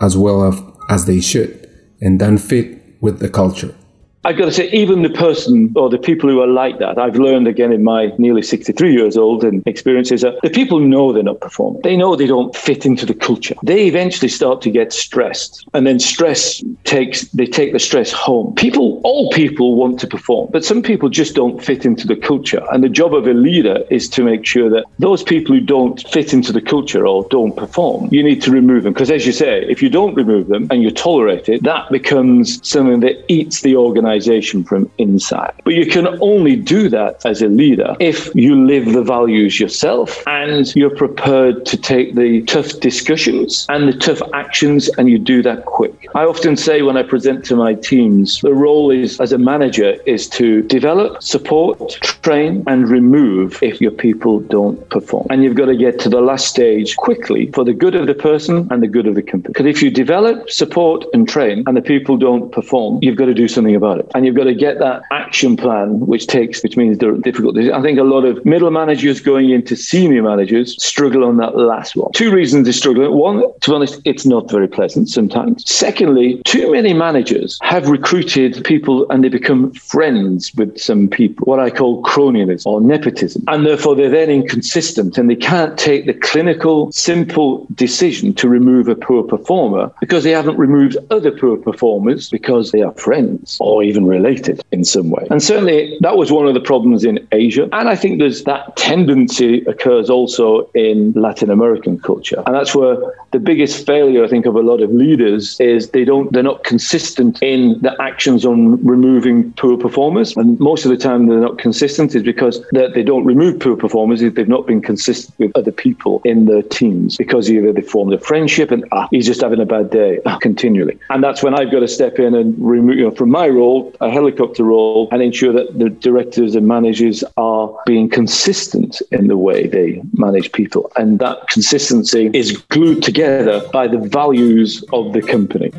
as 0.00 0.16
well 0.16 0.76
as 0.88 1.06
they 1.06 1.20
should 1.20 1.68
and 2.00 2.18
don't 2.18 2.38
fit 2.38 2.96
with 3.00 3.20
the 3.20 3.28
culture. 3.28 3.74
I've 4.22 4.36
got 4.36 4.44
to 4.44 4.52
say, 4.52 4.68
even 4.70 5.00
the 5.00 5.08
person 5.08 5.72
or 5.76 5.88
the 5.88 5.96
people 5.96 6.28
who 6.28 6.42
are 6.42 6.46
like 6.46 6.78
that, 6.78 6.98
I've 6.98 7.16
learned 7.16 7.48
again 7.48 7.72
in 7.72 7.82
my 7.82 8.12
nearly 8.18 8.42
63 8.42 8.92
years 8.92 9.16
old 9.16 9.44
and 9.44 9.66
experiences 9.66 10.20
that 10.20 10.38
the 10.42 10.50
people 10.50 10.78
know 10.78 11.14
they're 11.14 11.22
not 11.22 11.40
performing. 11.40 11.80
They 11.80 11.96
know 11.96 12.14
they 12.16 12.26
don't 12.26 12.54
fit 12.54 12.84
into 12.84 13.06
the 13.06 13.14
culture. 13.14 13.54
They 13.62 13.86
eventually 13.86 14.28
start 14.28 14.60
to 14.62 14.70
get 14.70 14.92
stressed, 14.92 15.66
and 15.72 15.86
then 15.86 15.98
stress 15.98 16.62
takes 16.84 17.22
they 17.30 17.46
take 17.46 17.72
the 17.72 17.78
stress 17.78 18.12
home. 18.12 18.54
People, 18.56 19.00
all 19.04 19.30
people 19.30 19.74
want 19.74 19.98
to 20.00 20.06
perform, 20.06 20.50
but 20.52 20.66
some 20.66 20.82
people 20.82 21.08
just 21.08 21.34
don't 21.34 21.62
fit 21.64 21.86
into 21.86 22.06
the 22.06 22.16
culture. 22.16 22.62
And 22.72 22.84
the 22.84 22.90
job 22.90 23.14
of 23.14 23.26
a 23.26 23.32
leader 23.32 23.82
is 23.88 24.06
to 24.10 24.22
make 24.22 24.44
sure 24.44 24.68
that 24.68 24.84
those 24.98 25.22
people 25.22 25.54
who 25.54 25.62
don't 25.62 26.06
fit 26.08 26.34
into 26.34 26.52
the 26.52 26.60
culture 26.60 27.06
or 27.06 27.26
don't 27.30 27.56
perform, 27.56 28.10
you 28.12 28.22
need 28.22 28.42
to 28.42 28.50
remove 28.50 28.82
them. 28.82 28.92
Because 28.92 29.10
as 29.10 29.24
you 29.24 29.32
say, 29.32 29.64
if 29.66 29.82
you 29.82 29.88
don't 29.88 30.14
remove 30.14 30.48
them 30.48 30.66
and 30.70 30.82
you 30.82 30.90
tolerate 30.90 31.48
it, 31.48 31.62
that 31.62 31.90
becomes 31.90 32.60
something 32.68 33.00
that 33.00 33.24
eats 33.32 33.62
the 33.62 33.76
organization 33.76 34.09
organization 34.10 34.64
from 34.64 34.90
inside. 34.98 35.52
But 35.64 35.74
you 35.74 35.86
can 35.86 36.06
only 36.20 36.56
do 36.56 36.88
that 36.88 37.24
as 37.24 37.42
a 37.42 37.48
leader 37.48 37.96
if 38.00 38.34
you 38.34 38.66
live 38.66 38.92
the 38.92 39.02
values 39.02 39.60
yourself 39.60 40.22
and 40.26 40.74
you're 40.74 40.96
prepared 40.96 41.64
to 41.66 41.76
take 41.76 42.14
the 42.14 42.42
tough 42.42 42.80
discussions 42.80 43.66
and 43.68 43.88
the 43.88 43.96
tough 43.96 44.20
actions 44.34 44.88
and 44.96 45.08
you 45.08 45.18
do 45.18 45.42
that 45.42 45.64
quick. 45.66 45.94
I 46.14 46.24
often 46.24 46.56
say 46.56 46.82
when 46.82 46.96
I 46.96 47.02
present 47.02 47.44
to 47.46 47.56
my 47.56 47.74
teams, 47.74 48.40
the 48.40 48.54
role 48.54 48.90
is 48.90 49.20
as 49.20 49.32
a 49.32 49.38
manager 49.38 49.90
is 50.06 50.28
to 50.30 50.62
develop, 50.62 51.22
support, 51.22 51.98
train 52.22 52.64
and 52.66 52.88
remove 52.88 53.62
if 53.62 53.80
your 53.80 53.92
people 53.92 54.40
don't 54.40 54.78
perform. 54.90 55.26
And 55.30 55.42
you've 55.42 55.56
got 55.56 55.66
to 55.66 55.76
get 55.76 56.00
to 56.00 56.08
the 56.08 56.20
last 56.20 56.48
stage 56.48 56.96
quickly 56.96 57.50
for 57.52 57.64
the 57.64 57.72
good 57.72 57.94
of 57.94 58.06
the 58.06 58.14
person 58.14 58.66
and 58.70 58.82
the 58.82 58.88
good 58.88 59.06
of 59.06 59.14
the 59.14 59.22
company. 59.22 59.52
Because 59.52 59.66
if 59.66 59.82
you 59.82 59.90
develop, 59.90 60.50
support 60.50 61.04
and 61.14 61.28
train 61.28 61.62
and 61.66 61.76
the 61.76 61.82
people 61.82 62.16
don't 62.16 62.50
perform, 62.50 62.98
you've 63.02 63.16
got 63.16 63.26
to 63.26 63.34
do 63.34 63.48
something 63.48 63.76
about 63.76 63.98
it 63.99 63.99
it. 64.00 64.10
And 64.14 64.26
you've 64.26 64.36
got 64.36 64.44
to 64.44 64.54
get 64.54 64.78
that 64.78 65.02
action 65.10 65.56
plan, 65.56 66.00
which 66.00 66.26
takes, 66.26 66.62
which 66.62 66.76
means 66.76 66.98
they're 66.98 67.12
difficult. 67.12 67.56
I 67.58 67.82
think 67.82 67.98
a 67.98 68.04
lot 68.04 68.24
of 68.24 68.44
middle 68.44 68.70
managers 68.70 69.20
going 69.20 69.50
into 69.50 69.76
senior 69.76 70.22
managers 70.22 70.82
struggle 70.82 71.24
on 71.24 71.36
that 71.38 71.56
last 71.56 71.96
one. 71.96 72.12
Two 72.12 72.32
reasons 72.32 72.66
they 72.66 72.72
struggle. 72.72 73.16
One, 73.16 73.42
to 73.60 73.70
be 73.70 73.74
honest, 73.74 74.00
it's 74.04 74.26
not 74.26 74.50
very 74.50 74.68
pleasant 74.68 75.08
sometimes. 75.08 75.64
Secondly, 75.70 76.40
too 76.44 76.72
many 76.72 76.92
managers 76.92 77.58
have 77.62 77.88
recruited 77.88 78.62
people 78.64 79.08
and 79.10 79.22
they 79.22 79.28
become 79.28 79.72
friends 79.72 80.52
with 80.54 80.78
some 80.78 81.08
people, 81.08 81.44
what 81.44 81.60
I 81.60 81.70
call 81.70 82.02
cronyism 82.02 82.66
or 82.66 82.80
nepotism. 82.80 83.44
And 83.48 83.66
therefore 83.66 83.94
they're 83.94 84.10
then 84.10 84.30
inconsistent 84.30 85.18
and 85.18 85.28
they 85.28 85.36
can't 85.36 85.78
take 85.78 86.06
the 86.06 86.14
clinical, 86.14 86.90
simple 86.92 87.66
decision 87.74 88.34
to 88.34 88.48
remove 88.48 88.88
a 88.88 88.94
poor 88.94 89.22
performer 89.22 89.92
because 90.00 90.24
they 90.24 90.30
haven't 90.30 90.56
removed 90.56 90.96
other 91.10 91.30
poor 91.30 91.56
performers 91.56 92.30
because 92.30 92.72
they 92.72 92.82
are 92.82 92.92
friends 92.92 93.58
or 93.60 93.82
even 93.90 94.06
related 94.06 94.62
in 94.72 94.84
some 94.84 95.10
way. 95.10 95.26
And 95.30 95.42
certainly 95.42 95.98
that 96.00 96.16
was 96.16 96.30
one 96.30 96.46
of 96.46 96.54
the 96.54 96.60
problems 96.72 97.04
in 97.04 97.26
Asia. 97.32 97.68
And 97.72 97.88
I 97.88 97.96
think 97.96 98.18
there's 98.18 98.44
that 98.44 98.76
tendency 98.76 99.64
occurs 99.66 100.08
also 100.08 100.70
in 100.74 101.12
Latin 101.12 101.50
American 101.50 101.98
culture. 101.98 102.42
And 102.46 102.54
that's 102.54 102.74
where 102.74 102.96
the 103.32 103.38
biggest 103.38 103.86
failure, 103.86 104.24
I 104.24 104.28
think, 104.28 104.46
of 104.46 104.54
a 104.56 104.60
lot 104.60 104.80
of 104.80 104.90
leaders 104.92 105.58
is 105.60 105.90
they 105.90 106.04
don't, 106.04 106.32
they're 106.32 106.42
not 106.42 106.64
consistent 106.64 107.42
in 107.42 107.80
the 107.80 107.94
actions 108.00 108.44
on 108.44 108.84
removing 108.84 109.52
poor 109.54 109.76
performers. 109.76 110.36
And 110.36 110.58
most 110.60 110.84
of 110.84 110.90
the 110.90 110.96
time 110.96 111.26
they're 111.26 111.40
not 111.40 111.58
consistent 111.58 112.14
is 112.14 112.22
because 112.22 112.64
they 112.72 113.02
don't 113.02 113.24
remove 113.24 113.60
poor 113.60 113.76
performers 113.76 114.22
if 114.22 114.34
they've 114.34 114.48
not 114.48 114.66
been 114.66 114.80
consistent 114.80 115.38
with 115.38 115.50
other 115.56 115.72
people 115.72 116.22
in 116.24 116.46
their 116.46 116.62
teams 116.62 117.16
because 117.16 117.50
either 117.50 117.72
they 117.72 117.82
formed 117.82 118.12
a 118.12 118.18
friendship 118.18 118.70
and 118.70 118.84
ah, 118.92 119.08
he's 119.10 119.26
just 119.26 119.40
having 119.40 119.60
a 119.60 119.66
bad 119.66 119.90
day 119.90 120.18
ah, 120.26 120.38
continually. 120.38 120.98
And 121.10 121.22
that's 121.22 121.42
when 121.42 121.54
I've 121.54 121.70
got 121.70 121.80
to 121.80 121.88
step 121.88 122.18
in 122.18 122.34
and 122.34 122.54
remove, 122.58 122.96
you 122.96 123.04
know, 123.04 123.10
from 123.10 123.30
my 123.30 123.48
role, 123.48 123.79
role, 123.80 123.94
a 124.00 124.10
helicopter 124.10 124.64
role, 124.64 125.08
and 125.12 125.22
ensure 125.22 125.52
that 125.52 125.78
the 125.78 125.90
directors 125.90 126.54
and 126.54 126.66
managers 126.66 127.24
are 127.36 127.74
being 127.86 128.08
consistent 128.08 129.00
in 129.10 129.26
the 129.28 129.36
way 129.36 129.66
they 129.66 130.02
manage 130.12 130.52
people. 130.52 130.90
And 130.96 131.18
that 131.18 131.48
consistency 131.48 132.30
is 132.34 132.56
glued 132.68 133.02
together 133.02 133.66
by 133.72 133.88
the 133.88 133.98
values 133.98 134.84
of 134.92 135.12
the 135.12 135.22
company. 135.22 135.70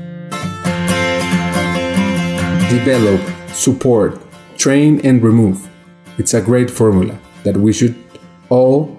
Develop, 2.69 3.21
support, 3.53 4.19
train, 4.57 5.01
and 5.03 5.21
remove. 5.21 5.69
It's 6.17 6.33
a 6.33 6.41
great 6.41 6.69
formula 6.69 7.17
that 7.43 7.57
we 7.57 7.73
should 7.73 7.95
all 8.49 8.97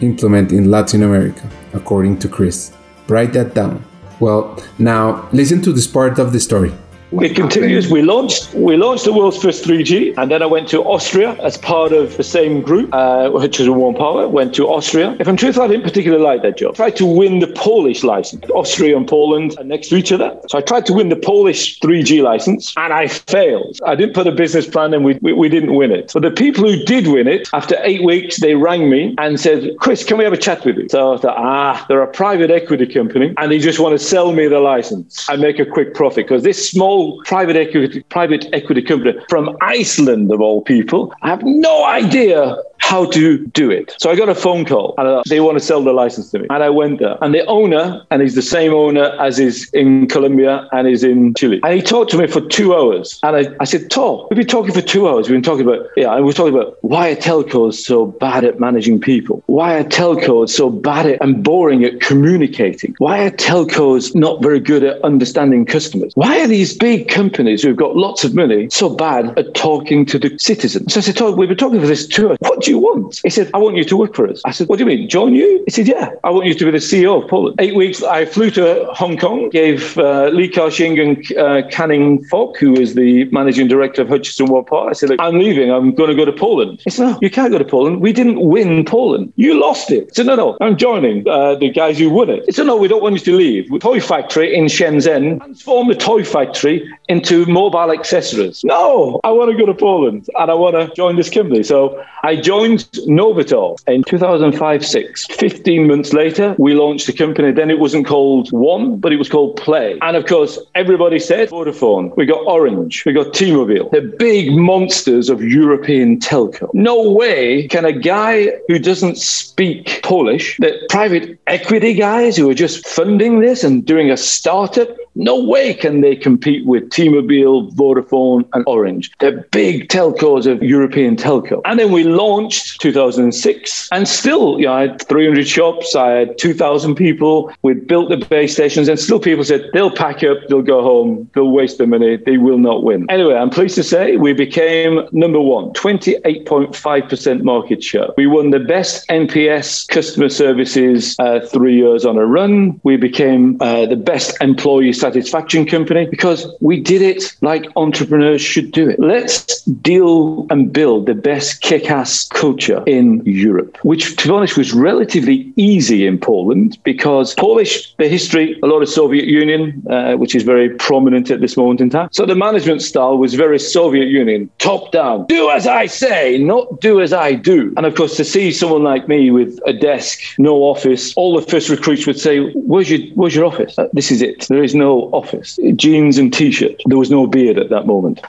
implement 0.00 0.52
in 0.52 0.70
Latin 0.70 1.02
America, 1.02 1.48
according 1.74 2.18
to 2.20 2.28
Chris. 2.28 2.72
Write 3.08 3.32
that 3.32 3.54
down. 3.54 3.84
Well, 4.20 4.62
now 4.78 5.28
listen 5.32 5.62
to 5.62 5.72
this 5.72 5.86
part 5.86 6.18
of 6.18 6.32
the 6.32 6.40
story. 6.40 6.72
It 7.12 7.34
continues. 7.34 7.90
We 7.90 8.02
launched 8.02 8.54
we 8.54 8.76
launched 8.76 9.04
the 9.04 9.12
world's 9.12 9.36
first 9.36 9.64
3G, 9.64 10.14
and 10.16 10.30
then 10.30 10.42
I 10.42 10.46
went 10.46 10.68
to 10.68 10.82
Austria 10.82 11.32
as 11.42 11.58
part 11.58 11.92
of 11.92 12.16
the 12.16 12.22
same 12.22 12.62
group, 12.62 12.88
uh, 12.92 13.30
Hutchison 13.32 13.74
Whampoa. 13.74 14.30
Went 14.30 14.54
to 14.54 14.68
Austria. 14.68 15.16
If 15.18 15.26
I'm 15.26 15.36
truthful, 15.36 15.64
I 15.64 15.68
didn't 15.68 15.82
particularly 15.82 16.22
like 16.22 16.42
that 16.42 16.56
job. 16.56 16.76
Tried 16.76 16.94
to 16.96 17.06
win 17.06 17.40
the 17.40 17.48
Polish 17.48 18.04
license. 18.04 18.44
Austria 18.50 18.96
and 18.96 19.08
Poland 19.08 19.56
are 19.58 19.64
next 19.64 19.88
to 19.88 19.96
each 19.96 20.12
other, 20.12 20.38
so 20.48 20.58
I 20.58 20.60
tried 20.60 20.86
to 20.86 20.92
win 20.92 21.08
the 21.08 21.16
Polish 21.16 21.80
3G 21.80 22.22
license, 22.22 22.72
and 22.76 22.92
I 22.92 23.08
failed. 23.08 23.80
I 23.84 23.96
didn't 23.96 24.14
put 24.14 24.28
a 24.28 24.32
business 24.32 24.68
plan, 24.68 24.94
and 24.94 25.04
we, 25.04 25.18
we, 25.20 25.32
we 25.32 25.48
didn't 25.48 25.74
win 25.74 25.90
it. 25.90 26.12
But 26.14 26.22
the 26.22 26.30
people 26.30 26.62
who 26.70 26.84
did 26.84 27.08
win 27.08 27.26
it, 27.26 27.48
after 27.52 27.76
eight 27.82 28.04
weeks, 28.04 28.38
they 28.38 28.54
rang 28.54 28.88
me 28.88 29.16
and 29.18 29.40
said, 29.40 29.76
"Chris, 29.80 30.04
can 30.04 30.16
we 30.16 30.22
have 30.22 30.32
a 30.32 30.42
chat 30.46 30.64
with 30.64 30.76
you?" 30.76 30.88
So 30.88 31.14
I 31.14 31.16
thought, 31.16 31.36
ah, 31.36 31.84
they're 31.88 32.02
a 32.02 32.06
private 32.06 32.52
equity 32.52 32.86
company, 32.86 33.34
and 33.36 33.50
they 33.50 33.58
just 33.58 33.80
want 33.80 33.98
to 33.98 34.04
sell 34.04 34.30
me 34.32 34.46
the 34.46 34.60
license 34.60 35.28
and 35.28 35.42
make 35.42 35.58
a 35.58 35.66
quick 35.66 35.94
profit 35.94 36.26
because 36.26 36.44
this 36.44 36.70
small 36.70 36.99
private 37.24 37.56
equity 37.56 38.02
private 38.16 38.46
equity 38.52 38.82
company 38.82 39.12
from 39.28 39.56
Iceland 39.60 40.30
of 40.32 40.40
all 40.40 40.62
people, 40.62 41.12
I 41.22 41.28
have 41.28 41.42
no 41.42 41.84
idea 41.84 42.56
how 42.90 43.04
to 43.04 43.46
do 43.46 43.70
it. 43.70 43.94
So 44.00 44.10
I 44.10 44.16
got 44.16 44.28
a 44.28 44.34
phone 44.34 44.64
call 44.64 44.94
and 44.98 45.06
uh, 45.06 45.22
they 45.28 45.38
want 45.38 45.56
to 45.56 45.64
sell 45.64 45.80
the 45.80 45.92
license 45.92 46.32
to 46.32 46.40
me. 46.40 46.48
And 46.50 46.64
I 46.64 46.70
went 46.70 46.98
there. 46.98 47.16
And 47.22 47.32
the 47.32 47.46
owner, 47.46 48.04
and 48.10 48.20
he's 48.20 48.34
the 48.34 48.42
same 48.42 48.74
owner 48.74 49.16
as 49.20 49.38
is 49.38 49.70
in 49.72 50.08
Colombia 50.08 50.68
and 50.72 50.88
is 50.88 51.04
in 51.04 51.34
Chile. 51.34 51.60
And 51.62 51.72
he 51.72 51.82
talked 51.82 52.10
to 52.10 52.18
me 52.18 52.26
for 52.26 52.40
two 52.40 52.74
hours. 52.74 53.20
And 53.22 53.36
I, 53.36 53.54
I 53.60 53.64
said, 53.64 53.90
Talk. 53.90 54.28
We've 54.28 54.38
been 54.38 54.48
talking 54.48 54.74
for 54.74 54.80
two 54.80 55.08
hours. 55.08 55.28
We've 55.28 55.36
been 55.36 55.50
talking 55.50 55.64
about, 55.64 55.86
yeah, 55.96 56.16
and 56.16 56.26
we're 56.26 56.32
talking 56.32 56.52
about 56.52 56.82
why 56.82 57.10
are 57.10 57.14
telcos 57.14 57.74
so 57.74 58.06
bad 58.06 58.42
at 58.42 58.58
managing 58.58 59.00
people? 59.00 59.44
Why 59.46 59.76
are 59.78 59.84
telcos 59.84 60.50
so 60.50 60.68
bad 60.68 61.06
at 61.06 61.22
and 61.22 61.44
boring 61.44 61.84
at 61.84 62.00
communicating? 62.00 62.96
Why 62.98 63.24
are 63.24 63.30
telcos 63.30 64.16
not 64.16 64.42
very 64.42 64.58
good 64.58 64.82
at 64.82 65.00
understanding 65.04 65.64
customers? 65.64 66.12
Why 66.16 66.40
are 66.40 66.48
these 66.48 66.76
big 66.76 67.08
companies 67.08 67.62
who've 67.62 67.76
got 67.76 67.94
lots 67.94 68.24
of 68.24 68.34
money 68.34 68.68
so 68.70 68.88
bad 68.88 69.38
at 69.38 69.54
talking 69.54 70.04
to 70.06 70.18
the 70.18 70.36
citizens? 70.38 70.92
So 70.92 70.98
I 70.98 71.02
said, 71.02 71.20
We've 71.36 71.48
been 71.48 71.56
talking 71.56 71.80
for 71.80 71.86
this 71.86 72.06
two 72.08 72.30
hours. 72.30 72.38
What 72.40 72.62
do 72.62 72.70
you 72.72 72.79
want? 72.80 73.20
He 73.22 73.30
said, 73.30 73.50
I 73.54 73.58
want 73.58 73.76
you 73.76 73.84
to 73.84 73.96
work 73.96 74.14
for 74.14 74.26
us. 74.28 74.42
I 74.44 74.50
said, 74.50 74.68
What 74.68 74.78
do 74.78 74.84
you 74.84 74.88
mean? 74.88 75.08
Join 75.08 75.34
you? 75.34 75.62
He 75.66 75.70
said, 75.70 75.86
Yeah, 75.88 76.10
I 76.24 76.30
want 76.30 76.46
you 76.46 76.54
to 76.54 76.64
be 76.64 76.70
the 76.70 76.78
CEO 76.78 77.22
of 77.22 77.28
Poland. 77.28 77.56
Eight 77.60 77.74
weeks, 77.74 78.02
I 78.02 78.24
flew 78.24 78.50
to 78.52 78.86
Hong 78.92 79.16
Kong, 79.18 79.50
gave 79.50 79.98
uh, 79.98 80.28
Li 80.28 80.48
Ka-shing 80.48 80.98
and 80.98 81.36
uh, 81.36 81.62
Canning 81.70 82.24
Fok, 82.26 82.56
who 82.56 82.74
is 82.74 82.94
the 82.94 83.24
managing 83.26 83.68
director 83.68 84.02
of 84.02 84.08
Hutchison 84.08 84.46
Whampoa, 84.46 84.90
I 84.90 84.92
said, 84.92 85.10
Look, 85.10 85.20
I'm 85.20 85.38
leaving. 85.38 85.70
I'm 85.70 85.94
going 85.94 86.10
to 86.10 86.16
go 86.16 86.24
to 86.24 86.32
Poland. 86.32 86.80
He 86.84 86.90
said, 86.90 87.04
No, 87.04 87.18
you 87.20 87.30
can't 87.30 87.52
go 87.52 87.58
to 87.58 87.64
Poland. 87.64 88.00
We 88.00 88.12
didn't 88.12 88.40
win 88.40 88.84
Poland. 88.84 89.32
You 89.36 89.60
lost 89.60 89.90
it. 89.90 90.04
I 90.04 90.14
said, 90.14 90.26
No, 90.26 90.34
no, 90.34 90.56
I'm 90.60 90.76
joining 90.76 91.28
uh, 91.28 91.56
the 91.56 91.70
guys 91.70 91.98
who 91.98 92.10
won 92.10 92.30
it. 92.30 92.44
He 92.46 92.52
said, 92.52 92.66
No, 92.66 92.76
we 92.76 92.88
don't 92.88 93.02
want 93.02 93.14
you 93.14 93.32
to 93.32 93.36
leave. 93.36 93.80
Toy 93.80 94.00
factory 94.00 94.54
in 94.54 94.66
Shenzhen, 94.66 95.38
transform 95.38 95.88
the 95.88 95.94
toy 95.94 96.24
factory 96.24 96.88
into 97.08 97.46
mobile 97.46 97.90
accessories. 97.90 98.62
No, 98.64 99.20
I 99.24 99.30
want 99.30 99.50
to 99.50 99.56
go 99.56 99.66
to 99.66 99.74
Poland 99.74 100.28
and 100.38 100.50
I 100.50 100.54
want 100.54 100.76
to 100.76 100.94
join 100.94 101.16
this 101.16 101.30
company. 101.30 101.62
So 101.62 102.02
I 102.22 102.36
joined 102.36 102.69
Novator 102.76 103.76
in 103.86 104.04
2005 104.04 104.86
6. 104.86 105.26
15 105.26 105.86
months 105.86 106.12
later, 106.12 106.54
we 106.58 106.74
launched 106.74 107.06
the 107.06 107.12
company. 107.12 107.52
Then 107.52 107.70
it 107.70 107.78
wasn't 107.78 108.06
called 108.06 108.50
One, 108.50 108.98
but 108.98 109.12
it 109.12 109.16
was 109.16 109.28
called 109.28 109.56
Play. 109.56 109.98
And 110.02 110.16
of 110.16 110.26
course, 110.26 110.58
everybody 110.74 111.18
said 111.18 111.48
Vodafone. 111.50 112.16
We 112.16 112.26
got 112.26 112.46
Orange. 112.46 113.04
We 113.04 113.12
got 113.12 113.34
T 113.34 113.52
Mobile. 113.52 113.88
The 113.90 114.14
big 114.18 114.52
monsters 114.52 115.28
of 115.28 115.42
European 115.42 116.18
telco. 116.18 116.72
No 116.74 117.10
way 117.10 117.68
can 117.68 117.84
a 117.84 117.92
guy 117.92 118.52
who 118.68 118.78
doesn't 118.78 119.16
speak 119.16 120.00
Polish, 120.02 120.56
that 120.58 120.88
private 120.88 121.38
equity 121.46 121.94
guys 121.94 122.36
who 122.36 122.48
are 122.50 122.54
just 122.54 122.86
funding 122.86 123.40
this 123.40 123.64
and 123.64 123.84
doing 123.84 124.10
a 124.10 124.16
startup, 124.16 124.88
no 125.14 125.42
way 125.42 125.74
can 125.74 126.00
they 126.00 126.16
compete 126.16 126.64
with 126.66 126.90
T-Mobile, 126.90 127.70
Vodafone, 127.72 128.48
and 128.52 128.64
Orange. 128.66 129.10
They're 129.18 129.42
big 129.50 129.88
telcos 129.88 130.46
of 130.46 130.62
European 130.62 131.16
telco. 131.16 131.60
And 131.64 131.78
then 131.78 131.92
we 131.92 132.04
launched 132.04 132.80
2006, 132.80 133.88
and 133.92 134.08
still, 134.08 134.58
you 134.58 134.66
know, 134.66 134.72
I 134.72 134.82
had 134.82 135.02
300 135.08 135.46
shops, 135.46 135.94
I 135.94 136.10
had 136.10 136.38
2,000 136.38 136.94
people. 136.94 137.52
We 137.62 137.74
built 137.74 138.08
the 138.08 138.16
base 138.16 138.54
stations, 138.54 138.88
and 138.88 138.98
still 138.98 139.20
people 139.20 139.44
said 139.44 139.68
they'll 139.72 139.90
pack 139.90 140.22
up, 140.22 140.38
they'll 140.48 140.62
go 140.62 140.82
home, 140.82 141.28
they'll 141.34 141.50
waste 141.50 141.78
their 141.78 141.86
money, 141.86 142.16
they 142.16 142.38
will 142.38 142.58
not 142.58 142.82
win. 142.84 143.06
Anyway, 143.10 143.34
I'm 143.34 143.50
pleased 143.50 143.74
to 143.76 143.82
say 143.82 144.16
we 144.16 144.32
became 144.32 145.06
number 145.12 145.40
one, 145.40 145.72
28.5% 145.72 147.42
market 147.42 147.82
share. 147.82 148.08
We 148.16 148.26
won 148.26 148.50
the 148.50 148.60
best 148.60 149.08
NPS 149.08 149.88
customer 149.88 150.28
services 150.28 151.16
uh, 151.18 151.40
three 151.40 151.76
years 151.76 152.04
on 152.04 152.16
a 152.16 152.26
run. 152.26 152.80
We 152.84 152.96
became 152.96 153.56
uh, 153.60 153.86
the 153.86 153.96
best 153.96 154.36
employee 154.40 154.92
satisfaction 155.00 155.66
company 155.66 156.06
because 156.06 156.46
we 156.60 156.78
did 156.78 157.02
it 157.02 157.34
like 157.40 157.66
entrepreneurs 157.76 158.42
should 158.42 158.70
do 158.72 158.88
it. 158.88 158.98
Let's 159.00 159.62
deal 159.64 160.46
and 160.50 160.72
build 160.72 161.06
the 161.06 161.14
best 161.14 161.62
kick 161.62 161.90
ass 161.90 162.28
culture 162.28 162.82
in 162.86 163.22
Europe, 163.24 163.78
which, 163.82 164.16
to 164.16 164.28
be 164.28 164.34
honest, 164.34 164.56
was 164.56 164.72
relatively 164.72 165.52
easy 165.56 166.06
in 166.06 166.18
Poland 166.18 166.78
because 166.84 167.34
Polish, 167.34 167.94
the 167.96 168.08
history, 168.08 168.58
a 168.62 168.66
lot 168.66 168.82
of 168.82 168.88
Soviet 168.88 169.26
Union, 169.26 169.82
uh, 169.90 170.14
which 170.14 170.34
is 170.34 170.42
very 170.42 170.68
prominent 170.70 171.30
at 171.30 171.40
this 171.40 171.56
moment 171.56 171.80
in 171.80 171.90
time. 171.90 172.08
So 172.12 172.26
the 172.26 172.34
management 172.34 172.82
style 172.82 173.16
was 173.16 173.34
very 173.34 173.58
Soviet 173.58 174.08
Union, 174.08 174.50
top 174.58 174.92
down. 174.92 175.26
Do 175.26 175.50
as 175.50 175.66
I 175.66 175.86
say, 175.86 176.38
not 176.38 176.80
do 176.80 177.00
as 177.00 177.12
I 177.12 177.32
do. 177.34 177.72
And 177.76 177.86
of 177.86 177.94
course, 177.94 178.16
to 178.16 178.24
see 178.24 178.52
someone 178.52 178.82
like 178.82 179.08
me 179.08 179.30
with 179.30 179.58
a 179.66 179.72
desk, 179.72 180.20
no 180.38 180.54
office, 180.72 181.14
all 181.16 181.34
the 181.38 181.46
first 181.46 181.68
recruits 181.68 182.06
would 182.06 182.18
say, 182.18 182.34
"Where's 182.70 182.90
your 182.90 183.00
Where's 183.14 183.34
your 183.34 183.44
office? 183.44 183.78
Uh, 183.78 183.88
this 183.92 184.10
is 184.10 184.20
it. 184.22 184.46
There 184.48 184.62
is 184.62 184.74
no 184.74 184.89
office. 185.12 185.58
Jeans 185.76 186.18
and 186.18 186.32
t-shirt. 186.32 186.80
There 186.86 186.98
was 186.98 187.10
no 187.10 187.26
beard 187.26 187.58
at 187.58 187.70
that 187.70 187.86
moment." 187.86 188.20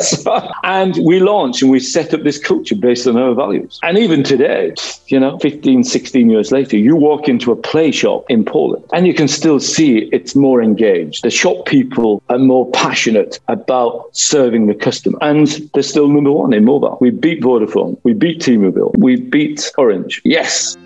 so, 0.00 0.50
and 0.64 0.96
we 1.04 1.20
launched 1.20 1.62
and 1.62 1.70
we 1.70 1.80
set 1.80 2.14
up 2.14 2.22
this 2.22 2.38
culture 2.38 2.74
based 2.74 3.06
on 3.06 3.16
our 3.16 3.34
values. 3.34 3.78
And 3.82 3.98
even 3.98 4.22
today, 4.22 4.74
you 5.06 5.20
know, 5.20 5.38
15, 5.38 5.84
16 5.84 6.30
years 6.30 6.52
later, 6.52 6.76
you 6.76 6.96
walk 6.96 7.28
into 7.28 7.52
a 7.52 7.56
play 7.56 7.90
shop 7.90 8.24
in 8.28 8.44
Poland 8.44 8.84
and 8.92 9.06
you 9.06 9.14
can 9.14 9.28
still 9.28 9.60
see 9.60 10.08
it's 10.12 10.34
more 10.34 10.62
engaged. 10.62 11.22
The 11.22 11.30
shop 11.30 11.66
people 11.66 12.22
are 12.28 12.38
more 12.38 12.70
passionate 12.70 13.38
about 13.48 14.08
serving 14.16 14.66
the 14.66 14.74
customer. 14.74 15.18
And 15.20 15.48
they're 15.74 15.82
still 15.82 16.08
number 16.08 16.32
one 16.32 16.52
in 16.52 16.64
mobile. 16.64 16.98
We 17.00 17.10
beat 17.10 17.42
Vodafone. 17.42 17.98
We 18.02 18.12
beat 18.12 18.40
T-Mobile. 18.40 18.94
We 18.98 19.16
beat 19.16 19.70
Orange. 19.76 20.20
Yes. 20.24 20.76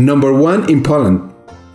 Number 0.00 0.32
one 0.32 0.70
in 0.70 0.82
Poland, 0.82 1.30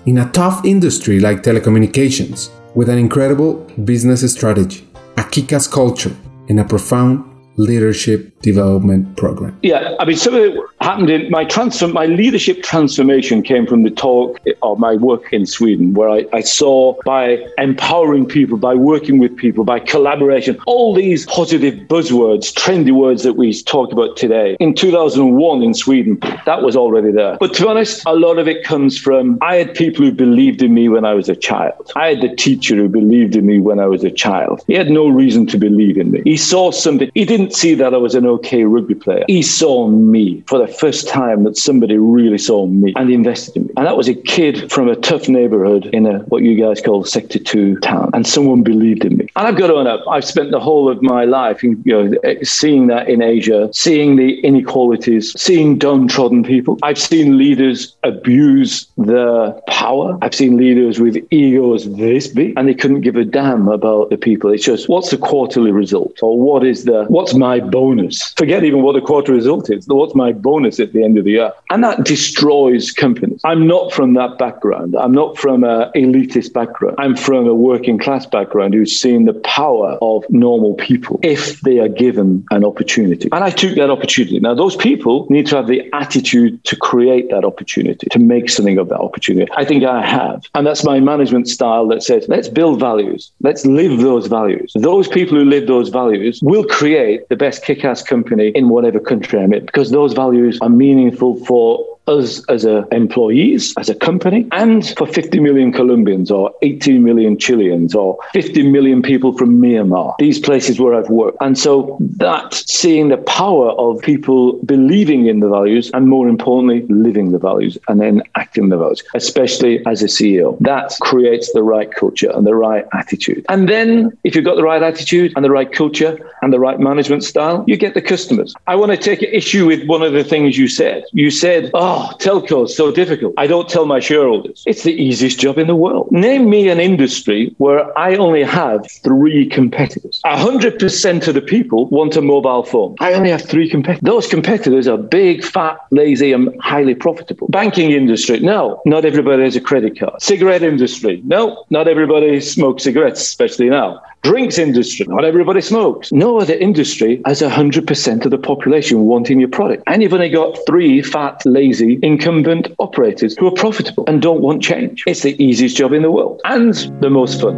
in 0.07 0.17
a 0.17 0.31
tough 0.31 0.65
industry 0.65 1.19
like 1.19 1.43
telecommunications, 1.43 2.49
with 2.73 2.89
an 2.89 2.97
incredible 2.97 3.53
business 3.83 4.25
strategy, 4.33 4.83
a 5.15 5.23
kick 5.23 5.53
ass 5.53 5.67
culture, 5.67 6.11
and 6.49 6.59
a 6.59 6.63
profound 6.63 7.23
leadership 7.57 8.34
development 8.45 9.17
program. 9.17 9.58
Yeah, 9.63 9.95
I 9.99 10.05
mean, 10.05 10.15
some 10.15 10.36
of 10.36 10.41
it 10.41 10.58
happened 10.81 11.10
in 11.10 11.31
my 11.31 11.43
transfer. 11.43 11.88
My 11.88 12.05
leadership 12.05 12.62
transformation 12.62 13.41
came 13.41 13.65
from 13.65 13.81
the 13.84 13.89
talk 13.89 14.39
of 14.62 14.77
my 14.77 14.93
work 14.95 15.34
in 15.34 15.45
Sweden, 15.47 15.93
where 15.95 16.10
I, 16.10 16.25
I 16.31 16.41
saw 16.41 16.95
by 17.03 17.45
empowering 17.58 18.25
people, 18.27 18.58
by 18.58 18.75
working 18.75 19.17
with 19.17 19.36
people, 19.36 19.63
by 19.65 19.79
collaboration, 19.79 20.60
all 20.67 20.93
these 20.93 21.25
positive 21.25 21.73
buzzwords, 21.88 22.53
trendy 22.53 22.91
words 22.91 23.23
that 23.23 23.34
we 23.34 23.51
talk 23.63 23.91
about 23.91 24.15
today. 24.15 24.55
In 24.60 24.75
2001 24.75 25.63
in 25.63 25.73
Sweden, 25.73 26.19
that 26.45 26.62
was 26.62 26.75
already 26.75 27.12
there. 27.12 27.38
But 27.39 27.55
to 27.55 27.63
be 27.63 27.67
honest, 27.67 28.03
a 28.05 28.13
lot 28.13 28.38
of 28.38 28.47
it 28.47 28.63
comes 28.63 28.97
from 28.97 29.39
I 29.41 29.55
had 29.55 29.73
people 29.73 30.05
who 30.05 30.12
believed 30.12 30.62
in 30.62 30.73
me 30.73 30.88
when 30.88 31.03
I 31.03 31.15
was 31.15 31.29
a 31.29 31.36
child. 31.36 31.91
I 31.95 32.10
had 32.10 32.21
the 32.21 32.36
teacher 32.36 32.75
who 32.75 32.88
believed 32.88 33.36
in 33.36 33.45
me 33.47 33.60
when 33.60 33.79
I 33.79 33.88
was 33.88 34.03
a 34.03 34.12
child. 34.12 34.63
He 34.67 34.75
had 34.75 34.91
no 34.91 35.08
reason 35.08 35.47
to 35.47 35.58
believe 35.58 35.97
in 35.97 36.12
me. 36.12 36.21
He 36.23 36.38
saw 36.38 36.69
something. 36.69 37.10
He 37.15 37.25
didn't 37.25 37.53
see 37.53 37.73
that 37.75 37.93
I 37.93 37.97
was 37.97 38.13
an 38.13 38.25
okay 38.35 38.63
rugby 38.63 38.95
player. 38.95 39.25
He 39.27 39.41
saw 39.41 39.87
me 39.87 40.43
for 40.47 40.59
the 40.59 40.67
first 40.67 41.07
time 41.07 41.43
that 41.43 41.57
somebody 41.57 41.97
really 41.97 42.37
saw 42.37 42.65
me 42.67 42.93
and 42.95 43.09
invested 43.09 43.55
in 43.55 43.63
me. 43.67 43.73
And 43.77 43.85
that 43.85 43.97
was 43.97 44.07
a 44.07 44.15
kid 44.15 44.71
from 44.71 44.87
a 44.89 44.95
tough 44.95 45.27
neighborhood 45.27 45.87
in 45.87 46.05
a 46.05 46.19
what 46.31 46.43
you 46.43 46.55
guys 46.61 46.81
call 46.81 47.03
sector 47.03 47.39
two 47.39 47.77
town. 47.79 48.09
And 48.13 48.25
someone 48.27 48.63
believed 48.63 49.05
in 49.05 49.17
me. 49.17 49.27
And 49.35 49.47
I've 49.47 49.57
got 49.57 49.67
to 49.67 49.75
own 49.75 49.87
up. 49.87 50.01
I've 50.09 50.25
spent 50.25 50.51
the 50.51 50.59
whole 50.59 50.89
of 50.89 51.01
my 51.01 51.25
life, 51.25 51.63
you 51.63 51.77
know, 51.85 52.13
seeing 52.43 52.87
that 52.87 53.09
in 53.09 53.21
Asia, 53.21 53.69
seeing 53.73 54.15
the 54.15 54.39
inequalities, 54.41 55.33
seeing 55.39 55.77
downtrodden 55.77 56.43
people. 56.43 56.77
I've 56.83 56.99
seen 56.99 57.37
leaders 57.37 57.95
abuse 58.03 58.87
their 58.97 59.51
power. 59.67 60.17
I've 60.21 60.35
seen 60.35 60.57
leaders 60.57 60.99
with 60.99 61.17
egos 61.31 61.91
this 61.95 62.27
big, 62.27 62.53
and 62.57 62.67
they 62.67 62.73
couldn't 62.73 63.01
give 63.01 63.15
a 63.15 63.25
damn 63.25 63.67
about 63.67 64.09
the 64.09 64.17
people. 64.17 64.51
It's 64.51 64.63
just 64.63 64.89
what's 64.89 65.11
the 65.11 65.17
quarterly 65.17 65.71
result, 65.71 66.21
or 66.21 66.39
what 66.39 66.63
is 66.63 66.85
the 66.85 67.05
what's 67.05 67.33
my 67.33 67.59
bonus? 67.59 68.14
Forget 68.38 68.63
even 68.63 68.82
what 68.82 68.93
the 68.93 69.01
quarter 69.01 69.34
result 69.34 69.69
is. 69.69 69.88
What's 69.88 70.15
my 70.15 70.32
bonus? 70.32 70.75
at 70.80 70.93
the 70.93 71.04
end 71.04 71.17
of 71.17 71.25
the 71.25 71.32
year. 71.32 71.54
And 71.69 71.84
that 71.84 72.04
destroys 72.04 72.91
companies. 72.91 73.41
I'm 73.43 73.67
not 73.67 73.93
from 73.93 74.13
that 74.15 74.38
background. 74.38 74.95
I'm 74.95 75.12
not 75.12 75.38
from 75.38 75.63
an 75.63 75.91
elitist 75.95 76.54
background. 76.54 76.95
I'm 76.97 77.15
from 77.15 77.47
a 77.47 77.54
working 77.54 77.97
class 77.97 78.25
background 78.25 78.73
who's 78.73 78.99
seen 78.99 79.25
the 79.25 79.34
power 79.34 79.97
of 80.01 80.25
normal 80.30 80.73
people 80.75 81.19
if 81.23 81.62
they 81.62 81.80
are 81.80 81.88
given 81.88 82.45
an 82.51 82.65
opportunity. 82.65 83.30
And 83.32 83.43
I 83.43 83.49
took 83.49 83.75
that 83.75 83.89
opportunity. 83.89 84.39
Now, 84.39 84.54
those 84.54 84.75
people 84.75 85.28
need 85.30 85.47
to 85.47 85.58
have 85.58 85.67
the 85.67 85.88
attitude 85.93 86.63
to 86.65 86.75
create 86.75 87.30
that 87.30 87.45
opportunity, 87.45 88.08
to 88.10 88.19
make 88.19 88.49
something 88.49 88.78
of 88.78 88.89
that 88.89 88.99
opportunity. 88.99 89.51
I 89.56 89.65
think 89.65 89.84
I 89.84 90.06
have. 90.06 90.43
And 90.56 90.65
that's 90.65 90.84
my 90.84 90.99
management 90.99 91.47
style 91.47 91.88
that 91.88 92.04
says, 92.04 92.28
let's 92.28 92.47
build 92.47 92.80
values. 92.80 93.32
Let's 93.41 93.65
live 93.65 93.99
those 93.99 94.28
values. 94.28 94.71
Those 94.75 95.08
people 95.08 95.38
who 95.38 95.45
live 95.45 95.67
those 95.67 95.89
values 95.89 96.39
will 96.41 96.63
create 96.63 97.28
the 97.30 97.36
best 97.36 97.63
kick 97.63 97.84
ass 97.86 98.01
company 98.05 98.49
in 98.49 98.69
whatever 98.69 98.99
country 98.99 99.39
I'm 99.39 99.53
in 99.53 99.65
because 99.65 99.91
those 99.91 100.13
values 100.13 100.59
are 100.61 100.69
meaningful 100.69 101.43
for 101.45 101.94
us 102.07 102.43
as 102.49 102.65
a 102.65 102.87
employees, 102.91 103.73
as 103.77 103.89
a 103.89 103.95
company, 103.95 104.47
and 104.51 104.93
for 104.97 105.07
50 105.07 105.39
million 105.39 105.71
Colombians 105.71 106.31
or 106.31 106.53
18 106.61 107.03
million 107.03 107.37
Chileans 107.37 107.95
or 107.95 108.17
50 108.33 108.69
million 108.71 109.01
people 109.01 109.37
from 109.37 109.59
Myanmar, 109.61 110.15
these 110.19 110.39
places 110.39 110.79
where 110.79 110.93
I've 110.93 111.09
worked. 111.09 111.37
And 111.41 111.57
so 111.57 111.97
that 111.99 112.53
seeing 112.53 113.09
the 113.09 113.17
power 113.17 113.71
of 113.71 114.01
people 114.01 114.53
believing 114.65 115.27
in 115.27 115.39
the 115.39 115.49
values 115.49 115.91
and 115.93 116.07
more 116.07 116.27
importantly, 116.27 116.85
living 116.89 117.31
the 117.31 117.39
values 117.39 117.77
and 117.87 117.99
then 117.99 118.21
acting 118.35 118.69
the 118.69 118.77
values, 118.77 119.03
especially 119.13 119.85
as 119.85 120.01
a 120.01 120.07
CEO, 120.07 120.57
that 120.59 120.93
creates 121.01 121.51
the 121.53 121.63
right 121.63 121.91
culture 121.91 122.31
and 122.33 122.45
the 122.45 122.55
right 122.55 122.85
attitude. 122.93 123.45
And 123.49 123.67
then 123.67 124.15
if 124.23 124.35
you've 124.35 124.45
got 124.45 124.55
the 124.55 124.63
right 124.63 124.81
attitude 124.81 125.33
and 125.35 125.43
the 125.43 125.51
right 125.51 125.71
culture 125.71 126.17
and 126.41 126.53
the 126.53 126.59
right 126.59 126.79
management 126.79 127.23
style, 127.23 127.63
you 127.67 127.77
get 127.77 127.93
the 127.93 128.01
customers. 128.01 128.53
I 128.67 128.75
want 128.75 128.91
to 128.91 128.97
take 128.97 129.21
issue 129.23 129.65
with 129.65 129.85
one 129.87 130.01
of 130.01 130.13
the 130.13 130.23
things 130.23 130.57
you 130.57 130.67
said. 130.67 131.03
You 131.11 131.31
said, 131.31 131.71
oh, 131.73 131.94
Oh, 131.97 132.12
telco 132.19 132.65
is 132.65 132.75
so 132.75 132.91
difficult. 132.91 133.34
I 133.38 133.47
don't 133.47 133.69
tell 133.69 133.86
my 133.86 134.01
shareholders. 134.01 134.65
It's 134.67 134.84
the 134.84 134.91
easiest 134.91 135.39
job 135.39 135.58
in 135.58 135.67
the 135.67 135.77
world. 135.77 136.12
Name 136.12 136.49
me 136.49 136.67
an 136.67 136.81
industry 136.81 137.55
where 137.58 137.97
I 137.97 138.17
only 138.17 138.43
have 138.43 138.86
three 138.91 139.47
competitors. 139.47 140.19
100% 140.25 141.27
of 141.29 141.34
the 141.34 141.41
people 141.41 141.88
want 141.88 142.17
a 142.17 142.21
mobile 142.21 142.63
phone. 142.63 142.95
I 142.99 143.13
only 143.13 143.29
have 143.29 143.43
three 143.43 143.69
competitors. 143.69 144.05
Those 144.05 144.27
competitors 144.27 144.89
are 144.89 144.97
big, 144.97 145.41
fat, 145.41 145.77
lazy, 145.91 146.34
and 146.34 146.53
highly 146.60 146.95
profitable. 146.95 147.47
Banking 147.47 147.91
industry, 147.91 148.41
no, 148.41 148.81
not 148.86 149.05
everybody 149.05 149.43
has 149.43 149.55
a 149.55 149.62
credit 149.62 149.97
card. 149.97 150.21
Cigarette 150.21 150.63
industry, 150.63 151.21
no, 151.23 151.63
not 151.69 151.88
everybody 151.88 152.41
smokes 152.41 152.84
cigarettes, 152.84 153.21
especially 153.21 153.69
now. 153.69 154.01
Drinks 154.25 154.57
industry, 154.57 155.05
not 155.07 155.23
everybody 155.23 155.61
smokes. 155.61 156.11
No 156.11 156.39
other 156.39 156.55
industry 156.55 157.21
has 157.25 157.43
100% 157.43 158.25
of 158.25 158.31
the 158.31 158.39
population 158.39 159.05
wanting 159.05 159.39
your 159.39 159.51
product. 159.51 159.83
And 159.85 160.01
you've 160.01 160.15
only 160.15 160.31
got 160.31 160.57
three 160.65 161.03
fat, 161.03 161.45
lazy 161.45 161.99
incumbent 162.01 162.69
operators 162.79 163.35
who 163.38 163.45
are 163.45 163.53
profitable 163.53 164.03
and 164.07 164.23
don't 164.23 164.41
want 164.41 164.63
change. 164.63 165.03
It's 165.05 165.21
the 165.21 165.35
easiest 165.38 165.77
job 165.77 165.93
in 165.93 166.01
the 166.01 166.09
world 166.09 166.41
and 166.43 166.73
the 167.01 167.09
most 167.11 167.39
fun. 167.39 167.55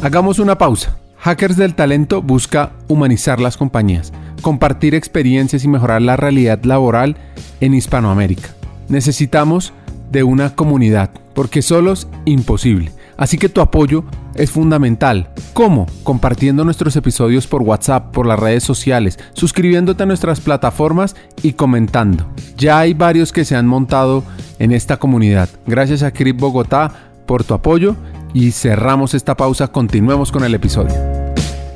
Hagamos 0.00 0.38
una 0.38 0.56
pausa. 0.56 0.96
Hackers 1.18 1.58
del 1.58 1.74
Talento 1.74 2.22
busca 2.22 2.72
humanizar 2.88 3.38
las 3.38 3.58
compañías, 3.58 4.14
compartir 4.40 4.94
experiencias 4.94 5.64
y 5.64 5.68
mejorar 5.68 6.00
la 6.00 6.16
realidad 6.16 6.64
laboral 6.64 7.18
en 7.60 7.74
Hispanoamérica. 7.74 8.54
Necesitamos 8.88 9.74
de 10.10 10.22
una 10.22 10.54
comunidad, 10.54 11.10
porque 11.34 11.60
solos 11.60 12.08
imposible. 12.24 12.90
Así 13.16 13.38
que 13.38 13.48
tu 13.48 13.60
apoyo 13.60 14.04
es 14.34 14.50
fundamental. 14.50 15.30
¿Cómo? 15.52 15.86
Compartiendo 16.02 16.64
nuestros 16.64 16.96
episodios 16.96 17.46
por 17.46 17.62
WhatsApp, 17.62 18.12
por 18.12 18.26
las 18.26 18.38
redes 18.38 18.62
sociales, 18.62 19.18
suscribiéndote 19.32 20.02
a 20.02 20.06
nuestras 20.06 20.40
plataformas 20.40 21.16
y 21.42 21.52
comentando. 21.52 22.26
Ya 22.56 22.78
hay 22.78 22.94
varios 22.94 23.32
que 23.32 23.44
se 23.44 23.56
han 23.56 23.66
montado 23.66 24.22
en 24.58 24.72
esta 24.72 24.98
comunidad. 24.98 25.48
Gracias 25.66 26.02
a 26.02 26.10
Crip 26.10 26.38
Bogotá 26.38 26.92
por 27.26 27.44
tu 27.44 27.54
apoyo 27.54 27.96
y 28.34 28.52
cerramos 28.52 29.14
esta 29.14 29.36
pausa. 29.36 29.68
Continuemos 29.68 30.30
con 30.30 30.44
el 30.44 30.54
episodio. 30.54 30.94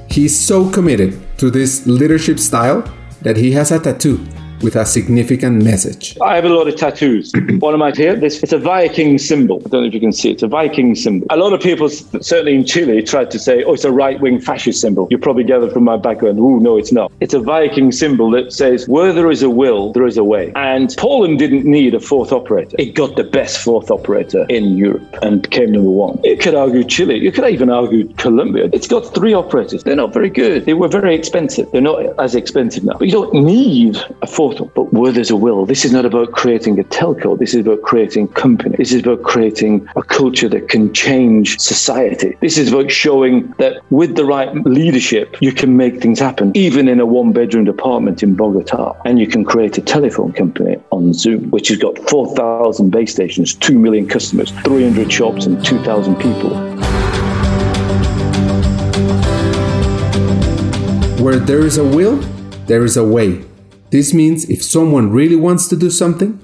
He's 0.09 0.37
so 0.37 0.71
committed 0.71 1.15
to 1.39 1.51
this 1.51 1.87
leadership 1.87 2.39
style 2.39 2.83
that 3.23 3.37
he 3.37 3.57
has 3.57 3.71
a 3.73 3.81
tattoo 3.81 4.19
with 4.63 4.77
a 4.77 4.85
significant 4.85 5.63
message. 5.63 6.17
I 6.23 6.35
have 6.37 6.45
a 6.45 6.49
lot 6.49 6.69
of 6.69 6.77
tattoos. 6.77 7.33
One 7.59 7.75
of 7.75 7.81
my 7.81 7.93
here, 7.93 8.17
this 8.17 8.43
it's 8.43 8.53
a 8.53 8.59
Viking 8.59 9.19
symbol. 9.19 9.63
I 9.65 9.69
don't 9.69 9.83
know 9.83 9.89
if 9.89 9.95
you 9.95 10.01
can 10.01 10.13
see 10.13 10.31
it. 10.31 10.35
It's 10.35 10.43
a 10.43 10.49
Viking 10.49 10.95
symbol. 10.95 11.27
A 11.31 11.37
lot 11.37 11.53
of 11.53 11.61
people, 11.61 11.89
certainly 11.89 12.55
in 12.55 12.65
Chile, 12.65 13.03
tried 13.03 13.31
to 13.33 13.39
say, 13.39 13.63
"Oh, 13.65 13.75
it's 13.75 13.85
a 13.85 13.93
right-wing 13.93 14.41
fascist 14.41 14.81
symbol." 14.81 15.09
You 15.11 15.19
probably 15.19 15.45
gathered 15.45 15.73
from 15.73 15.85
my 15.85 15.97
background. 15.97 16.39
Oh, 16.41 16.59
no, 16.59 16.77
it's 16.77 16.93
not. 16.93 17.13
It's 17.21 17.35
a 17.35 17.41
Viking 17.41 17.93
symbol 17.93 18.31
that 18.31 18.53
says, 18.53 18.89
"Where 18.89 19.13
there 19.13 19.31
is 19.31 19.43
a 19.43 19.51
will, 19.51 19.93
there 19.93 20.07
is 20.07 20.17
a 20.17 20.25
way." 20.25 20.53
And 20.55 20.95
Poland 20.97 21.39
didn't 21.39 21.65
need 21.65 21.95
a 21.95 22.01
fourth 22.01 22.33
operator. 22.33 22.77
It 22.79 22.95
got 22.95 23.17
the 23.17 23.25
best 23.25 23.59
fourth 23.59 23.91
operator 23.91 24.47
in 24.49 24.77
Europe 24.77 25.17
and 25.23 25.43
became 25.43 25.73
number 25.73 25.91
one. 25.91 26.19
You 26.25 26.37
could 26.37 26.55
argue 26.55 26.85
Chile. 26.85 27.19
You 27.19 27.33
could 27.33 27.49
even 27.51 27.71
argue 27.71 28.09
Colombia. 28.15 28.69
It's 28.73 28.89
got 28.89 29.15
three 29.15 29.35
operators. 29.35 29.83
They're 29.85 29.97
not 29.97 30.13
very 30.13 30.31
good. 30.31 30.67
They 30.67 30.75
were 30.75 30.89
very 30.89 31.15
expensive. 31.15 31.71
They're 31.73 31.81
not 31.81 32.19
as 32.19 32.35
expensive 32.35 32.85
now. 32.85 32.97
But 32.99 33.07
you 33.09 33.13
don't 33.13 33.35
need 33.35 33.99
a 34.23 34.27
fourth 34.27 34.50
but 34.75 34.93
where 34.93 35.13
there's 35.13 35.31
a 35.31 35.37
will, 35.37 35.67
this 35.67 35.85
is 35.85 35.93
not 35.93 36.05
about 36.05 36.33
creating 36.33 36.79
a 36.79 36.85
telco. 36.85 37.39
This 37.39 37.55
is 37.55 37.61
about 37.67 37.83
creating 37.83 38.29
company. 38.29 38.77
This 38.77 38.93
is 38.93 39.03
about 39.03 39.23
creating 39.23 39.89
a 39.97 40.03
culture 40.03 40.49
that 40.49 40.69
can 40.69 40.93
change 40.93 41.59
society. 41.59 42.37
This 42.41 42.59
is 42.59 42.73
about 42.73 42.91
showing 42.91 43.53
that 43.59 43.83
with 43.91 44.17
the 44.17 44.25
right 44.25 44.55
leadership, 44.67 45.37
you 45.41 45.53
can 45.53 45.77
make 45.77 46.01
things 46.01 46.19
happen, 46.19 46.53
even 46.55 46.89
in 46.89 47.01
a 47.01 47.07
one 47.07 47.33
bedroom 47.33 47.69
apartment 47.69 48.23
in 48.23 48.35
Bogota. 48.35 48.97
And 49.05 49.19
you 49.19 49.27
can 49.27 49.45
create 49.45 49.79
a 49.79 49.81
telephone 49.81 50.33
company 50.33 50.77
on 50.91 51.13
Zoom, 51.13 51.51
which 51.51 51.69
has 51.69 51.79
got 51.79 51.99
4,000 52.11 52.91
base 52.91 53.13
stations, 53.13 53.55
2 53.55 53.79
million 53.79 54.07
customers, 54.09 54.51
300 54.65 55.11
shops, 55.13 55.47
and 55.47 55.65
2,000 55.65 56.17
people. 56.17 56.51
Where 61.23 61.39
there 61.39 61.61
is 61.61 61.77
a 61.77 61.85
will, 61.85 62.17
there 62.67 62.85
is 62.85 62.97
a 62.97 63.05
way. 63.05 63.50
This 63.91 64.15
means 64.15 64.49
if 64.49 64.63
someone 64.63 65.11
really 65.11 65.37
wants 65.37 65.67
to 65.69 65.77
do 65.77 65.91
something, 65.91 66.41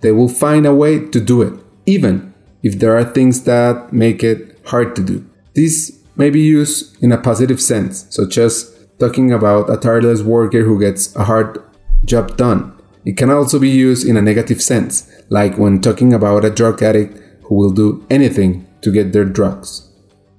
they 0.00 0.10
will 0.12 0.28
find 0.28 0.66
a 0.66 0.74
way 0.74 0.98
to 0.98 1.20
do 1.20 1.42
it, 1.42 1.54
even 1.86 2.34
if 2.62 2.78
there 2.78 2.96
are 2.96 3.04
things 3.04 3.44
that 3.44 3.92
make 3.92 4.24
it 4.24 4.58
hard 4.66 4.96
to 4.96 5.04
do. 5.04 5.24
This 5.54 5.96
may 6.16 6.30
be 6.30 6.40
used 6.40 7.00
in 7.02 7.12
a 7.12 7.18
positive 7.18 7.60
sense, 7.60 8.06
such 8.10 8.36
as 8.36 8.74
talking 8.98 9.32
about 9.32 9.70
a 9.70 9.76
tireless 9.76 10.22
worker 10.22 10.64
who 10.64 10.80
gets 10.80 11.14
a 11.14 11.24
hard 11.24 11.62
job 12.04 12.36
done. 12.36 12.74
It 13.04 13.16
can 13.16 13.30
also 13.30 13.60
be 13.60 13.70
used 13.70 14.06
in 14.06 14.16
a 14.16 14.22
negative 14.22 14.60
sense, 14.60 15.08
like 15.28 15.56
when 15.56 15.80
talking 15.80 16.12
about 16.12 16.44
a 16.44 16.50
drug 16.50 16.82
addict 16.82 17.16
who 17.44 17.54
will 17.54 17.70
do 17.70 18.04
anything 18.10 18.66
to 18.82 18.90
get 18.90 19.12
their 19.12 19.24
drugs. 19.24 19.88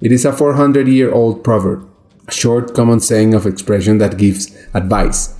It 0.01 0.11
is 0.11 0.25
a 0.25 0.33
400 0.33 0.87
year 0.87 1.11
old 1.11 1.43
proverb, 1.43 1.89
a 2.27 2.31
short 2.31 2.75
common 2.75 2.99
saying 2.99 3.33
of 3.33 3.45
expression 3.45 3.97
that 3.99 4.17
gives 4.17 4.55
advice 4.73 5.38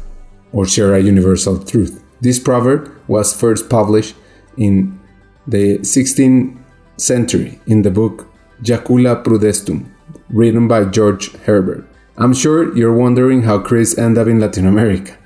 or 0.52 0.66
share 0.66 0.94
a 0.96 1.00
universal 1.00 1.64
truth. 1.64 2.04
This 2.22 2.40
proverb 2.40 2.92
was 3.08 3.34
first 3.34 3.70
published 3.70 4.16
in 4.58 5.00
the 5.48 5.80
16th 5.80 6.58
century 6.98 7.60
in 7.66 7.82
the 7.82 7.92
book 7.92 8.28
Jacula 8.62 9.16
Prudentum, 9.24 9.86
written 10.30 10.68
by 10.68 10.86
George 10.86 11.32
Herbert. 11.46 11.88
I'm 12.18 12.34
sure 12.34 12.76
you're 12.76 12.94
wondering 12.94 13.44
how 13.44 13.60
Chris 13.60 13.98
ended 13.98 14.22
up 14.22 14.28
in 14.28 14.40
Latin 14.40 14.68
America, 14.68 15.18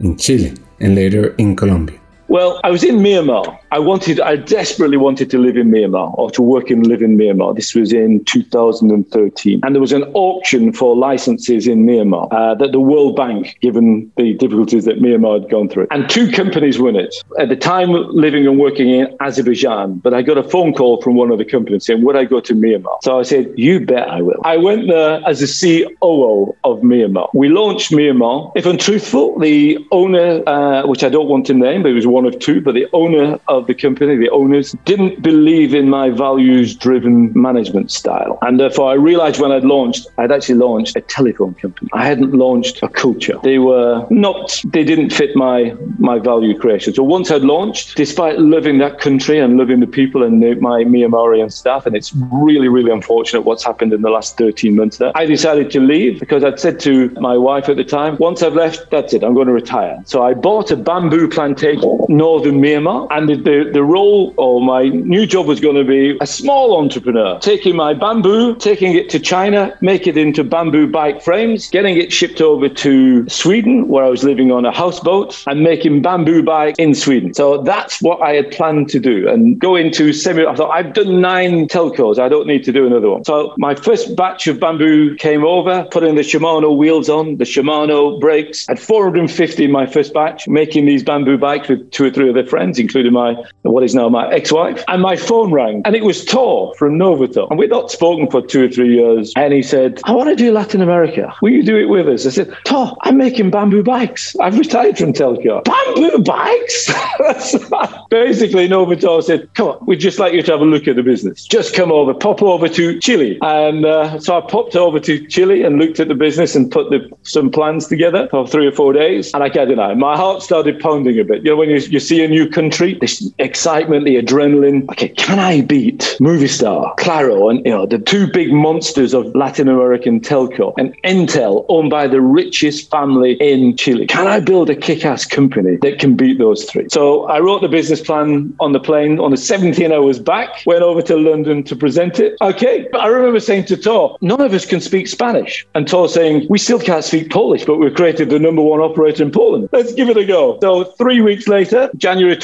in 0.00 0.16
Chile, 0.16 0.54
and 0.80 0.94
later 0.94 1.34
in 1.36 1.54
Colombia. 1.54 2.00
Well, 2.28 2.60
I 2.64 2.70
was 2.70 2.82
in 2.82 2.96
Myanmar. 2.96 3.59
I 3.72 3.78
wanted, 3.78 4.18
I 4.18 4.34
desperately 4.34 4.96
wanted 4.96 5.30
to 5.30 5.38
live 5.38 5.56
in 5.56 5.70
Myanmar 5.70 6.16
or 6.18 6.28
to 6.32 6.42
work 6.42 6.70
and 6.70 6.84
live 6.86 7.02
in 7.02 7.16
Myanmar. 7.16 7.54
This 7.54 7.72
was 7.72 7.92
in 7.92 8.24
2013. 8.24 9.60
And 9.62 9.74
there 9.74 9.80
was 9.80 9.92
an 9.92 10.02
auction 10.14 10.72
for 10.72 10.96
licenses 10.96 11.68
in 11.68 11.86
Myanmar 11.86 12.26
uh, 12.32 12.56
that 12.56 12.72
the 12.72 12.80
World 12.80 13.14
Bank, 13.14 13.56
given 13.60 14.10
the 14.16 14.34
difficulties 14.34 14.86
that 14.86 15.00
Myanmar 15.00 15.40
had 15.40 15.50
gone 15.50 15.68
through. 15.68 15.86
And 15.92 16.10
two 16.10 16.32
companies 16.32 16.80
won 16.80 16.96
it. 16.96 17.14
At 17.38 17.48
the 17.48 17.54
time, 17.54 17.92
living 17.92 18.44
and 18.44 18.58
working 18.58 18.90
in 18.90 19.16
Azerbaijan. 19.20 19.98
But 19.98 20.14
I 20.14 20.22
got 20.22 20.36
a 20.36 20.42
phone 20.42 20.74
call 20.74 21.00
from 21.00 21.14
one 21.14 21.30
of 21.30 21.38
the 21.38 21.44
companies 21.44 21.86
saying, 21.86 22.04
Would 22.04 22.16
I 22.16 22.24
go 22.24 22.40
to 22.40 22.54
Myanmar? 22.54 23.00
So 23.02 23.20
I 23.20 23.22
said, 23.22 23.52
You 23.56 23.86
bet 23.86 24.08
I 24.08 24.20
will. 24.20 24.40
I 24.42 24.56
went 24.56 24.88
there 24.88 25.22
as 25.26 25.38
the 25.38 25.86
COO 26.00 26.56
of 26.64 26.80
Myanmar. 26.80 27.30
We 27.34 27.48
launched 27.48 27.92
Myanmar. 27.92 28.50
If 28.56 28.66
I'm 28.66 28.78
truthful, 28.78 29.38
the 29.38 29.78
owner, 29.92 30.42
uh, 30.48 30.86
which 30.88 31.04
I 31.04 31.08
don't 31.08 31.28
want 31.28 31.46
to 31.46 31.54
name, 31.54 31.82
but 31.82 31.90
he 31.90 31.94
was 31.94 32.06
one 32.06 32.26
of 32.26 32.36
two, 32.40 32.60
but 32.60 32.74
the 32.74 32.88
owner 32.92 33.38
of 33.46 33.59
of 33.60 33.66
the 33.66 33.74
company, 33.74 34.16
the 34.16 34.30
owners, 34.30 34.72
didn't 34.84 35.22
believe 35.22 35.74
in 35.74 35.88
my 35.88 36.10
values 36.10 36.74
driven 36.74 37.32
management 37.34 37.90
style. 37.90 38.38
And 38.42 38.58
therefore, 38.58 38.90
I 38.90 38.94
realized 38.94 39.40
when 39.40 39.52
I'd 39.52 39.64
launched, 39.64 40.08
I'd 40.18 40.32
actually 40.32 40.56
launched 40.56 40.96
a 40.96 41.00
telephone 41.00 41.54
company. 41.54 41.88
I 41.92 42.04
hadn't 42.04 42.32
launched 42.32 42.82
a 42.82 42.88
culture. 42.88 43.38
They 43.42 43.58
were 43.58 44.06
not, 44.10 44.60
they 44.64 44.84
didn't 44.84 45.10
fit 45.10 45.36
my, 45.36 45.74
my 45.98 46.18
value 46.18 46.58
creation. 46.58 46.94
So 46.94 47.02
once 47.02 47.30
I'd 47.30 47.42
launched, 47.42 47.96
despite 47.96 48.38
loving 48.38 48.78
that 48.78 49.00
country 49.00 49.38
and 49.38 49.56
loving 49.56 49.80
the 49.80 49.86
people 49.86 50.22
and 50.22 50.42
the, 50.42 50.54
my 50.56 50.84
Myanmarian 50.84 51.52
staff, 51.52 51.86
and 51.86 51.94
it's 51.94 52.12
really, 52.32 52.68
really 52.68 52.90
unfortunate 52.90 53.42
what's 53.42 53.64
happened 53.64 53.92
in 53.92 54.02
the 54.02 54.10
last 54.10 54.36
13 54.38 54.74
months 54.74 54.98
there, 54.98 55.12
I 55.14 55.26
decided 55.26 55.70
to 55.72 55.80
leave 55.80 56.18
because 56.20 56.44
I'd 56.44 56.58
said 56.58 56.80
to 56.80 57.10
my 57.20 57.36
wife 57.36 57.68
at 57.68 57.76
the 57.76 57.84
time, 57.84 58.16
once 58.18 58.42
I've 58.42 58.54
left, 58.54 58.90
that's 58.90 59.12
it, 59.12 59.22
I'm 59.22 59.34
going 59.34 59.46
to 59.48 59.52
retire. 59.52 60.02
So 60.06 60.22
I 60.22 60.34
bought 60.34 60.70
a 60.70 60.76
bamboo 60.76 61.28
plantation, 61.28 62.00
northern 62.08 62.60
Myanmar, 62.60 63.06
and 63.10 63.28
the, 63.28 63.36
the, 63.50 63.70
the 63.72 63.82
role 63.82 64.32
or 64.36 64.60
my 64.60 64.88
new 64.88 65.26
job 65.26 65.46
was 65.46 65.60
going 65.60 65.76
to 65.76 65.84
be 65.84 66.16
a 66.20 66.26
small 66.26 66.78
entrepreneur, 66.78 67.38
taking 67.40 67.74
my 67.74 67.92
bamboo, 67.94 68.54
taking 68.56 68.94
it 68.94 69.10
to 69.10 69.18
China, 69.18 69.76
make 69.80 70.06
it 70.06 70.16
into 70.16 70.44
bamboo 70.44 70.86
bike 70.86 71.20
frames, 71.22 71.68
getting 71.70 71.96
it 71.96 72.12
shipped 72.12 72.40
over 72.40 72.68
to 72.68 73.28
Sweden, 73.28 73.88
where 73.88 74.04
I 74.04 74.08
was 74.08 74.22
living 74.22 74.52
on 74.52 74.64
a 74.64 74.72
houseboat, 74.72 75.42
and 75.46 75.62
making 75.62 76.02
bamboo 76.02 76.42
bike 76.42 76.76
in 76.78 76.94
Sweden. 76.94 77.34
So 77.34 77.62
that's 77.62 78.00
what 78.00 78.22
I 78.22 78.34
had 78.34 78.50
planned 78.52 78.88
to 78.90 79.00
do 79.00 79.28
and 79.28 79.58
go 79.58 79.74
into 79.74 80.12
semi. 80.12 80.46
I 80.46 80.54
thought, 80.54 80.70
I've 80.70 80.92
done 80.92 81.20
nine 81.20 81.66
telcos, 81.66 82.18
I 82.18 82.28
don't 82.28 82.46
need 82.46 82.64
to 82.64 82.72
do 82.72 82.86
another 82.86 83.10
one. 83.10 83.24
So 83.24 83.54
my 83.58 83.74
first 83.74 84.14
batch 84.16 84.46
of 84.46 84.60
bamboo 84.60 85.16
came 85.16 85.44
over, 85.44 85.86
putting 85.90 86.14
the 86.14 86.22
Shimano 86.22 86.76
wheels 86.76 87.08
on, 87.08 87.38
the 87.38 87.44
Shimano 87.44 88.20
brakes. 88.20 88.68
I 88.68 88.72
had 88.72 88.80
450 88.80 89.64
in 89.64 89.72
my 89.72 89.86
first 89.86 90.14
batch, 90.14 90.46
making 90.46 90.86
these 90.86 91.02
bamboo 91.02 91.38
bikes 91.38 91.68
with 91.68 91.90
two 91.90 92.04
or 92.04 92.10
three 92.10 92.30
other 92.30 92.46
friends, 92.46 92.78
including 92.78 93.12
my 93.12 93.39
what 93.62 93.82
is 93.82 93.94
now 93.94 94.08
my 94.08 94.30
ex-wife. 94.32 94.82
And 94.88 95.02
my 95.02 95.16
phone 95.16 95.52
rang, 95.52 95.82
and 95.84 95.94
it 95.94 96.04
was 96.04 96.24
Tor 96.24 96.74
from 96.76 96.98
Novator. 96.98 97.48
And 97.50 97.58
we'd 97.58 97.70
not 97.70 97.90
spoken 97.90 98.30
for 98.30 98.42
two 98.42 98.64
or 98.64 98.68
three 98.68 98.94
years. 98.96 99.32
And 99.36 99.52
he 99.52 99.62
said, 99.62 100.00
I 100.04 100.12
want 100.12 100.30
to 100.30 100.36
do 100.36 100.52
Latin 100.52 100.82
America. 100.82 101.34
Will 101.42 101.50
you 101.50 101.62
do 101.62 101.76
it 101.76 101.86
with 101.86 102.08
us? 102.08 102.26
I 102.26 102.30
said, 102.30 102.54
Tor, 102.64 102.96
I'm 103.02 103.16
making 103.16 103.50
bamboo 103.50 103.82
bikes. 103.82 104.36
I've 104.36 104.58
retired 104.58 104.98
from 104.98 105.12
Telco. 105.12 105.64
Bamboo 105.64 106.22
bikes? 106.22 106.90
Basically, 108.10 108.68
Novator 108.68 109.22
said, 109.22 109.52
come 109.54 109.68
on, 109.68 109.86
we'd 109.86 110.00
just 110.00 110.18
like 110.18 110.32
you 110.32 110.42
to 110.42 110.52
have 110.52 110.60
a 110.60 110.64
look 110.64 110.88
at 110.88 110.96
the 110.96 111.02
business. 111.02 111.44
Just 111.44 111.74
come 111.74 111.92
over, 111.92 112.14
pop 112.14 112.42
over 112.42 112.68
to 112.68 112.98
Chile. 113.00 113.38
And 113.42 113.84
uh, 113.84 114.18
so 114.20 114.36
I 114.36 114.40
popped 114.40 114.76
over 114.76 114.98
to 115.00 115.26
Chile 115.28 115.62
and 115.62 115.78
looked 115.78 116.00
at 116.00 116.08
the 116.08 116.14
business 116.14 116.54
and 116.54 116.70
put 116.70 116.90
the, 116.90 117.08
some 117.22 117.50
plans 117.50 117.86
together 117.86 118.28
for 118.30 118.46
three 118.46 118.66
or 118.66 118.72
four 118.72 118.92
days. 118.92 119.32
And 119.34 119.42
I 119.42 119.50
can't 119.50 119.68
deny, 119.68 119.94
my 119.94 120.16
heart 120.16 120.42
started 120.42 120.80
pounding 120.80 121.18
a 121.18 121.24
bit. 121.24 121.44
You 121.44 121.50
know, 121.50 121.56
when 121.56 121.70
you, 121.70 121.76
you 121.76 122.00
see 122.00 122.24
a 122.24 122.28
new 122.28 122.48
country, 122.48 122.94
this 123.00 123.29
excitement, 123.38 124.04
the 124.04 124.16
adrenaline. 124.16 124.88
Okay, 124.90 125.08
can 125.08 125.38
I 125.38 125.60
beat 125.60 126.16
Movistar 126.20 126.96
Claro, 126.96 127.48
and 127.48 127.64
you 127.64 127.70
know 127.70 127.86
the 127.86 127.98
two 127.98 128.30
big 128.32 128.52
monsters 128.52 129.14
of 129.14 129.34
Latin 129.34 129.68
American 129.68 130.20
telco, 130.20 130.74
and 130.78 130.94
Entel, 131.02 131.64
owned 131.68 131.90
by 131.90 132.06
the 132.06 132.20
richest 132.20 132.90
family 132.90 133.34
in 133.34 133.76
Chile? 133.76 134.06
Can 134.06 134.26
I 134.26 134.40
build 134.40 134.70
a 134.70 134.76
kick-ass 134.76 135.26
company 135.26 135.76
that 135.82 135.98
can 135.98 136.16
beat 136.16 136.38
those 136.38 136.64
three? 136.64 136.88
So 136.90 137.24
I 137.24 137.40
wrote 137.40 137.62
the 137.62 137.68
business 137.68 138.00
plan 138.00 138.54
on 138.60 138.72
the 138.72 138.80
plane 138.80 139.18
on 139.18 139.30
the 139.30 139.36
17 139.36 139.92
hours 139.92 140.18
back. 140.18 140.48
Went 140.66 140.82
over 140.82 141.02
to 141.02 141.16
London 141.16 141.62
to 141.64 141.76
present 141.76 142.18
it. 142.20 142.36
Okay, 142.40 142.88
I 142.98 143.06
remember 143.06 143.40
saying 143.40 143.66
to 143.66 143.76
Tor, 143.76 144.16
none 144.20 144.40
of 144.40 144.52
us 144.52 144.66
can 144.66 144.80
speak 144.80 145.08
Spanish, 145.08 145.66
and 145.74 145.86
Tor 145.86 146.08
saying 146.08 146.46
we 146.48 146.58
still 146.58 146.80
can't 146.80 147.04
speak 147.04 147.30
Polish, 147.30 147.64
but 147.64 147.76
we've 147.78 147.94
created 147.94 148.30
the 148.30 148.38
number 148.38 148.62
one 148.62 148.80
operator 148.80 149.22
in 149.22 149.30
Poland. 149.30 149.68
Let's 149.72 149.92
give 149.92 150.08
it 150.08 150.16
a 150.16 150.24
go. 150.24 150.58
So 150.60 150.84
three 150.98 151.20
weeks 151.20 151.48
later, 151.48 151.90
January 151.96 152.36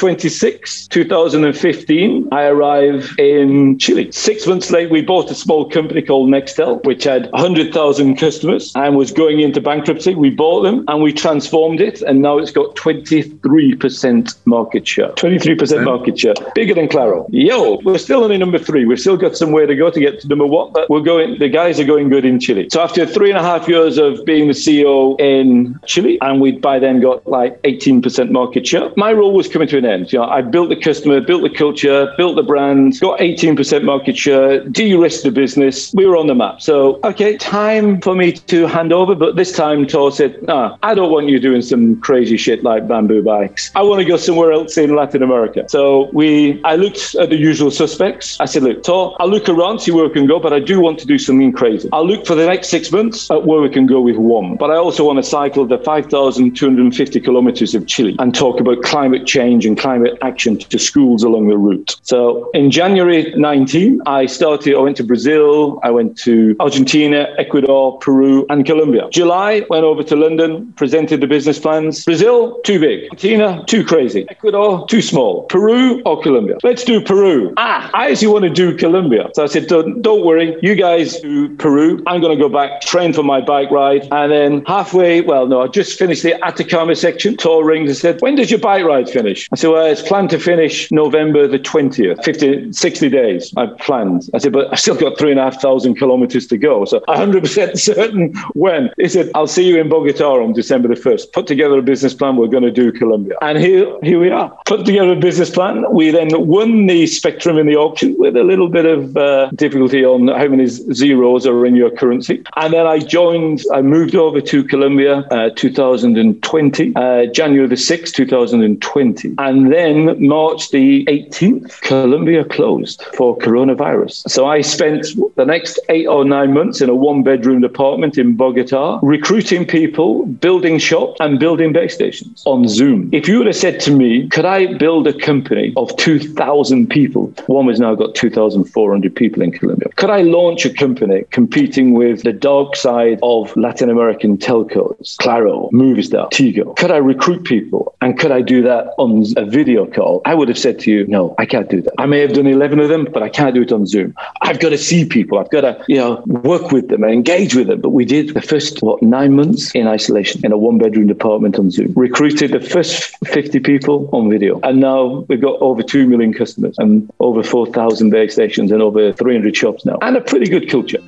26, 0.77 0.89
2015, 0.89 2.29
I 2.33 2.45
arrive 2.45 3.14
in 3.18 3.79
Chile. 3.79 4.11
Six 4.12 4.47
months 4.47 4.70
later, 4.70 4.91
we 4.91 5.03
bought 5.03 5.31
a 5.31 5.35
small 5.35 5.68
company 5.68 6.03
called 6.03 6.29
Nextel, 6.29 6.85
which 6.85 7.05
had 7.05 7.31
100,000 7.33 8.16
customers 8.16 8.72
and 8.74 8.97
was 8.97 9.12
going 9.12 9.41
into 9.41 9.61
bankruptcy. 9.61 10.14
We 10.14 10.31
bought 10.31 10.62
them 10.62 10.85
and 10.89 11.03
we 11.03 11.12
transformed 11.12 11.81
it, 11.81 12.03
and 12.03 12.22
now 12.22 12.39
it's 12.39 12.51
got 12.51 12.77
23% 12.77 14.37
market 14.47 14.87
share. 14.87 15.11
23% 15.12 15.85
market 15.85 16.18
share, 16.18 16.35
bigger 16.55 16.74
than 16.74 16.89
Claro. 16.89 17.27
Yo, 17.31 17.79
we're 17.85 17.99
still 17.99 18.24
only 18.24 18.39
number 18.39 18.59
three. 18.59 18.85
We've 18.85 19.01
still 19.01 19.16
got 19.16 19.37
some 19.37 19.53
way 19.53 19.66
to 19.66 19.74
go 19.74 19.91
to 19.91 20.01
get 20.01 20.20
to 20.20 20.29
number 20.29 20.47
one, 20.47 20.72
but 20.72 20.89
we're 20.91 21.01
going. 21.01 21.39
The 21.39 21.49
guys 21.49 21.81
are 21.81 21.85
going 21.85 22.09
good 22.09 22.24
in 22.24 22.41
Chile. 22.41 22.68
So 22.70 22.81
after 22.81 23.07
three 23.07 23.31
and 23.31 23.39
a 23.39 23.43
half 23.43 23.68
years 23.68 23.99
of 23.99 24.24
being 24.24 24.49
the 24.49 24.55
CEO 24.55 25.18
in 25.20 25.79
Chile, 25.87 26.18
and 26.20 26.41
we'd 26.41 26.61
by 26.61 26.79
then 26.79 27.01
got 27.01 27.27
like 27.27 27.61
18% 27.62 28.31
market 28.31 28.66
share, 28.66 28.91
my 28.97 29.12
role 29.12 29.33
was 29.33 29.49
coming 29.49 29.68
to 29.68 29.79
an 29.79 29.85
end. 29.85 30.12
You 30.12 30.20
know, 30.20 30.27
I 30.27 30.43
built 30.57 30.71
the 30.71 30.77
customer, 30.91 31.21
built 31.21 31.43
the 31.43 31.51
culture, 31.51 32.15
built 32.17 32.35
the 32.35 32.43
brand, 32.43 32.99
got 32.99 33.19
18% 33.19 33.85
market 33.85 34.17
share, 34.17 34.65
de-risked 34.65 35.23
the 35.23 35.31
business. 35.31 35.93
We 35.93 36.07
were 36.07 36.17
on 36.17 36.29
the 36.29 36.35
map. 36.35 36.63
So, 36.63 36.99
okay, 37.05 37.37
time 37.37 38.01
for 38.01 38.15
me 38.15 38.33
to 38.33 38.67
hand 38.67 38.91
over. 38.91 39.15
But 39.15 39.37
this 39.37 39.53
time, 39.53 39.87
Tor 39.87 40.11
said, 40.11 40.43
no, 40.45 40.79
I 40.83 40.95
don't 40.95 41.13
want 41.13 41.29
you 41.29 41.39
doing 41.39 41.61
some 41.61 42.01
crazy 42.01 42.39
shit 42.39 42.65
like 42.65 42.89
bamboo 42.89 43.23
bikes. 43.23 43.71
I 43.75 43.83
want 43.83 43.99
to 44.01 44.07
go 44.07 44.17
somewhere 44.17 44.51
else 44.51 44.79
in 44.79 44.97
Latin 44.97 45.23
America. 45.23 45.67
So 45.69 46.09
we, 46.15 46.65
I 46.65 46.77
looked 46.77 47.15
at 47.17 47.29
the 47.29 47.37
usual 47.37 47.71
suspects. 47.71 48.41
I 48.41 48.47
said, 48.47 48.63
look, 48.63 48.83
Tor, 48.83 49.15
I'll 49.21 49.29
look 49.29 49.51
around, 49.51 49.81
see 49.81 49.91
where 49.91 50.07
we 50.07 50.15
can 50.15 50.27
go, 50.27 50.41
but 50.41 50.55
I 50.55 50.61
do 50.61 50.81
want 50.81 50.99
to 51.01 51.07
do 51.07 51.19
something 51.19 51.53
crazy. 51.53 51.91
I'll 51.93 52.07
look 52.07 52.25
for 52.25 52.35
the 52.35 52.47
next 52.47 52.69
six 52.69 52.91
months 52.91 53.31
at 53.31 53.45
where 53.45 53.61
we 53.61 53.69
can 53.69 53.85
go 53.85 54.01
with 54.01 54.17
one. 54.17 54.57
But 54.57 54.71
I 54.71 54.77
also 54.77 55.05
want 55.05 55.19
to 55.19 55.23
cycle 55.23 55.67
the 55.67 55.77
5,250 55.77 57.21
kilometers 57.21 57.75
of 57.75 57.87
Chile 57.87 58.17
and 58.19 58.35
talk 58.35 58.59
about 58.59 58.83
climate 58.83 59.27
change 59.27 59.67
and 59.67 59.77
climate 59.77 60.17
action 60.23 60.46
to 60.55 60.79
schools 60.79 61.23
along 61.23 61.49
the 61.49 61.59
route. 61.59 61.97
So 62.03 62.51
in 62.53 62.71
January 62.71 63.35
19, 63.37 64.03
I 64.07 64.27
started, 64.27 64.75
I 64.75 64.79
went 64.79 64.97
to 64.99 65.05
Brazil, 65.05 65.81
I 65.83 65.91
went 65.91 66.17
to 66.19 66.55
Argentina, 66.61 67.29
Ecuador, 67.39 67.99
Peru, 67.99 68.47
and 68.49 68.65
Colombia. 68.65 69.09
July, 69.11 69.65
went 69.71 69.85
over 69.85 70.03
to 70.05 70.17
London, 70.17 70.73
presented 70.77 71.21
the 71.21 71.27
business 71.27 71.59
plans. 71.59 72.05
Brazil, 72.05 72.61
too 72.63 72.79
big. 72.79 73.05
Argentina, 73.11 73.65
too 73.67 73.85
crazy. 73.85 74.27
Ecuador, 74.29 74.87
too 74.89 75.03
small. 75.03 75.45
Peru 75.45 76.03
or 76.05 76.23
Colombia? 76.23 76.57
Let's 76.63 76.85
do 76.85 77.01
Peru. 77.01 77.53
Ah, 77.57 77.91
I 77.95 78.11
actually 78.11 78.29
want 78.29 78.45
to 78.45 78.51
do 78.51 78.77
Colombia. 78.77 79.31
So 79.35 79.43
I 79.43 79.47
said, 79.47 79.67
don't, 79.67 80.03
don't 80.03 80.25
worry, 80.25 80.57
you 80.63 80.75
guys 80.75 81.21
do 81.21 81.55
Peru. 81.57 82.03
I'm 82.07 82.21
going 82.21 82.37
to 82.37 82.43
go 82.43 82.49
back, 82.49 82.83
train 82.83 83.13
for 83.13 83.23
my 83.23 83.41
bike 83.41 83.71
ride. 83.71 84.07
And 84.13 84.31
then 84.31 84.65
halfway, 84.67 85.21
well, 85.23 85.47
no, 85.47 85.63
I 85.63 85.69
just 85.69 85.99
finished 85.99 86.23
the 86.23 86.35
Atacama 86.45 86.95
section, 86.95 87.37
Tor 87.37 87.65
rings 87.65 87.91
and 87.91 87.97
said, 87.97 88.21
when 88.21 88.35
does 88.37 88.51
your 88.51 88.61
bike 88.61 88.85
ride 88.85 89.09
finish? 89.09 89.49
I 89.53 89.57
said, 89.57 89.71
well, 89.71 89.87
it's 89.87 90.03
planned 90.03 90.31
to 90.31 90.36
finish 90.39 90.91
November 90.91 91.47
the 91.47 91.59
20th, 91.59 92.24
50, 92.24 92.72
60 92.72 93.09
days. 93.09 93.53
I 93.57 93.66
planned. 93.66 94.28
I 94.34 94.39
said, 94.39 94.53
but 94.53 94.72
I've 94.72 94.80
still 94.80 94.97
got 94.97 95.18
three 95.18 95.30
and 95.30 95.41
a 95.41 95.45
half 95.45 95.61
thousand 95.61 95.97
kilometers 95.97 96.47
to 96.49 96.59
go. 96.59 96.84
So 96.84 97.01
100% 97.09 97.78
certain 97.91 98.34
when. 98.55 98.91
He 98.99 99.09
said, 99.09 99.30
I'll 99.34 99.47
see 99.47 99.66
you 99.66 99.80
in 99.80 99.89
Bogota 99.89 100.43
on 100.43 100.53
December 100.53 100.89
the 100.89 100.95
1st. 100.95 101.32
Put 101.32 101.47
together 101.47 101.78
a 101.78 101.82
business 101.82 102.14
plan. 102.14 102.37
We're 102.37 102.49
going 102.49 102.62
to 102.62 102.70
do 102.70 102.93
Colombia. 102.93 103.34
And 103.43 103.59
here, 103.59 103.97
here 104.03 104.20
we 104.20 104.30
are. 104.30 104.57
Put 104.66 104.87
together 104.87 105.12
a 105.12 105.16
business 105.16 105.51
plan. 105.51 105.84
We 105.93 106.11
then 106.11 106.28
won 106.47 106.87
the 106.87 107.07
Spectrum 107.07 107.59
in 107.59 107.66
the 107.66 107.76
auction 107.76 108.14
with 108.18 108.37
a 108.37 108.45
little 108.45 108.68
bit 108.68 108.87
of 108.87 109.16
uh, 109.16 109.51
difficulty 109.55 110.05
on 110.05 110.28
how 110.28 110.49
many 110.49 110.66
zeros 110.66 111.47
are 111.47 111.66
in 111.66 111.76
your 111.76 111.91
currency. 111.91 112.43
And 112.57 112.72
then 112.72 112.87
I 112.87 112.99
joined, 112.99 113.62
I 113.72 113.82
moved 113.82 114.14
over 114.14 114.41
to 114.41 114.64
Colombia 114.64 115.18
uh, 115.30 115.51
2020, 115.55 116.93
uh, 116.97 117.26
January 117.26 117.68
the 117.68 117.74
6th, 117.74 118.12
2020. 118.12 119.34
And 119.39 119.72
then 119.72 120.26
March 120.29 120.70
the 120.70 121.05
18th, 121.07 121.81
Colombia 121.83 122.45
closed 122.45 123.03
for 123.14 123.37
coronavirus. 123.39 124.29
So 124.29 124.47
I 124.47 124.61
spent 124.61 125.07
the 125.37 125.45
next 125.45 125.79
eight 125.89 126.07
or 126.07 126.24
nine 126.24 126.53
months 126.53 126.81
in 126.81 126.89
a 126.89 126.95
one 126.95 127.22
bedroom 127.22 127.64
apartment 127.64 128.18
in 128.18 128.37
Bogota, 128.37 128.99
recruiting 129.03 129.66
people, 129.66 130.27
building 130.27 130.79
shops, 130.79 131.18
and 131.20 131.39
building 131.39 131.72
base 131.72 131.95
stations 131.95 132.43
on 132.47 132.68
Zoom. 132.68 133.09
If 133.12 133.29
you 133.29 133.39
would 133.39 133.47
have 133.47 133.57
said 133.57 133.81
to 133.81 133.91
me, 133.91 134.29
could 134.29 134.45
I 134.45 134.74
build 134.74 135.07
a 135.07 135.12
company 135.12 135.72
of 135.77 135.97
2,000 135.97 136.89
people? 136.89 137.33
One 137.47 137.68
has 137.68 137.81
now 137.81 137.95
got 137.95 138.14
2,400 138.14 139.14
people 139.14 139.43
in 139.43 139.53
Colombia. 139.53 139.89
Could 139.97 140.11
I 140.11 140.22
launch 140.22 140.64
a 140.64 140.72
company 140.72 141.24
competing 141.31 141.95
with 141.95 142.22
the 142.22 142.33
dark 142.33 142.77
side 142.77 143.18
of 143.22 143.57
Latin 143.57 143.91
American 143.91 144.39
telcos, 144.39 145.16
Claro, 145.18 145.70
Movistar, 145.72 146.31
Tigo? 146.31 146.77
Could 146.77 146.91
I 146.91 146.99
recruit 146.99 147.45
people 147.45 147.95
and 148.01 148.18
could 148.18 148.33
I 148.33 148.41
do 148.41 148.62
that 148.62 148.95
on 148.99 149.24
a 149.37 149.45
video 149.45 149.87
call? 149.87 150.16
I 150.25 150.35
would 150.35 150.49
have 150.49 150.59
said 150.59 150.79
to 150.81 150.91
you, 150.91 151.07
no, 151.07 151.35
I 151.39 151.47
can't 151.47 151.69
do 151.69 151.83
that. 151.83 151.93
I 151.99 152.07
may 152.07 152.21
have 152.21 152.33
done 152.33 152.47
11 152.47 152.81
of 152.81 152.89
them, 152.89 153.07
but 153.12 153.23
I 153.23 153.29
can't 153.29 153.55
do 153.55 153.62
it 153.62 153.73
on 153.73 153.87
Zoom. 153.87 154.14
I've 154.43 154.61
got 154.61 154.71
to 154.71 154.79
see 154.79 155.05
people. 155.05 155.39
I've 155.39 155.51
got 155.51 155.62
to, 155.62 155.85
you 155.89 155.97
know, 155.97 156.23
work 156.27 156.73
with 156.73 156.89
them 156.89 157.03
and 157.03 157.12
engage 157.12 157.55
with 157.55 157.67
them. 157.67 157.81
But 157.81 157.91
we 157.91 158.05
did 158.05 158.35
the 158.35 158.43
first, 158.43 158.83
what, 158.83 159.03
nine 159.03 159.35
months 159.35 159.73
in 159.75 159.87
isolation 159.87 160.45
in 160.45 160.53
a 160.53 160.59
one 160.59 160.79
bedroom 160.79 161.11
apartment 161.11 161.59
on 161.59 161.71
Zoom. 161.71 161.93
Recruited 161.97 162.53
the 162.53 162.61
first 162.61 163.17
50 163.27 163.61
people 163.61 164.09
on 164.12 164.31
video. 164.31 164.61
And 164.62 164.81
now 164.81 165.25
we've 165.29 165.41
got 165.41 165.61
over 165.61 165.83
2 165.83 166.07
million 166.07 166.33
customers 166.33 166.77
and 166.79 167.11
over 167.21 167.43
4,000 167.43 168.11
base 168.11 168.33
stations 168.33 168.73
and 168.73 168.83
over 168.83 169.12
300 169.12 169.57
shops 169.57 169.85
now 169.85 169.99
and 170.03 170.17
a 170.17 170.21
pretty 170.21 170.47
good 170.47 170.69
culture. 170.71 171.03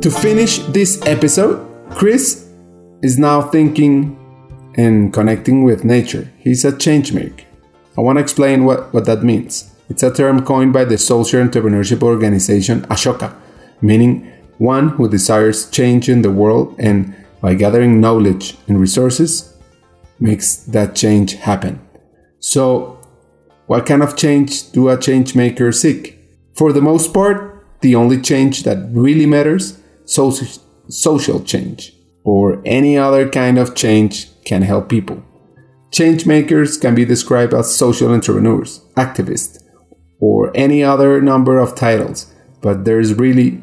To 0.00 0.10
finish 0.12 0.58
this 0.70 1.04
episode, 1.06 1.67
Chris, 1.90 2.48
is 3.02 3.18
now 3.18 3.42
thinking 3.42 4.16
and 4.76 5.12
connecting 5.12 5.64
with 5.64 5.84
nature. 5.84 6.30
He's 6.38 6.64
a 6.64 6.72
changemaker. 6.72 7.44
I 7.96 8.00
want 8.00 8.16
to 8.18 8.22
explain 8.22 8.64
what, 8.64 8.92
what 8.92 9.04
that 9.06 9.22
means. 9.22 9.72
It's 9.88 10.02
a 10.02 10.12
term 10.12 10.44
coined 10.44 10.72
by 10.72 10.84
the 10.84 10.98
social 10.98 11.40
entrepreneurship 11.40 12.02
organization 12.02 12.82
Ashoka, 12.82 13.34
meaning 13.80 14.30
one 14.58 14.90
who 14.90 15.08
desires 15.08 15.70
change 15.70 16.08
in 16.08 16.22
the 16.22 16.30
world 16.30 16.74
and 16.78 17.14
by 17.40 17.54
gathering 17.54 18.00
knowledge 18.00 18.56
and 18.66 18.80
resources 18.80 19.56
makes 20.20 20.56
that 20.56 20.94
change 20.94 21.34
happen. 21.34 21.80
So, 22.40 22.98
what 23.66 23.86
kind 23.86 24.02
of 24.02 24.16
change 24.16 24.72
do 24.72 24.88
a 24.88 24.98
change 24.98 25.34
maker 25.34 25.72
seek? 25.72 26.18
For 26.54 26.72
the 26.72 26.80
most 26.80 27.14
part, 27.14 27.64
the 27.80 27.94
only 27.94 28.20
change 28.20 28.64
that 28.64 28.78
really 28.90 29.26
matters, 29.26 29.80
social, 30.04 30.48
social 30.88 31.40
change, 31.42 31.92
or 32.24 32.62
any 32.64 32.96
other 32.96 33.28
kind 33.28 33.58
of 33.58 33.74
change 33.74 34.28
can 34.44 34.62
help 34.62 34.88
people. 34.88 35.22
Change 35.90 36.26
makers 36.26 36.76
can 36.76 36.94
be 36.94 37.04
described 37.04 37.54
as 37.54 37.74
social 37.74 38.12
entrepreneurs, 38.12 38.80
activists, 38.96 39.62
or 40.20 40.50
any 40.54 40.82
other 40.82 41.20
number 41.20 41.58
of 41.58 41.74
titles, 41.74 42.32
but 42.60 42.84
there's 42.84 43.14
really 43.14 43.62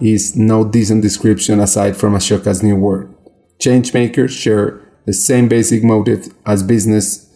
is 0.00 0.36
no 0.36 0.64
decent 0.64 1.02
description 1.02 1.60
aside 1.60 1.96
from 1.96 2.14
Ashoka's 2.14 2.62
new 2.62 2.76
word. 2.76 3.14
Changemakers 3.60 4.30
share 4.30 4.80
the 5.06 5.12
same 5.12 5.48
basic 5.48 5.84
motive 5.84 6.34
as 6.44 6.62
business 6.62 7.30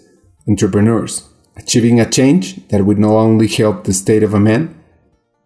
entrepreneurs, 0.48 1.28
achieving 1.56 2.00
a 2.00 2.10
change 2.10 2.66
that 2.68 2.84
would 2.84 2.98
not 2.98 3.14
only 3.14 3.46
help 3.46 3.84
the 3.84 3.92
state 3.92 4.22
of 4.22 4.34
a 4.34 4.40
man, 4.40 4.74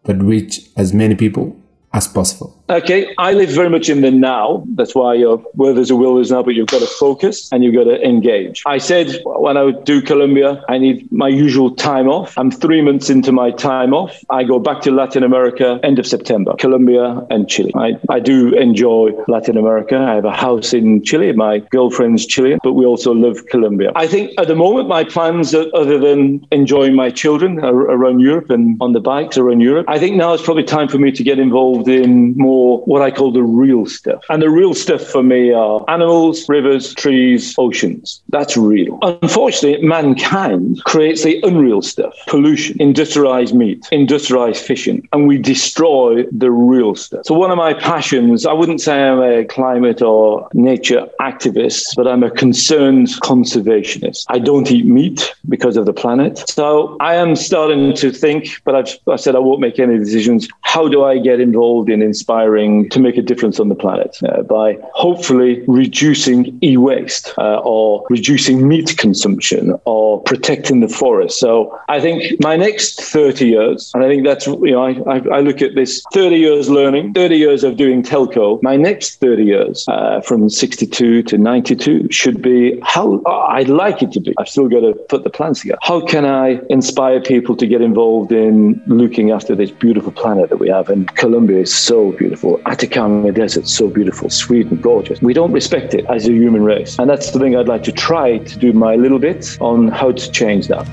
but 0.05 0.23
reach 0.23 0.69
as 0.77 0.95
many 0.95 1.15
people 1.15 1.57
as 1.95 2.09
possible. 2.09 2.57
Okay, 2.71 3.15
I 3.19 3.33
live 3.33 3.51
very 3.51 3.69
much 3.69 3.91
in 3.91 4.01
the 4.01 4.11
now. 4.11 4.65
That's 4.77 4.95
why 4.95 5.15
you're, 5.15 5.37
where 5.55 5.75
there's 5.75 5.91
a 5.91 5.97
will, 5.97 6.15
there's 6.15 6.31
now, 6.31 6.43
but 6.43 6.55
you've 6.55 6.69
got 6.69 6.81
to 6.81 6.87
focus 6.87 7.53
and 7.53 7.63
you've 7.63 7.75
got 7.75 7.85
to 7.85 8.03
engage. 8.03 8.63
I 8.65 8.79
said 8.79 9.21
when 9.25 9.59
I 9.59 9.73
do 9.73 10.01
Colombia, 10.01 10.65
I 10.69 10.79
need 10.79 11.11
my 11.13 11.29
usual 11.29 11.75
time 11.75 12.09
off. 12.09 12.39
I'm 12.39 12.51
three 12.51 12.81
months 12.81 13.11
into 13.11 13.31
my 13.31 13.51
time 13.51 13.93
off. 13.93 14.19
I 14.31 14.45
go 14.45 14.59
back 14.59 14.81
to 14.83 14.91
Latin 14.91 15.23
America 15.23 15.81
end 15.83 15.99
of 15.99 16.07
September, 16.07 16.55
Colombia 16.59 17.27
and 17.29 17.47
Chile. 17.49 17.73
I, 17.75 17.99
I 18.09 18.21
do 18.21 18.55
enjoy 18.55 19.11
Latin 19.29 19.59
America. 19.59 19.99
I 19.99 20.15
have 20.15 20.25
a 20.25 20.33
house 20.33 20.73
in 20.73 21.03
Chile. 21.05 21.33
My 21.33 21.59
girlfriend's 21.59 22.25
Chilean, 22.25 22.59
but 22.63 22.73
we 22.73 22.87
also 22.87 23.13
love 23.13 23.47
Colombia. 23.51 23.93
I 23.97 24.07
think 24.07 24.33
at 24.39 24.49
the 24.49 24.57
moment, 24.57 24.89
my 24.89 25.05
plans, 25.05 25.55
are, 25.55 25.67
other 25.75 25.99
than 25.99 26.47
enjoying 26.51 26.95
my 26.95 27.11
children 27.11 27.59
around 27.59 28.21
Europe 28.21 28.49
and 28.49 28.79
on 28.81 28.93
the 28.93 29.01
bikes 29.01 29.37
around 29.37 29.61
Europe, 29.61 29.85
I 29.89 29.99
think 29.99 30.17
now 30.17 30.33
it's 30.33 30.43
probably 30.43 30.65
time 30.65 30.89
for 30.89 30.99
me 30.99 31.13
to 31.13 31.23
get 31.23 31.39
involved 31.39 31.82
in 31.89 32.37
more 32.37 32.79
what 32.85 33.03
I 33.03 33.11
call 33.11 33.33
the 33.33 33.43
real 33.43 33.87
stuff. 33.87 34.23
And 34.29 34.43
the 34.43 34.51
real 34.51 34.75
stuff 34.75 35.03
for 35.03 35.23
me 35.23 35.53
are 35.53 35.85
animals, 35.89 36.49
rivers, 36.49 36.95
trees, 36.95 37.55
oceans. 37.59 38.23
That's 38.29 38.57
real. 38.57 38.99
Unfortunately, 39.03 39.87
mankind 39.87 40.83
creates 40.85 41.25
the 41.25 41.41
unreal 41.43 41.83
stuff 41.83 42.15
pollution, 42.27 42.77
industrialized 42.81 43.55
meat, 43.55 43.87
industrialized 43.93 44.65
fishing, 44.65 45.09
and 45.13 45.27
we 45.27 45.39
destroy 45.39 46.25
the 46.33 46.51
real 46.51 46.95
stuff. 46.95 47.27
So, 47.27 47.35
one 47.35 47.51
of 47.51 47.57
my 47.57 47.75
passions, 47.75 48.47
I 48.47 48.53
wouldn't 48.53 48.81
say 48.81 49.03
I'm 49.03 49.21
a 49.21 49.45
climate 49.45 50.03
or 50.03 50.49
nature 50.55 51.09
activist, 51.21 51.85
but 51.97 52.07
I'm 52.07 52.23
a 52.23 52.31
concerned 52.31 53.09
conservationist. 53.23 54.25
I 54.29 54.39
don't 54.39 54.71
eat 54.71 54.87
meat 54.87 55.35
because 55.49 55.77
of 55.77 55.87
the 55.87 55.93
planet. 55.93 56.49
So, 56.49 56.97
I 57.01 57.15
am 57.15 57.37
starting 57.37 57.95
to 57.97 58.11
think, 58.11 58.63
but 58.65 58.75
I've, 58.75 58.99
I 59.09 59.17
said 59.17 59.35
I 59.35 59.41
won't 59.41 59.61
make 59.61 59.79
any 59.79 59.99
decisions. 59.99 60.49
How 60.63 60.89
do 60.89 61.05
I 61.05 61.19
get 61.19 61.41
involved 61.41 61.72
in 61.89 62.03
inspiring? 62.03 62.83
to 62.91 63.01
make 63.01 63.17
a 63.17 63.23
difference 63.23 63.59
on 63.59 63.69
the 63.69 63.75
planet 63.75 64.19
uh, 64.29 64.43
by 64.43 64.79
hopefully 64.95 65.63
reducing 65.67 66.59
e-waste 66.63 67.33
uh, 67.39 67.59
or 67.65 68.07
reducing 68.11 68.69
meat 68.69 68.97
consumption 68.99 69.75
or 69.85 70.23
protecting 70.23 70.81
the 70.81 70.89
forest. 70.89 71.39
So 71.39 71.79
I 71.89 72.01
think 72.01 72.41
my 72.41 72.57
next 72.57 73.01
30 73.01 73.49
years, 73.49 73.91
and 73.95 74.05
I 74.05 74.09
think 74.09 74.25
that's, 74.25 74.47
you 74.47 74.73
know, 74.73 74.85
I, 74.85 75.19
I, 75.37 75.41
look 75.41 75.63
at 75.63 75.75
this 75.75 76.03
30 76.13 76.37
years 76.37 76.69
learning, 76.69 77.15
30 77.15 77.37
years 77.37 77.65
of 77.65 77.77
doing 77.77 78.03
telco. 78.03 78.63
My 78.63 78.77
next 78.77 79.21
30 79.21 79.45
years 79.45 79.85
uh, 79.89 80.21
from 80.21 80.49
62 80.49 81.23
to 81.23 81.39
92 81.39 82.11
should 82.11 82.43
be 82.43 82.79
how 82.83 83.23
I'd 83.25 83.69
like 83.69 84.03
it 84.03 84.13
to 84.13 84.21
be. 84.21 84.35
I've 84.39 84.49
still 84.49 84.69
got 84.69 84.81
to 84.81 84.93
put 85.09 85.25
the 85.25 85.31
plans 85.31 85.61
together. 85.61 85.79
How 85.83 86.05
can 86.05 86.25
I 86.27 86.61
inspire 86.69 87.21
people 87.21 87.57
to 87.57 87.67
get 87.67 87.81
involved 87.81 88.33
in 88.33 88.83
looking 88.87 89.31
after 89.31 89.55
this 89.55 89.71
beautiful 89.71 90.13
planet 90.13 90.51
that 90.51 90.59
we 90.59 90.69
have? 90.69 90.89
And 90.89 91.13
Colombia 91.17 91.62
is 91.63 91.73
so 91.73 92.13
beautiful. 92.13 92.61
Atacama 92.67 93.31
Desert, 93.31 93.69
so 93.69 93.89
beautiful. 93.89 94.29
Sweden, 94.29 94.77
gorgeous. 94.81 95.23
We 95.23 95.33
don't 95.33 95.53
respect 95.53 95.95
it 95.95 96.05
as 96.07 96.27
a 96.27 96.33
human 96.33 96.65
race. 96.65 96.99
And 96.99 97.09
that's 97.09 97.31
the 97.31 97.39
thing 97.39 97.57
I'd 97.57 97.69
like 97.69 97.85
to 97.85 97.93
try 97.93 98.39
to 98.39 98.59
do 98.59 98.73
my 98.73 98.97
little 98.97 99.21
bit 99.21 99.57
on 99.61 99.89
how 99.89 100.11
to 100.13 100.33
change 100.33 100.67
that. 100.69 100.85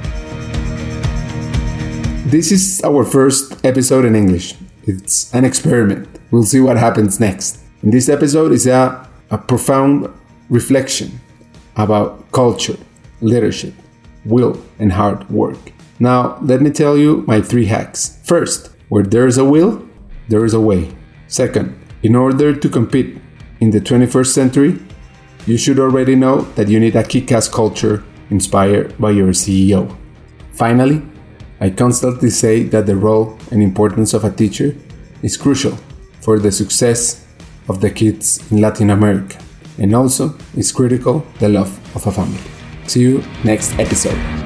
This 2.27 2.51
is 2.51 2.81
our 2.83 3.03
first 3.03 3.65
episode 3.65 4.05
in 4.05 4.15
English. 4.15 4.55
It's 4.83 5.33
an 5.33 5.43
experiment. 5.43 6.07
We'll 6.31 6.43
see 6.43 6.61
what 6.61 6.77
happens 6.77 7.19
next. 7.19 7.59
In 7.81 7.89
this 7.89 8.07
episode 8.07 8.51
is 8.51 8.67
a, 8.67 9.09
a 9.31 9.37
profound 9.37 10.07
reflection 10.49 11.19
about 11.75 12.31
culture, 12.31 12.77
leadership, 13.21 13.73
will, 14.25 14.61
and 14.77 14.91
hard 14.91 15.27
work. 15.31 15.57
Now, 15.99 16.37
let 16.41 16.61
me 16.61 16.69
tell 16.69 16.95
you 16.97 17.23
my 17.25 17.41
three 17.41 17.65
hacks. 17.65 18.19
First, 18.23 18.69
where 18.89 19.03
there 19.03 19.25
is 19.25 19.37
a 19.37 19.45
will, 19.45 19.88
there 20.29 20.45
is 20.45 20.53
a 20.53 20.61
way. 20.61 20.95
Second, 21.27 21.77
in 22.01 22.15
order 22.15 22.55
to 22.55 22.69
compete 22.69 23.19
in 23.59 23.71
the 23.71 23.81
21st 23.81 24.27
century, 24.27 24.79
you 25.45 25.57
should 25.57 25.79
already 25.79 26.15
know 26.15 26.41
that 26.55 26.69
you 26.69 26.79
need 26.79 26.95
a 26.95 27.03
kick 27.03 27.31
ass 27.31 27.49
culture 27.49 28.03
inspired 28.29 28.97
by 28.97 29.11
your 29.11 29.33
CEO. 29.33 29.95
Finally, 30.53 31.01
I 31.59 31.69
constantly 31.71 32.29
say 32.29 32.63
that 32.63 32.85
the 32.85 32.95
role 32.95 33.37
and 33.51 33.61
importance 33.61 34.13
of 34.13 34.23
a 34.23 34.31
teacher 34.31 34.75
is 35.21 35.35
crucial 35.35 35.77
for 36.21 36.39
the 36.39 36.51
success 36.51 37.25
of 37.67 37.81
the 37.81 37.89
kids 37.89 38.39
in 38.51 38.61
Latin 38.61 38.89
America, 38.89 39.37
and 39.77 39.93
also 39.95 40.35
is 40.55 40.71
critical 40.71 41.25
the 41.39 41.49
love 41.49 41.71
of 41.95 42.07
a 42.07 42.11
family. 42.11 42.39
See 42.87 43.01
you 43.01 43.23
next 43.43 43.77
episode. 43.77 44.38